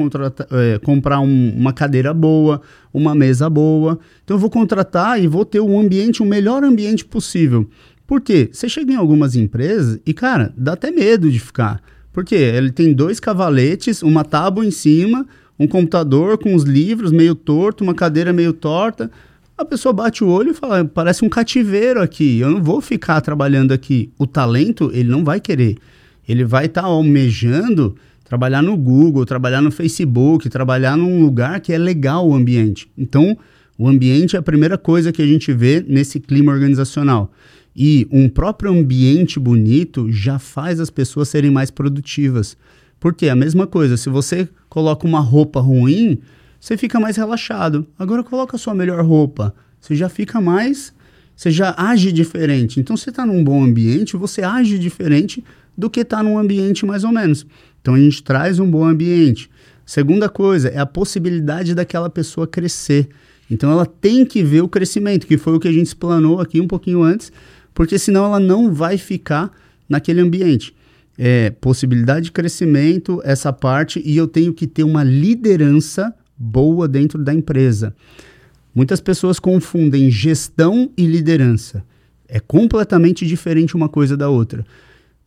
[0.51, 2.61] é, comprar um, uma cadeira boa,
[2.93, 3.97] uma mesa boa.
[4.23, 7.68] Então eu vou contratar e vou ter um ambiente, o melhor ambiente possível.
[8.05, 8.49] Por quê?
[8.51, 11.81] Você chega em algumas empresas e, cara, dá até medo de ficar.
[12.13, 15.26] Porque ele tem dois cavaletes, uma tábua em cima,
[15.57, 19.09] um computador com os livros meio torto, uma cadeira meio torta
[19.61, 23.21] a pessoa bate o olho e fala: parece um cativeiro aqui, eu não vou ficar
[23.21, 24.11] trabalhando aqui.
[24.17, 25.77] O talento, ele não vai querer.
[26.27, 31.73] Ele vai estar tá almejando trabalhar no Google, trabalhar no Facebook, trabalhar num lugar que
[31.73, 32.89] é legal o ambiente.
[32.97, 33.38] Então,
[33.77, 37.31] o ambiente é a primeira coisa que a gente vê nesse clima organizacional.
[37.75, 42.55] E um próprio ambiente bonito já faz as pessoas serem mais produtivas.
[42.99, 46.19] Porque é a mesma coisa, se você coloca uma roupa ruim,
[46.61, 47.88] você fica mais relaxado.
[47.97, 50.93] Agora coloca a sua melhor roupa, você já fica mais,
[51.35, 52.79] você já age diferente.
[52.79, 55.43] Então você está num bom ambiente, você age diferente
[55.75, 57.47] do que está num ambiente mais ou menos.
[57.81, 59.49] Então a gente traz um bom ambiente.
[59.83, 63.09] Segunda coisa é a possibilidade daquela pessoa crescer.
[63.49, 66.61] Então ela tem que ver o crescimento, que foi o que a gente explanou aqui
[66.61, 67.31] um pouquinho antes,
[67.73, 69.51] porque senão ela não vai ficar
[69.89, 70.75] naquele ambiente.
[71.17, 77.23] É, possibilidade de crescimento, essa parte, e eu tenho que ter uma liderança boa dentro
[77.23, 77.95] da empresa.
[78.73, 81.84] Muitas pessoas confundem gestão e liderança.
[82.27, 84.65] É completamente diferente uma coisa da outra.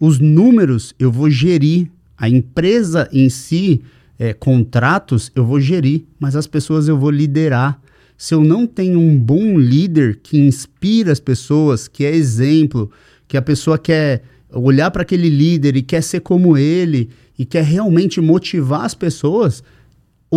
[0.00, 3.82] Os números eu vou gerir, a empresa em si,
[4.18, 7.80] é, contratos eu vou gerir, mas as pessoas eu vou liderar.
[8.16, 12.90] Se eu não tenho um bom líder que inspira as pessoas, que é exemplo,
[13.28, 17.64] que a pessoa quer olhar para aquele líder e quer ser como ele e quer
[17.64, 19.62] realmente motivar as pessoas,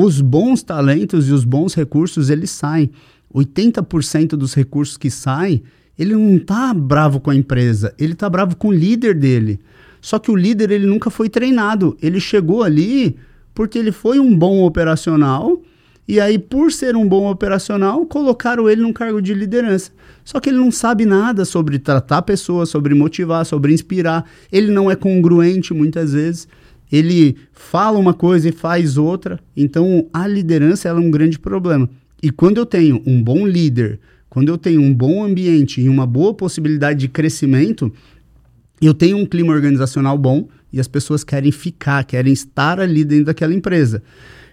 [0.04, 2.92] os bons talentos e os bons recursos, eles saem.
[3.34, 5.64] 80% dos recursos que saem,
[5.98, 9.60] ele não tá bravo com a empresa, ele tá bravo com o líder dele.
[10.00, 11.98] Só que o líder, ele nunca foi treinado.
[12.02, 13.18] Ele chegou ali
[13.54, 15.62] porque ele foi um bom operacional,
[16.08, 19.92] e aí, por ser um bom operacional, colocaram ele num cargo de liderança.
[20.24, 24.26] Só que ele não sabe nada sobre tratar pessoas, sobre motivar, sobre inspirar.
[24.50, 26.48] Ele não é congruente muitas vezes
[26.92, 29.40] ele fala uma coisa e faz outra.
[29.56, 31.90] Então, a liderança é um grande problema.
[32.22, 34.00] E quando eu tenho um bom líder,
[34.30, 37.92] quando eu tenho um bom ambiente e uma boa possibilidade de crescimento,
[38.82, 43.26] eu tenho um clima organizacional bom e as pessoas querem ficar, querem estar ali dentro
[43.26, 44.02] daquela empresa.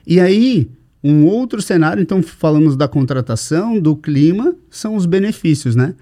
[0.07, 0.71] E aí,
[1.05, 5.95] um outro cenário, então falamos da contratação, do clima, são os benefícios, né?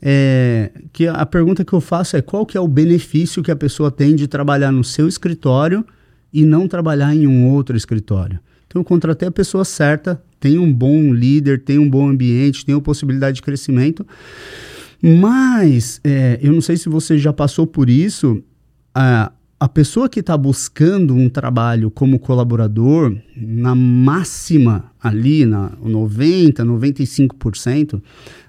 [0.00, 3.56] É, que a pergunta que eu faço é qual que é o benefício que a
[3.56, 5.82] pessoa tem de trabalhar no seu escritório
[6.30, 8.38] e não trabalhar em um outro escritório.
[8.66, 12.74] Então eu contratei a pessoa certa, tem um bom líder, tem um bom ambiente, tem
[12.74, 14.06] uma possibilidade de crescimento,
[15.02, 18.42] mas é, eu não sei se você já passou por isso,
[19.62, 28.02] a pessoa que está buscando um trabalho como colaborador, na máxima ali, na 90%, 95%,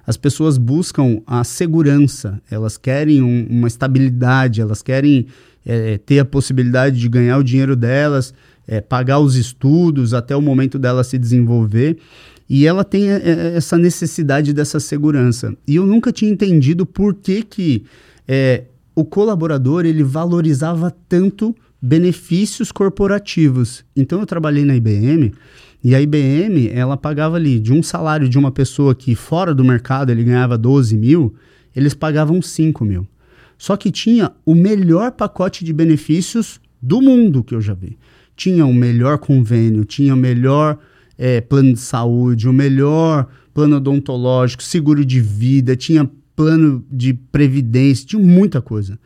[0.08, 5.28] as pessoas buscam a segurança, elas querem um, uma estabilidade, elas querem
[5.64, 8.34] é, ter a possibilidade de ganhar o dinheiro delas,
[8.68, 11.96] é, pagar os estudos até o momento dela se desenvolver.
[12.50, 15.56] E ela tem é, é essa necessidade dessa segurança.
[15.68, 17.84] E eu nunca tinha entendido por que, que
[18.28, 18.64] é,
[18.96, 23.84] o colaborador ele valorizava tanto benefícios corporativos.
[23.96, 25.34] Então eu trabalhei na IBM
[25.84, 29.64] e a IBM ela pagava ali de um salário de uma pessoa que fora do
[29.64, 31.36] mercado ele ganhava 12 mil,
[31.76, 33.08] eles pagavam 5 mil.
[33.58, 37.98] Só que tinha o melhor pacote de benefícios do mundo que eu já vi.
[38.36, 40.78] Tinha o melhor convênio, tinha o melhor
[41.18, 48.08] é, plano de saúde, o melhor plano odontológico, seguro de vida, tinha plano de previdência,
[48.08, 49.00] tinha muita coisa.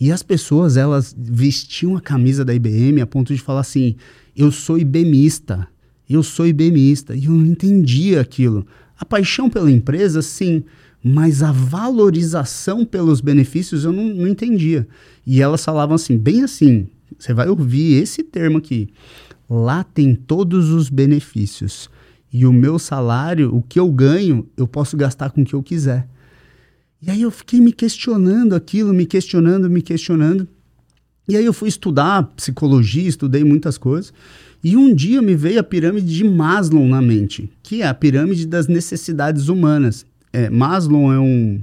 [0.00, 3.96] E as pessoas, elas vestiam a camisa da IBM a ponto de falar assim:
[4.36, 5.68] eu sou IBMista,
[6.08, 7.14] eu sou IBMista.
[7.14, 8.66] E eu não entendia aquilo.
[8.98, 10.64] A paixão pela empresa, sim,
[11.02, 14.86] mas a valorização pelos benefícios eu não, não entendia.
[15.26, 16.88] E elas falavam assim, bem assim:
[17.18, 18.88] você vai ouvir esse termo aqui.
[19.48, 21.90] Lá tem todos os benefícios.
[22.32, 25.62] E o meu salário, o que eu ganho, eu posso gastar com o que eu
[25.62, 26.08] quiser.
[27.02, 30.46] E aí eu fiquei me questionando aquilo, me questionando, me questionando.
[31.28, 34.12] E aí eu fui estudar psicologia, estudei muitas coisas.
[34.62, 38.46] E um dia me veio a pirâmide de Maslow na mente, que é a pirâmide
[38.46, 40.06] das necessidades humanas.
[40.32, 41.60] É, Maslow é um,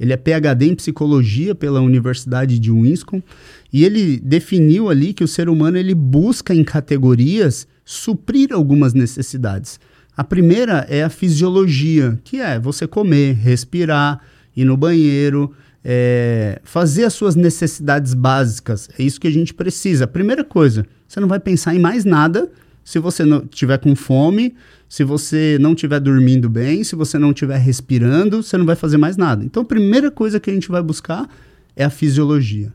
[0.00, 3.22] ele é PhD em psicologia pela Universidade de Wisconsin
[3.70, 9.78] e ele definiu ali que o ser humano ele busca em categorias suprir algumas necessidades.
[10.16, 14.20] A primeira é a fisiologia, que é você comer, respirar,
[14.60, 15.52] ir no banheiro,
[15.84, 18.88] é, fazer as suas necessidades básicas.
[18.98, 20.06] É isso que a gente precisa.
[20.06, 22.50] Primeira coisa, você não vai pensar em mais nada
[22.84, 24.54] se você não tiver com fome,
[24.88, 28.96] se você não estiver dormindo bem, se você não estiver respirando, você não vai fazer
[28.96, 29.44] mais nada.
[29.44, 31.28] Então, a primeira coisa que a gente vai buscar
[31.76, 32.72] é a fisiologia.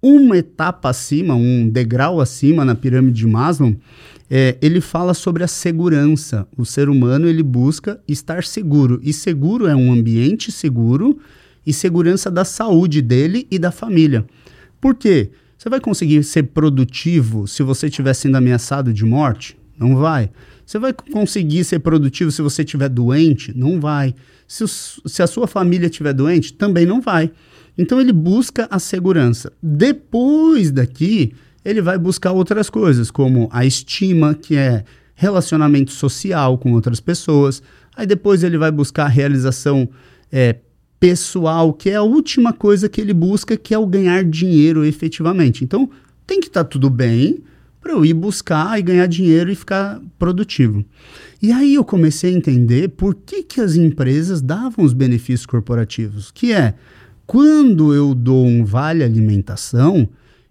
[0.00, 3.74] Uma etapa acima, um degrau acima na pirâmide de Maslow,
[4.30, 6.46] é, ele fala sobre a segurança.
[6.56, 9.00] O ser humano ele busca estar seguro.
[9.02, 11.18] E seguro é um ambiente seguro
[11.66, 14.24] e segurança da saúde dele e da família.
[14.80, 15.30] Por quê?
[15.56, 19.58] Você vai conseguir ser produtivo se você estiver sendo ameaçado de morte?
[19.76, 20.30] Não vai.
[20.64, 23.56] Você vai conseguir ser produtivo se você estiver doente?
[23.56, 24.14] Não vai.
[24.46, 26.52] Se, se a sua família estiver doente?
[26.52, 27.32] Também não vai.
[27.78, 29.52] Então ele busca a segurança.
[29.62, 31.32] Depois daqui,
[31.64, 34.84] ele vai buscar outras coisas, como a estima, que é
[35.14, 37.62] relacionamento social com outras pessoas.
[37.96, 39.88] Aí depois ele vai buscar a realização
[40.30, 40.56] é,
[40.98, 45.62] pessoal, que é a última coisa que ele busca, que é o ganhar dinheiro efetivamente.
[45.62, 45.88] Então
[46.26, 47.42] tem que estar tá tudo bem
[47.80, 50.84] para eu ir buscar e ganhar dinheiro e ficar produtivo.
[51.40, 56.30] E aí eu comecei a entender por que, que as empresas davam os benefícios corporativos,
[56.32, 56.74] que é
[57.28, 60.08] quando eu dou um vale alimentação,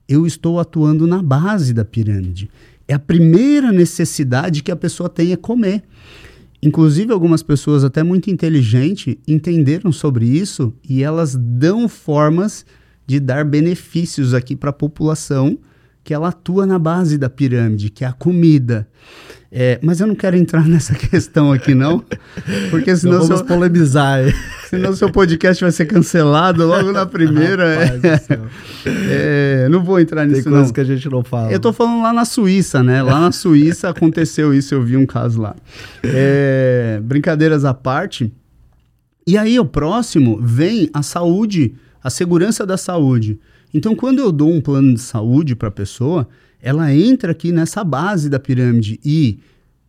[0.07, 2.51] eu estou atuando na base da pirâmide.
[2.87, 5.81] É a primeira necessidade que a pessoa tem é comer.
[6.61, 12.63] Inclusive, algumas pessoas, até muito inteligentes, entenderam sobre isso e elas dão formas
[13.07, 15.57] de dar benefícios aqui para a população
[16.07, 18.87] que ela atua na base da pirâmide, que é a comida.
[19.51, 22.01] É, mas eu não quero entrar nessa questão aqui, não,
[22.69, 23.19] porque senão.
[23.19, 24.21] vamos seu, polemizar.
[24.69, 27.85] Senão seu podcast vai ser cancelado logo na primeira.
[28.03, 28.29] Rapaz,
[28.85, 31.51] é, é, não vou entrar nisso, Tem coisas que a gente não fala.
[31.51, 33.01] Eu tô falando lá na Suíça, né?
[33.01, 35.55] Lá na Suíça aconteceu isso, eu vi um caso lá.
[36.03, 38.31] É, brincadeiras à parte.
[39.25, 43.39] E aí, o próximo vem a saúde, a segurança da saúde.
[43.77, 46.27] Então, quando eu dou um plano de saúde para a pessoa,
[46.59, 49.37] ela entra aqui nessa base da pirâmide e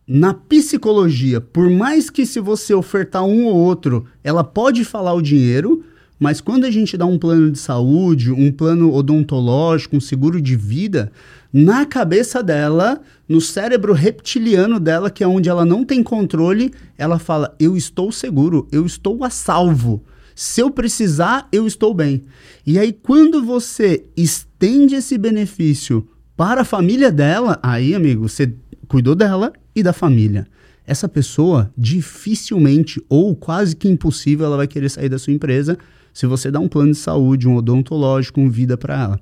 [0.07, 5.23] na psicologia, por mais que se você ofertar um ou outro, ela pode falar o
[5.23, 5.83] dinheiro,
[6.19, 10.55] mas quando a gente dá um plano de saúde, um plano odontológico, um seguro de
[10.55, 11.11] vida,
[11.51, 17.17] na cabeça dela, no cérebro reptiliano dela, que é onde ela não tem controle, ela
[17.17, 20.03] fala: Eu estou seguro, eu estou a salvo.
[20.39, 22.21] Se eu precisar, eu estou bem.
[22.65, 26.07] E aí, quando você estende esse benefício
[26.37, 28.53] para a família dela, aí, amigo, você
[28.87, 30.47] cuidou dela e da família.
[30.87, 35.77] Essa pessoa dificilmente ou quase que impossível ela vai querer sair da sua empresa
[36.13, 39.19] se você dá um plano de saúde, um odontológico, um vida para ela.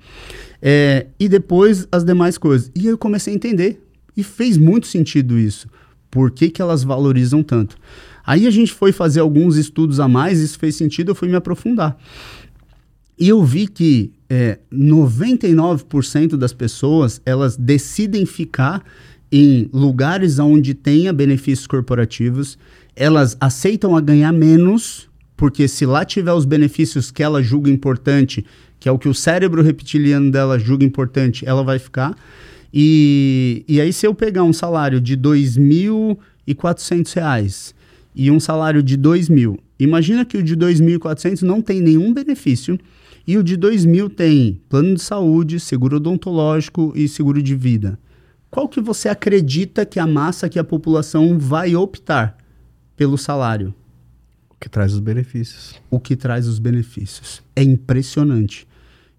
[0.62, 2.72] É, e depois as demais coisas.
[2.76, 3.82] E eu comecei a entender.
[4.16, 5.68] E fez muito sentido isso.
[6.12, 7.76] Por que, que elas valorizam tanto?
[8.28, 11.38] Aí a gente foi fazer alguns estudos a mais, isso fez sentido, eu fui me
[11.38, 11.98] aprofundar.
[13.18, 18.84] E eu vi que é, 99% das pessoas elas decidem ficar
[19.32, 22.58] em lugares onde tenha benefícios corporativos,
[22.98, 28.46] elas aceitam a ganhar menos, porque se lá tiver os benefícios que ela julga importante,
[28.78, 32.14] que é o que o cérebro reptiliano dela julga importante, ela vai ficar.
[32.74, 37.77] E, e aí, se eu pegar um salário de R$ 2.400
[38.18, 39.60] e um salário de 2 mil.
[39.80, 42.80] Imagina que o de 2.400 não tem nenhum benefício
[43.28, 48.00] e o de 2 mil tem plano de saúde, seguro odontológico e seguro de vida.
[48.50, 52.36] Qual que você acredita que a massa, que a população vai optar
[52.96, 53.72] pelo salário?
[54.50, 55.76] O que traz os benefícios.
[55.92, 57.44] O que traz os benefícios.
[57.56, 58.68] É impressionante.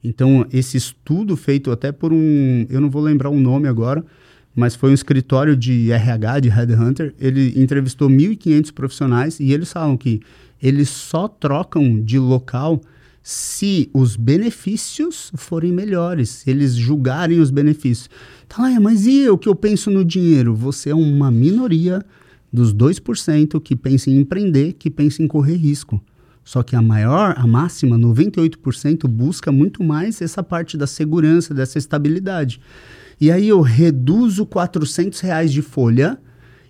[0.02, 4.04] Então, esse estudo feito até por um, eu não vou lembrar o nome agora,
[4.54, 9.96] mas foi um escritório de RH, de Headhunter, ele entrevistou 1.500 profissionais e eles falam
[9.96, 10.20] que
[10.60, 12.80] eles só trocam de local
[13.22, 18.08] se os benefícios forem melhores, se eles julgarem os benefícios.
[18.48, 20.54] Tá, ah, mas e eu que eu penso no dinheiro?
[20.54, 22.02] Você é uma minoria
[22.52, 26.00] dos 2% que pensa em empreender, que pensa em correr risco.
[26.42, 31.76] Só que a maior, a máxima, 98%, busca muito mais essa parte da segurança, dessa
[31.76, 32.58] estabilidade.
[33.20, 36.19] E aí eu reduzo 400 reais de folha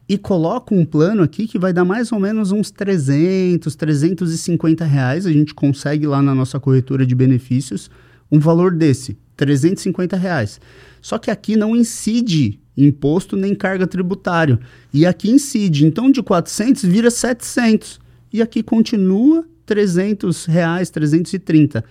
[0.09, 5.27] e coloco um plano aqui que vai dar mais ou menos uns 300, 350 reais.
[5.27, 7.91] A gente consegue lá na nossa corretora de benefícios
[8.31, 10.61] um valor desse, 350 reais.
[11.03, 14.59] Só que aqui não incide imposto nem carga tributário.
[14.93, 15.85] E aqui incide.
[15.85, 18.01] Então de 400 vira 700.
[18.33, 21.85] E aqui continua 300 reais, 330.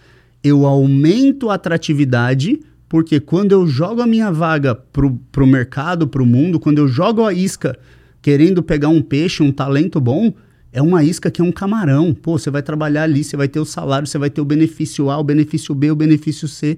[0.43, 6.25] Eu aumento a atratividade, porque quando eu jogo a minha vaga pro, pro mercado, pro
[6.25, 7.77] mundo, quando eu jogo a isca
[8.21, 10.33] querendo pegar um peixe, um talento bom,
[10.71, 12.13] é uma isca que é um camarão.
[12.13, 15.09] Pô, você vai trabalhar ali, você vai ter o salário, você vai ter o benefício
[15.09, 16.77] A, o benefício B, o benefício C.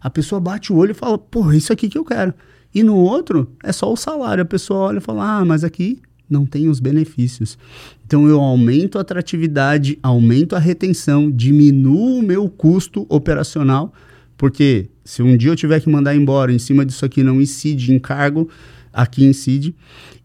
[0.00, 2.34] A pessoa bate o olho e fala, pô, isso aqui que eu quero.
[2.74, 4.42] E no outro, é só o salário.
[4.42, 7.58] A pessoa olha e fala, ah, mas aqui não tem os benefícios.
[8.06, 13.92] Então eu aumento a atratividade, aumento a retenção, diminuo o meu custo operacional,
[14.36, 17.92] porque se um dia eu tiver que mandar embora em cima disso aqui não incide
[17.92, 18.48] em cargo,
[18.92, 19.74] aqui incide.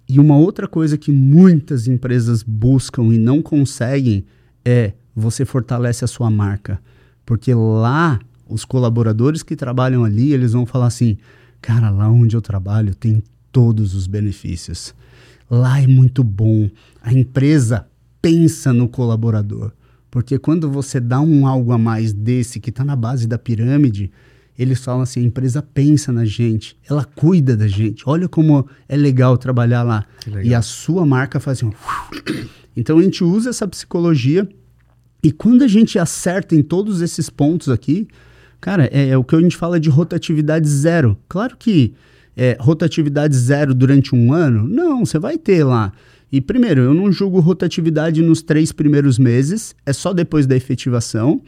[0.07, 4.25] E uma outra coisa que muitas empresas buscam e não conseguem
[4.63, 6.79] é você fortalece a sua marca.
[7.25, 11.17] Porque lá os colaboradores que trabalham ali, eles vão falar assim:
[11.61, 13.21] "Cara, lá onde eu trabalho tem
[13.51, 14.93] todos os benefícios.
[15.49, 16.69] Lá é muito bom.
[17.01, 17.87] A empresa
[18.21, 19.71] pensa no colaborador.
[20.11, 24.11] Porque quando você dá um algo a mais desse que está na base da pirâmide,
[24.57, 28.03] eles falam assim: a empresa pensa na gente, ela cuida da gente.
[28.05, 30.05] Olha como é legal trabalhar lá.
[30.25, 30.43] Legal.
[30.43, 31.71] E a sua marca faz assim.
[32.79, 34.47] Então a gente usa essa psicologia
[35.23, 38.07] e quando a gente acerta em todos esses pontos aqui,
[38.61, 41.17] cara, é, é o que a gente fala de rotatividade zero.
[41.27, 41.95] Claro que
[42.35, 44.67] é, rotatividade zero durante um ano?
[44.67, 45.91] Não, você vai ter lá.
[46.31, 51.41] E primeiro, eu não julgo rotatividade nos três primeiros meses, é só depois da efetivação.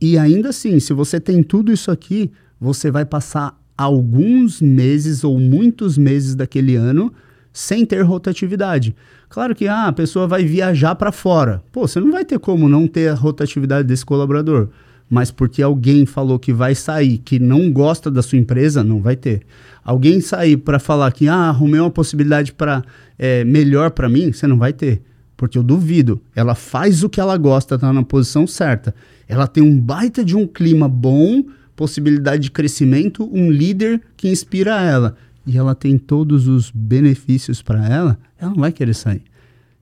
[0.00, 2.30] E ainda assim, se você tem tudo isso aqui,
[2.60, 7.12] você vai passar alguns meses ou muitos meses daquele ano
[7.52, 8.94] sem ter rotatividade.
[9.28, 11.62] Claro que ah, a pessoa vai viajar para fora.
[11.72, 14.68] Pô, você não vai ter como não ter a rotatividade desse colaborador.
[15.10, 19.16] Mas porque alguém falou que vai sair, que não gosta da sua empresa, não vai
[19.16, 19.42] ter
[19.88, 22.84] alguém sair para falar que ah, arrumei uma possibilidade para
[23.18, 25.00] é, melhor para mim, você não vai ter.
[25.34, 26.20] Porque eu duvido.
[26.36, 28.94] Ela faz o que ela gosta, tá na posição certa.
[29.26, 31.42] Ela tem um baita de um clima bom,
[31.78, 35.16] possibilidade de crescimento, um líder que inspira ela.
[35.46, 39.22] E ela tem todos os benefícios para ela, ela não vai querer sair.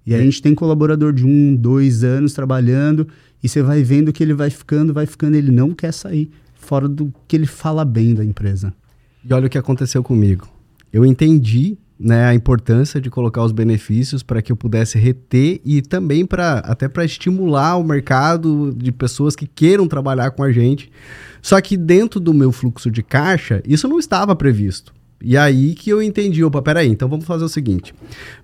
[0.04, 3.08] E aí a gente tem colaborador de um, dois anos trabalhando,
[3.42, 6.86] e você vai vendo que ele vai ficando, vai ficando, ele não quer sair, fora
[6.86, 8.74] do que ele fala bem da empresa.
[9.24, 10.46] E olha o que aconteceu comigo.
[10.92, 15.80] Eu entendi né, a importância de colocar os benefícios para que eu pudesse reter e
[15.80, 20.90] também para até para estimular o mercado de pessoas que queiram trabalhar com a gente.
[21.40, 24.94] Só que dentro do meu fluxo de caixa, isso não estava previsto.
[25.22, 27.94] E aí que eu entendi, opa, peraí, então vamos fazer o seguinte.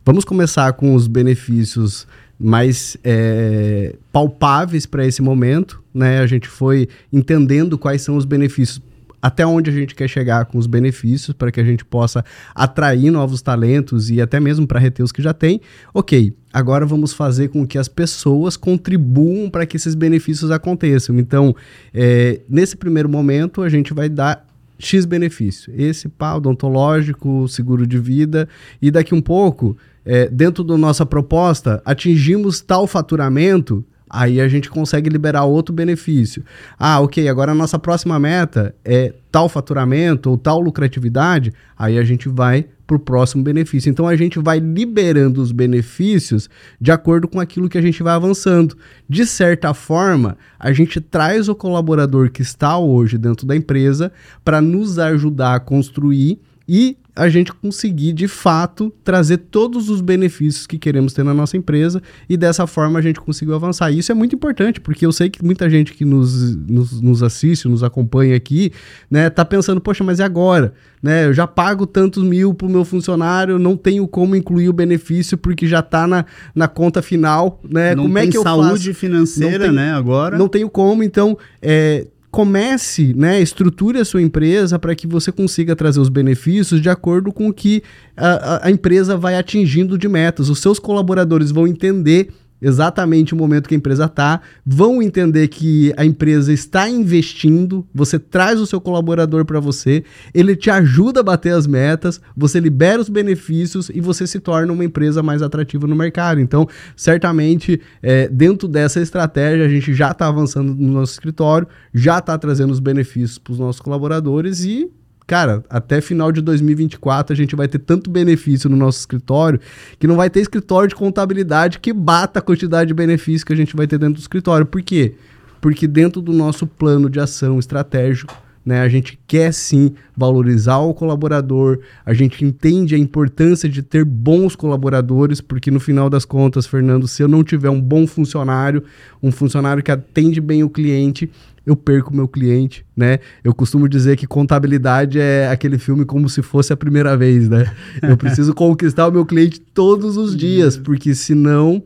[0.05, 2.07] Vamos começar com os benefícios
[2.41, 6.21] mais é, palpáveis para esse momento, né?
[6.21, 8.81] A gente foi entendendo quais são os benefícios
[9.23, 13.09] até onde a gente quer chegar com os benefícios para que a gente possa atrair
[13.09, 15.61] novos talentos e até mesmo para reter os que já tem.
[15.95, 21.17] Ok, agora vamos fazer com que as pessoas contribuam para que esses benefícios aconteçam.
[21.19, 21.55] Então,
[21.95, 24.45] é, nesse primeiro momento, a gente vai dar
[24.77, 25.73] X benefício.
[25.77, 28.49] Esse pá, odontológico, seguro de vida,
[28.81, 34.69] e daqui um pouco, é, dentro da nossa proposta, atingimos tal faturamento Aí a gente
[34.69, 36.45] consegue liberar outro benefício.
[36.79, 42.05] Ah, ok, agora a nossa próxima meta é tal faturamento ou tal lucratividade, aí a
[42.05, 43.89] gente vai para o próximo benefício.
[43.89, 48.13] Então a gente vai liberando os benefícios de acordo com aquilo que a gente vai
[48.13, 48.77] avançando.
[49.09, 54.13] De certa forma, a gente traz o colaborador que está hoje dentro da empresa
[54.45, 60.67] para nos ajudar a construir e a gente conseguir de fato trazer todos os benefícios
[60.67, 63.91] que queremos ter na nossa empresa e dessa forma a gente conseguiu avançar.
[63.91, 67.23] E isso é muito importante, porque eu sei que muita gente que nos, nos, nos
[67.23, 68.73] assiste, nos acompanha aqui,
[69.11, 70.73] né, tá pensando, poxa, mas e agora?
[71.03, 75.37] Né, eu já pago tantos mil pro meu funcionário, não tenho como incluir o benefício
[75.37, 76.25] porque já tá na,
[76.55, 77.95] na conta final, né?
[77.95, 78.95] Não como tem é que eu saúde faço?
[78.95, 80.39] financeira, tem, né, agora?
[80.39, 85.77] Não tenho como, então, é, comece, né, estruture a sua empresa para que você consiga
[85.77, 87.83] trazer os benefícios de acordo com o que
[88.17, 90.49] a, a, empresa vai atingindo de metas.
[90.49, 92.31] Os seus colaboradores vão entender
[92.63, 98.19] exatamente o momento que a empresa está, vão entender que a empresa está investindo, você
[98.19, 103.01] traz o seu colaborador para você, ele te ajuda a bater as metas, você libera
[103.01, 106.41] os benefícios e você se torna uma empresa mais atrativa no mercado.
[106.41, 112.19] Então, certamente, é, dentro dessa estratégia, a gente já está avançando no nosso escritório, já
[112.19, 114.89] está trazendo os benefícios para os nossos colaboradores e
[115.27, 119.61] cara, até final de 2024 a gente vai ter tanto benefício no nosso escritório
[119.99, 123.57] que não vai ter escritório de contabilidade que bata a quantidade de benefícios que a
[123.57, 124.67] gente vai ter dentro do escritório.
[124.67, 125.15] Por quê?
[125.61, 130.95] Porque dentro do nosso plano de ação estratégico, né, a gente quer sim valorizar o
[130.95, 136.67] colaborador, a gente entende a importância de ter bons colaboradores, porque no final das contas,
[136.67, 138.85] Fernando, se eu não tiver um bom funcionário,
[139.23, 141.31] um funcionário que atende bem o cliente,
[141.65, 143.21] eu perco meu cliente, né?
[143.43, 147.71] Eu costumo dizer que contabilidade é aquele filme como se fosse a primeira vez, né?
[148.03, 151.83] Eu preciso conquistar o meu cliente todos os dias, porque senão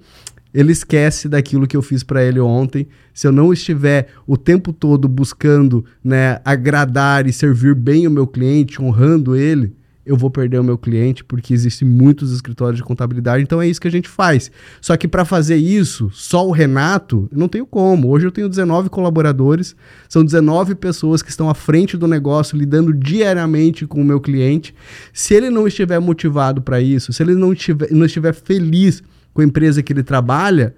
[0.56, 2.88] ele esquece daquilo que eu fiz para ele ontem.
[3.12, 8.26] Se eu não estiver o tempo todo buscando, né, agradar e servir bem o meu
[8.26, 9.76] cliente, honrando ele,
[10.06, 13.78] eu vou perder o meu cliente, porque existem muitos escritórios de contabilidade, então é isso
[13.78, 14.50] que a gente faz.
[14.80, 18.08] Só que para fazer isso, só o Renato, não tenho como.
[18.08, 19.76] Hoje eu tenho 19 colaboradores,
[20.08, 24.74] são 19 pessoas que estão à frente do negócio, lidando diariamente com o meu cliente.
[25.12, 29.02] Se ele não estiver motivado para isso, se ele não estiver, não estiver feliz
[29.36, 30.74] com a empresa que ele trabalha,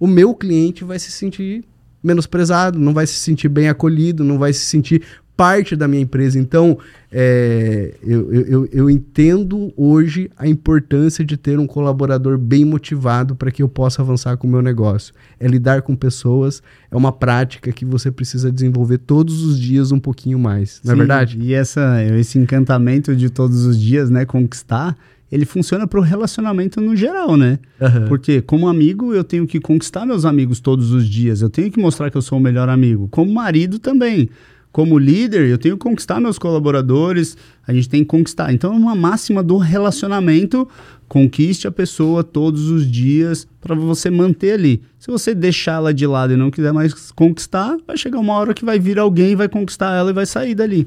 [0.00, 1.62] o meu cliente vai se sentir
[2.02, 5.02] menosprezado, não vai se sentir bem acolhido, não vai se sentir
[5.36, 6.38] parte da minha empresa.
[6.38, 6.78] Então,
[7.12, 13.50] é, eu, eu, eu entendo hoje a importância de ter um colaborador bem motivado para
[13.50, 15.12] que eu possa avançar com o meu negócio.
[15.38, 20.00] É lidar com pessoas, é uma prática que você precisa desenvolver todos os dias um
[20.00, 21.38] pouquinho mais, não é verdade?
[21.38, 24.96] E essa, esse encantamento de todos os dias, né, conquistar,
[25.30, 27.58] ele funciona para o relacionamento no geral, né?
[27.80, 28.08] Uhum.
[28.08, 31.80] Porque como amigo, eu tenho que conquistar meus amigos todos os dias, eu tenho que
[31.80, 33.08] mostrar que eu sou o melhor amigo.
[33.08, 34.28] Como marido também
[34.70, 37.36] como líder, eu tenho que conquistar meus colaboradores,
[37.66, 38.52] a gente tem que conquistar.
[38.52, 40.68] Então, é uma máxima do relacionamento,
[41.08, 44.82] conquiste a pessoa todos os dias para você manter ali.
[44.98, 48.54] Se você deixar ela de lado e não quiser mais conquistar, vai chegar uma hora
[48.54, 50.86] que vai vir alguém, vai conquistar ela e vai sair dali.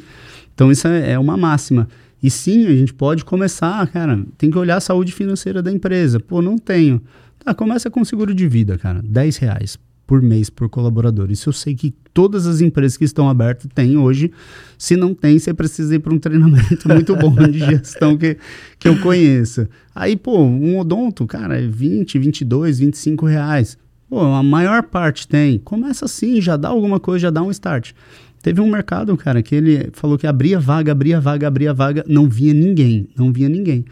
[0.53, 1.87] Então, isso é, é uma máxima.
[2.21, 6.19] E sim, a gente pode começar, cara, tem que olhar a saúde financeira da empresa.
[6.19, 7.01] Pô, não tenho.
[7.43, 9.01] Tá, começa com seguro de vida, cara.
[9.03, 11.31] 10 reais por mês por colaborador.
[11.31, 14.29] Isso eu sei que todas as empresas que estão abertas têm hoje.
[14.77, 18.37] Se não tem, você precisa ir para um treinamento muito bom de gestão que,
[18.77, 19.67] que eu conheço.
[19.95, 23.77] Aí, pô, um odonto, cara, é 20, 22, 25 reais.
[24.09, 25.57] Pô, a maior parte tem.
[25.59, 27.93] Começa assim, já dá alguma coisa, já dá um start.
[28.41, 32.27] Teve um mercado, cara, que ele falou que abria vaga, abria vaga, abria vaga, não
[32.27, 33.85] via ninguém, não via ninguém.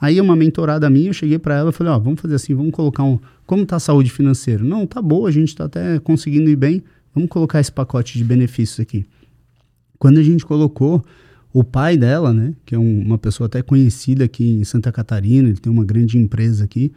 [0.00, 2.72] Aí uma mentorada minha, eu cheguei para ela e falei, ó, vamos fazer assim, vamos
[2.72, 4.62] colocar um, como está a saúde financeira?
[4.62, 6.82] Não, tá boa, a gente está até conseguindo ir bem.
[7.12, 9.04] Vamos colocar esse pacote de benefícios aqui.
[9.98, 11.04] Quando a gente colocou
[11.52, 15.48] o pai dela, né, que é um, uma pessoa até conhecida aqui em Santa Catarina,
[15.48, 16.92] ele tem uma grande empresa aqui,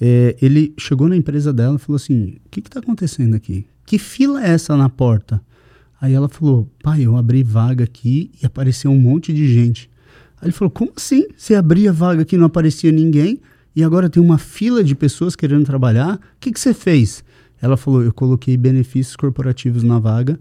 [0.00, 3.66] é, ele chegou na empresa dela e falou assim: O que está acontecendo aqui?
[3.86, 5.40] Que fila é essa na porta?
[6.00, 9.90] Aí ela falou: Pai, eu abri vaga aqui e apareceu um monte de gente.
[10.40, 11.26] Aí ele falou: Como assim?
[11.36, 13.40] Você abria vaga aqui e não aparecia ninguém
[13.74, 16.16] e agora tem uma fila de pessoas querendo trabalhar?
[16.16, 17.22] O que, que você fez?
[17.60, 20.38] Ela falou: Eu coloquei benefícios corporativos na vaga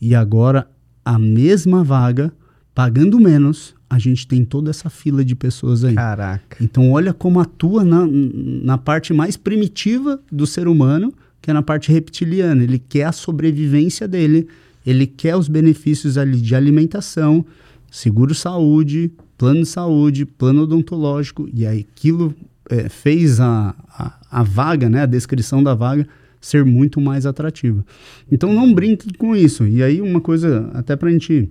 [0.00, 0.68] e agora
[1.04, 2.32] a mesma vaga,
[2.74, 5.94] pagando menos, a gente tem toda essa fila de pessoas aí.
[5.94, 6.62] Caraca.
[6.62, 11.12] Então, olha como atua na, na parte mais primitiva do ser humano,
[11.42, 12.62] que é na parte reptiliana.
[12.62, 14.46] Ele quer a sobrevivência dele,
[14.84, 17.44] ele quer os benefícios ali de alimentação,
[17.90, 22.34] seguro saúde, plano de saúde, plano odontológico, e aí aquilo
[22.68, 26.06] é, fez a, a, a, vaga, né, a descrição da vaga,
[26.40, 27.84] ser muito mais atrativa.
[28.30, 29.66] Então não brinque com isso.
[29.66, 31.50] E aí uma coisa, até para a gente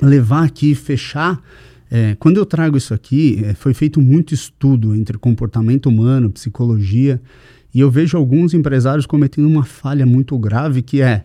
[0.00, 1.42] levar aqui, fechar,
[1.90, 7.20] é, quando eu trago isso aqui, é, foi feito muito estudo entre comportamento humano, psicologia,
[7.74, 11.24] e eu vejo alguns empresários cometendo uma falha muito grave que é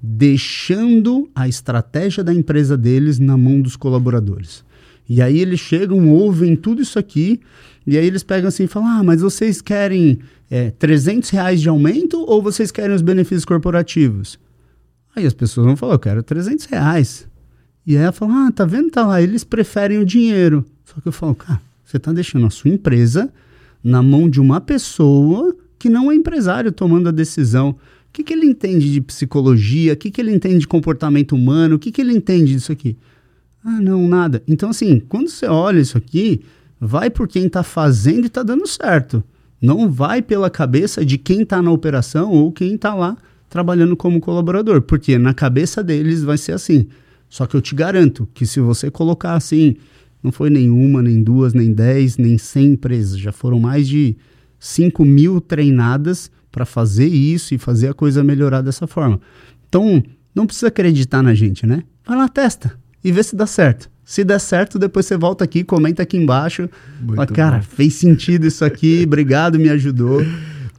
[0.00, 4.64] deixando a estratégia da empresa deles na mão dos colaboradores.
[5.08, 7.40] E aí eles chegam, ouvem tudo isso aqui,
[7.86, 10.18] e aí eles pegam assim e falam: Ah, mas vocês querem
[10.50, 14.38] é, 300 reais de aumento ou vocês querem os benefícios corporativos?
[15.16, 17.26] Aí as pessoas vão falar: Eu quero 300 reais.
[17.86, 18.90] E aí ela fala: Ah, tá vendo?
[18.90, 20.64] Tá lá, eles preferem o dinheiro.
[20.84, 23.32] Só que eu falo: Cara, você está deixando a sua empresa
[23.82, 27.76] na mão de uma pessoa que não é empresário tomando a decisão
[28.18, 29.92] que, que ele entende de psicologia?
[29.92, 31.76] O que, que ele entende de comportamento humano?
[31.76, 32.96] O que, que ele entende disso aqui?
[33.64, 34.42] Ah, não, nada.
[34.48, 36.40] Então, assim, quando você olha isso aqui,
[36.80, 39.22] vai por quem está fazendo e está dando certo.
[39.62, 43.16] Não vai pela cabeça de quem está na operação ou quem está lá
[43.48, 46.88] trabalhando como colaborador, porque na cabeça deles vai ser assim.
[47.28, 49.76] Só que eu te garanto que se você colocar assim,
[50.22, 54.16] não foi nenhuma, nem duas, nem dez, nem cem empresas, já foram mais de
[54.58, 59.20] cinco mil treinadas para fazer isso e fazer a coisa melhorar dessa forma.
[59.68, 60.02] Então,
[60.34, 61.82] não precisa acreditar na gente, né?
[62.06, 62.72] Vai lá, testa
[63.02, 63.90] e vê se dá certo.
[64.04, 66.68] Se der certo, depois você volta aqui, comenta aqui embaixo.
[67.14, 70.24] Fala, cara, fez sentido isso aqui, obrigado, me ajudou.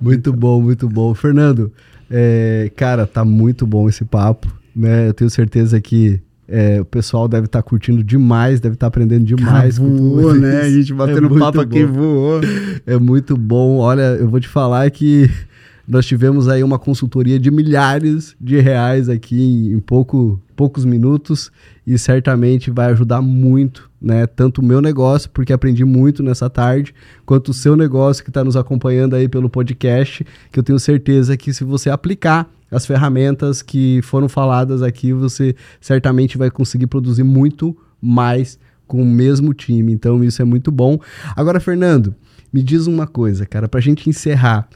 [0.01, 1.13] Muito bom, muito bom.
[1.13, 1.71] Fernando,
[2.09, 5.09] é, cara, tá muito bom esse papo, né?
[5.09, 8.87] Eu tenho certeza que é, o pessoal deve estar tá curtindo demais, deve estar tá
[8.87, 9.77] aprendendo demais.
[9.77, 10.61] Cara, voou, né?
[10.61, 12.41] A gente batendo é papo aqui, voou.
[12.87, 13.77] É muito bom.
[13.77, 15.29] Olha, eu vou te falar que
[15.89, 21.51] nós tivemos aí uma consultoria de milhares de reais aqui em, em pouco, poucos minutos
[21.85, 24.27] e certamente vai ajudar muito, né?
[24.27, 26.93] Tanto o meu negócio, porque aprendi muito nessa tarde,
[27.25, 31.35] quanto o seu negócio que está nos acompanhando aí pelo podcast, que eu tenho certeza
[31.35, 37.23] que se você aplicar as ferramentas que foram faladas aqui, você certamente vai conseguir produzir
[37.23, 39.91] muito mais com o mesmo time.
[39.91, 40.99] Então isso é muito bom.
[41.35, 42.13] Agora, Fernando,
[42.53, 44.69] me diz uma coisa, cara, para a gente encerrar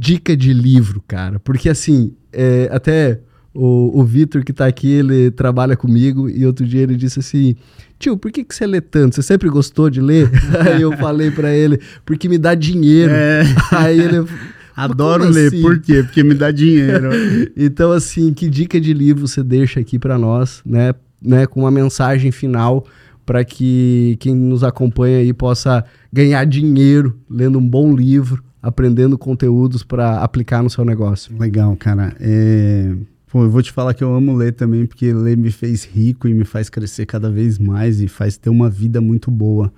[0.00, 1.38] dica de livro, cara.
[1.38, 3.20] Porque assim, é, até
[3.52, 7.54] o, o Vitor que tá aqui, ele trabalha comigo e outro dia ele disse assim:
[7.98, 9.14] Tio, por que, que você lê tanto?
[9.14, 10.30] Você sempre gostou de ler?
[10.66, 13.12] Aí eu falei para ele: Porque me dá dinheiro.
[13.12, 13.42] É.
[13.70, 14.26] Aí ele.
[14.74, 15.60] Adoro ler, assim?
[15.60, 16.02] por quê?
[16.02, 17.10] Porque me dá dinheiro.
[17.54, 20.94] então, assim, que dica de livro você deixa aqui para nós, né?
[21.20, 21.44] né?
[21.44, 22.86] Com uma mensagem final
[23.26, 29.82] para que quem nos acompanha aí possa ganhar dinheiro lendo um bom livro aprendendo conteúdos
[29.82, 31.36] para aplicar no seu negócio.
[31.38, 32.14] Legal, cara.
[32.20, 32.94] É...
[33.30, 36.26] Pô, eu vou te falar que eu amo ler também, porque ler me fez rico
[36.26, 39.72] e me faz crescer cada vez mais e faz ter uma vida muito boa.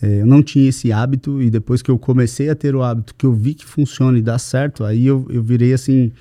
[0.00, 3.14] É, eu não tinha esse hábito e depois que eu comecei a ter o hábito,
[3.14, 6.12] que eu vi que funciona e dá certo, aí eu, eu virei assim,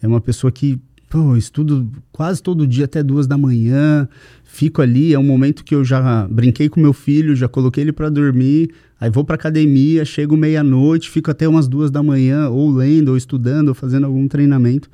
[0.00, 4.08] é uma pessoa que pô, estudo quase todo dia até duas da manhã,
[4.54, 7.92] fico ali, é um momento que eu já brinquei com meu filho, já coloquei ele
[7.92, 8.70] para dormir,
[9.00, 13.16] aí vou para academia, chego meia-noite, fico até umas duas da manhã, ou lendo, ou
[13.16, 14.88] estudando, ou fazendo algum treinamento.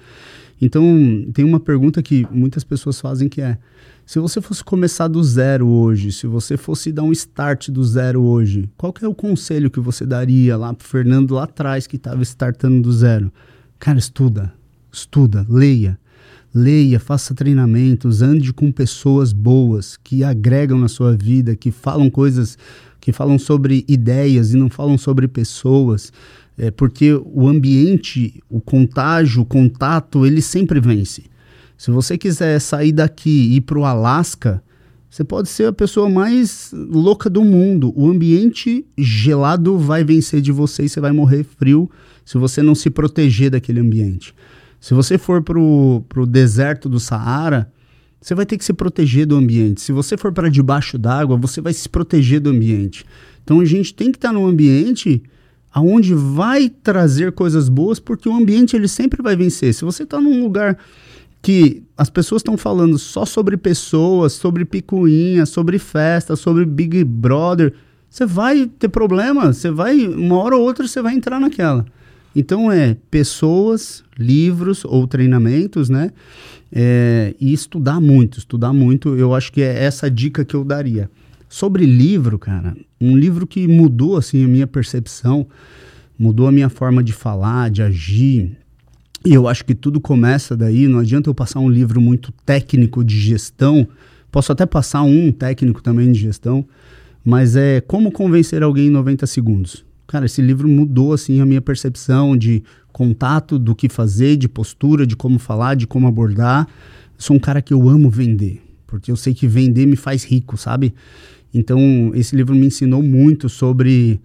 [0.62, 0.82] Então,
[1.34, 3.58] tem uma pergunta que muitas pessoas fazem que é:
[4.06, 8.22] se você fosse começar do zero hoje, se você fosse dar um start do zero
[8.22, 11.96] hoje, qual que é o conselho que você daria lá pro Fernando lá atrás que
[11.96, 13.30] estava startando do zero?
[13.78, 14.52] Cara, estuda,
[14.90, 15.98] estuda, leia
[16.54, 22.58] leia, faça treinamentos, ande com pessoas boas que agregam na sua vida, que falam coisas,
[23.00, 26.12] que falam sobre ideias e não falam sobre pessoas.
[26.58, 31.24] É, porque o ambiente, o contágio, o contato, ele sempre vence.
[31.78, 34.62] Se você quiser sair daqui e ir para o Alasca,
[35.08, 37.92] você pode ser a pessoa mais louca do mundo.
[37.96, 41.90] O ambiente gelado vai vencer de você e você vai morrer frio
[42.24, 44.34] se você não se proteger daquele ambiente.
[44.80, 47.70] Se você for para o deserto do Saara,
[48.20, 49.80] você vai ter que se proteger do ambiente.
[49.80, 53.04] Se você for para debaixo d'água, você vai se proteger do ambiente.
[53.44, 55.22] Então a gente tem que estar tá num ambiente
[55.72, 59.72] aonde vai trazer coisas boas, porque o ambiente ele sempre vai vencer.
[59.74, 60.78] Se você está num lugar
[61.42, 67.72] que as pessoas estão falando só sobre pessoas, sobre picuinha, sobre festa, sobre Big Brother,
[68.08, 71.86] você vai ter problema, você vai, uma hora ou outra você vai entrar naquela.
[72.34, 76.10] Então é pessoas, livros ou treinamentos, né?
[76.72, 81.10] É, e estudar muito, estudar muito, eu acho que é essa dica que eu daria.
[81.48, 85.48] Sobre livro, cara, um livro que mudou assim a minha percepção,
[86.16, 88.56] mudou a minha forma de falar, de agir.
[89.26, 93.02] E eu acho que tudo começa daí, não adianta eu passar um livro muito técnico
[93.02, 93.88] de gestão,
[94.30, 96.64] posso até passar um técnico também de gestão,
[97.24, 99.84] mas é como convencer alguém em 90 segundos.
[100.10, 105.06] Cara, esse livro mudou assim a minha percepção de contato, do que fazer, de postura,
[105.06, 106.66] de como falar, de como abordar.
[107.16, 110.24] Eu sou um cara que eu amo vender, porque eu sei que vender me faz
[110.24, 110.92] rico, sabe?
[111.54, 114.20] Então, esse livro me ensinou muito sobre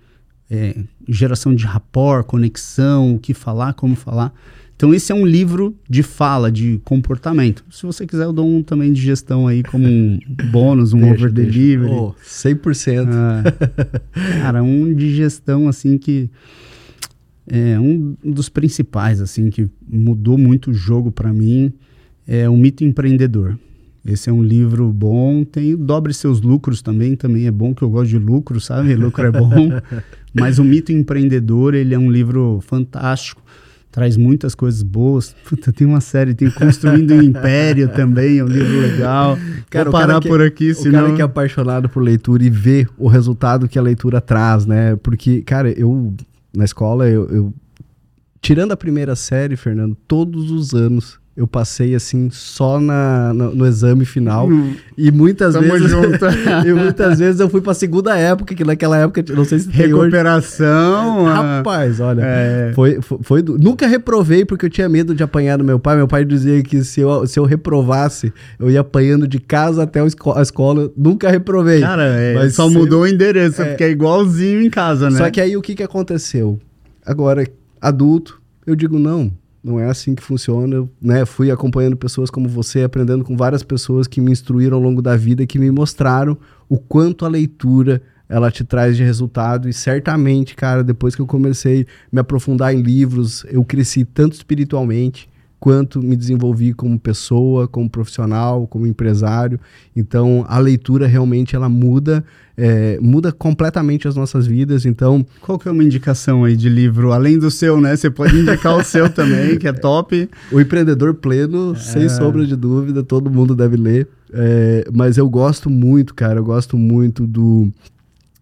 [0.50, 0.76] é,
[1.08, 4.34] geração de rapport, conexão, o que falar, como falar.
[4.76, 7.64] Então, esse é um livro de fala, de comportamento.
[7.72, 10.20] Se você quiser, eu dou um também de gestão aí como um
[10.52, 11.92] bônus, um over delivery.
[11.92, 13.08] Oh, 100%.
[13.10, 13.44] Ah,
[14.42, 16.30] cara, um de gestão assim que
[17.48, 21.72] é um dos principais assim que mudou muito o jogo para mim
[22.28, 23.58] é o mito empreendedor.
[24.06, 27.90] Esse é um livro bom, tem Dobre Seus Lucros também, também é bom, que eu
[27.90, 28.94] gosto de lucro, sabe?
[28.94, 29.70] Lucro é bom.
[30.32, 33.42] Mas o Mito Empreendedor, ele é um livro fantástico
[33.96, 35.34] traz muitas coisas boas.
[35.48, 39.38] Puta, tem uma série, tem Construindo um Império também, é um livro legal.
[39.70, 41.00] Cara, Vou parar por aqui, o senão...
[41.00, 44.98] cara que é apaixonado por leitura e vê o resultado que a leitura traz, né?
[44.98, 46.14] Porque, cara, eu,
[46.54, 47.54] na escola, eu, eu
[48.42, 53.68] tirando a primeira série, Fernando, todos os anos eu passei assim só na, no, no
[53.68, 54.48] exame final.
[54.48, 55.92] Hum, e muitas vezes
[56.66, 61.26] e muitas vezes eu fui para segunda época que naquela época não sei se recuperação
[61.26, 61.34] hoje.
[61.34, 62.72] rapaz olha é.
[62.74, 65.98] foi, foi, foi, nunca reprovei porque eu tinha medo de apanhar do meu pai.
[65.98, 70.00] Meu pai dizia que se eu, se eu reprovasse eu ia apanhando de casa até
[70.00, 70.90] a escola.
[70.96, 71.82] Nunca reprovei.
[71.82, 75.18] Cara é, mas só mudou o endereço é, porque é igualzinho em casa né?
[75.18, 76.58] Só que aí o que que aconteceu?
[77.06, 77.46] Agora
[77.82, 79.32] adulto eu digo não
[79.66, 80.76] não é assim que funciona.
[80.76, 84.84] Eu né, fui acompanhando pessoas como você, aprendendo com várias pessoas que me instruíram ao
[84.84, 86.38] longo da vida, que me mostraram
[86.70, 89.68] o quanto a leitura ela te traz de resultado.
[89.68, 94.34] E certamente, cara, depois que eu comecei a me aprofundar em livros, eu cresci tanto
[94.34, 95.28] espiritualmente
[95.66, 99.60] quanto me desenvolvi como pessoa, como profissional, como empresário.
[99.96, 102.24] Então, a leitura realmente ela muda,
[102.56, 104.86] é, muda completamente as nossas vidas.
[104.86, 107.96] Então, qual que é uma indicação aí de livro além do seu, né?
[107.96, 110.30] Você pode indicar o seu também, que é top.
[110.52, 111.80] O Empreendedor Pleno, é...
[111.80, 114.08] sem sombra de dúvida, todo mundo deve ler.
[114.32, 117.72] É, mas eu gosto muito, cara, eu gosto muito do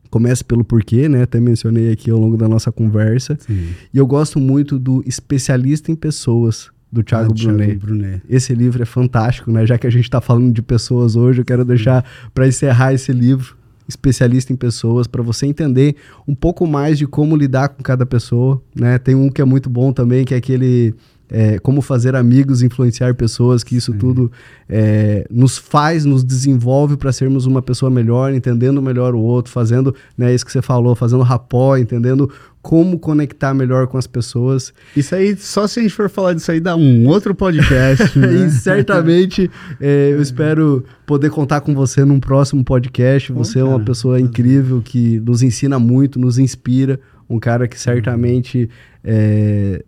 [0.09, 1.23] Comece pelo porquê, né?
[1.23, 3.37] Até mencionei aqui ao longo da nossa conversa.
[3.39, 3.69] Sim.
[3.93, 7.75] E eu gosto muito do Especialista em Pessoas, do Thiago, ah, Brunet.
[7.77, 8.21] Brunet.
[8.29, 9.65] Esse livro é fantástico, né?
[9.65, 13.11] Já que a gente está falando de pessoas hoje, eu quero deixar para encerrar esse
[13.11, 13.57] livro,
[13.87, 15.95] especialista em pessoas, para você entender
[16.27, 18.99] um pouco mais de como lidar com cada pessoa, né?
[18.99, 20.93] Tem um que é muito bom também, que é aquele
[21.33, 23.97] é, como fazer amigos, influenciar pessoas, que isso Sim.
[23.97, 24.31] tudo
[24.69, 29.95] é, nos faz, nos desenvolve para sermos uma pessoa melhor, entendendo melhor o outro, fazendo,
[30.15, 32.31] né, isso que você falou, fazendo rapó, entendendo
[32.61, 34.71] como conectar melhor com as pessoas.
[34.95, 38.13] Isso aí, só se a gente for falar disso aí, dá um outro podcast.
[38.17, 38.45] né?
[38.45, 39.49] e certamente
[39.81, 43.33] é, eu espero poder contar com você num próximo podcast.
[43.33, 46.99] Você é uma pessoa incrível que nos ensina muito, nos inspira.
[47.27, 48.69] Um cara que certamente
[49.03, 49.83] é,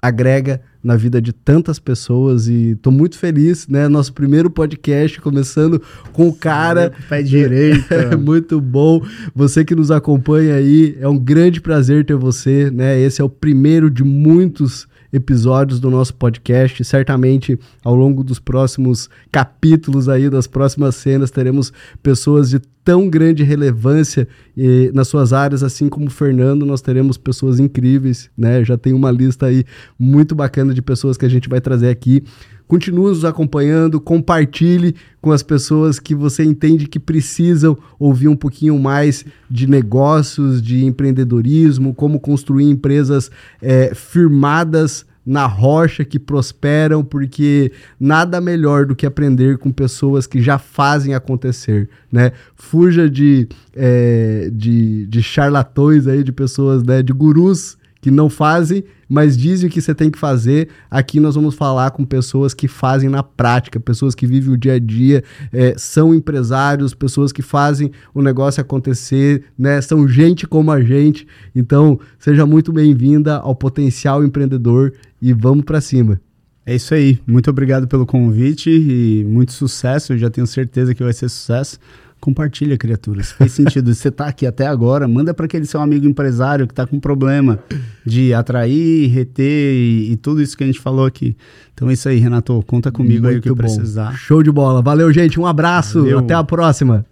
[0.00, 3.88] agrega na vida de tantas pessoas e tô muito feliz, né?
[3.88, 7.88] Nosso primeiro podcast começando com o cara pé direito.
[7.98, 9.02] É muito bom.
[9.34, 12.98] Você que nos acompanha aí, é um grande prazer ter você, né?
[12.98, 16.84] Esse é o primeiro de muitos episódios do nosso podcast.
[16.84, 21.72] Certamente, ao longo dos próximos capítulos aí, das próximas cenas, teremos
[22.02, 24.26] pessoas de tão grande relevância
[24.56, 28.64] e, nas suas áreas, assim como o Fernando, nós teremos pessoas incríveis, né?
[28.64, 29.64] Já tem uma lista aí
[29.98, 32.24] muito bacana de pessoas que a gente vai trazer aqui.
[32.68, 38.78] Continue nos acompanhando, compartilhe com as pessoas que você entende que precisam ouvir um pouquinho
[38.78, 43.30] mais de negócios, de empreendedorismo, como construir empresas
[43.62, 50.42] é, firmadas na rocha que prosperam, porque nada melhor do que aprender com pessoas que
[50.42, 52.32] já fazem acontecer, né?
[52.54, 58.84] Fuja de, é, de, de charlatões aí, de pessoas, né, de gurus que não fazem,
[59.08, 60.68] mas dizem o que você tem que fazer.
[60.90, 64.74] Aqui nós vamos falar com pessoas que fazem na prática, pessoas que vivem o dia
[64.74, 69.80] a dia, é, são empresários, pessoas que fazem o negócio acontecer, né?
[69.80, 71.26] São gente como a gente.
[71.54, 76.20] Então, seja muito bem-vinda ao Potencial Empreendedor e vamos para cima.
[76.64, 77.18] É isso aí.
[77.26, 80.12] Muito obrigado pelo convite e muito sucesso.
[80.12, 81.78] Eu já tenho certeza que vai ser sucesso.
[82.20, 83.32] Compartilha, criaturas.
[83.32, 83.94] Fez sentido.
[83.94, 87.58] Você está aqui até agora, manda para aquele seu amigo empresário que está com problema
[88.04, 91.36] de atrair, reter e, e, tudo isso que a gente falou aqui.
[91.74, 92.62] Então é isso aí, Renato.
[92.66, 93.56] Conta comigo Muito aí o que bom.
[93.56, 94.12] precisar.
[94.16, 94.82] Show de bola.
[94.82, 95.38] Valeu, gente.
[95.38, 96.00] Um abraço.
[96.00, 96.18] Valeu.
[96.18, 97.04] Até a próxima.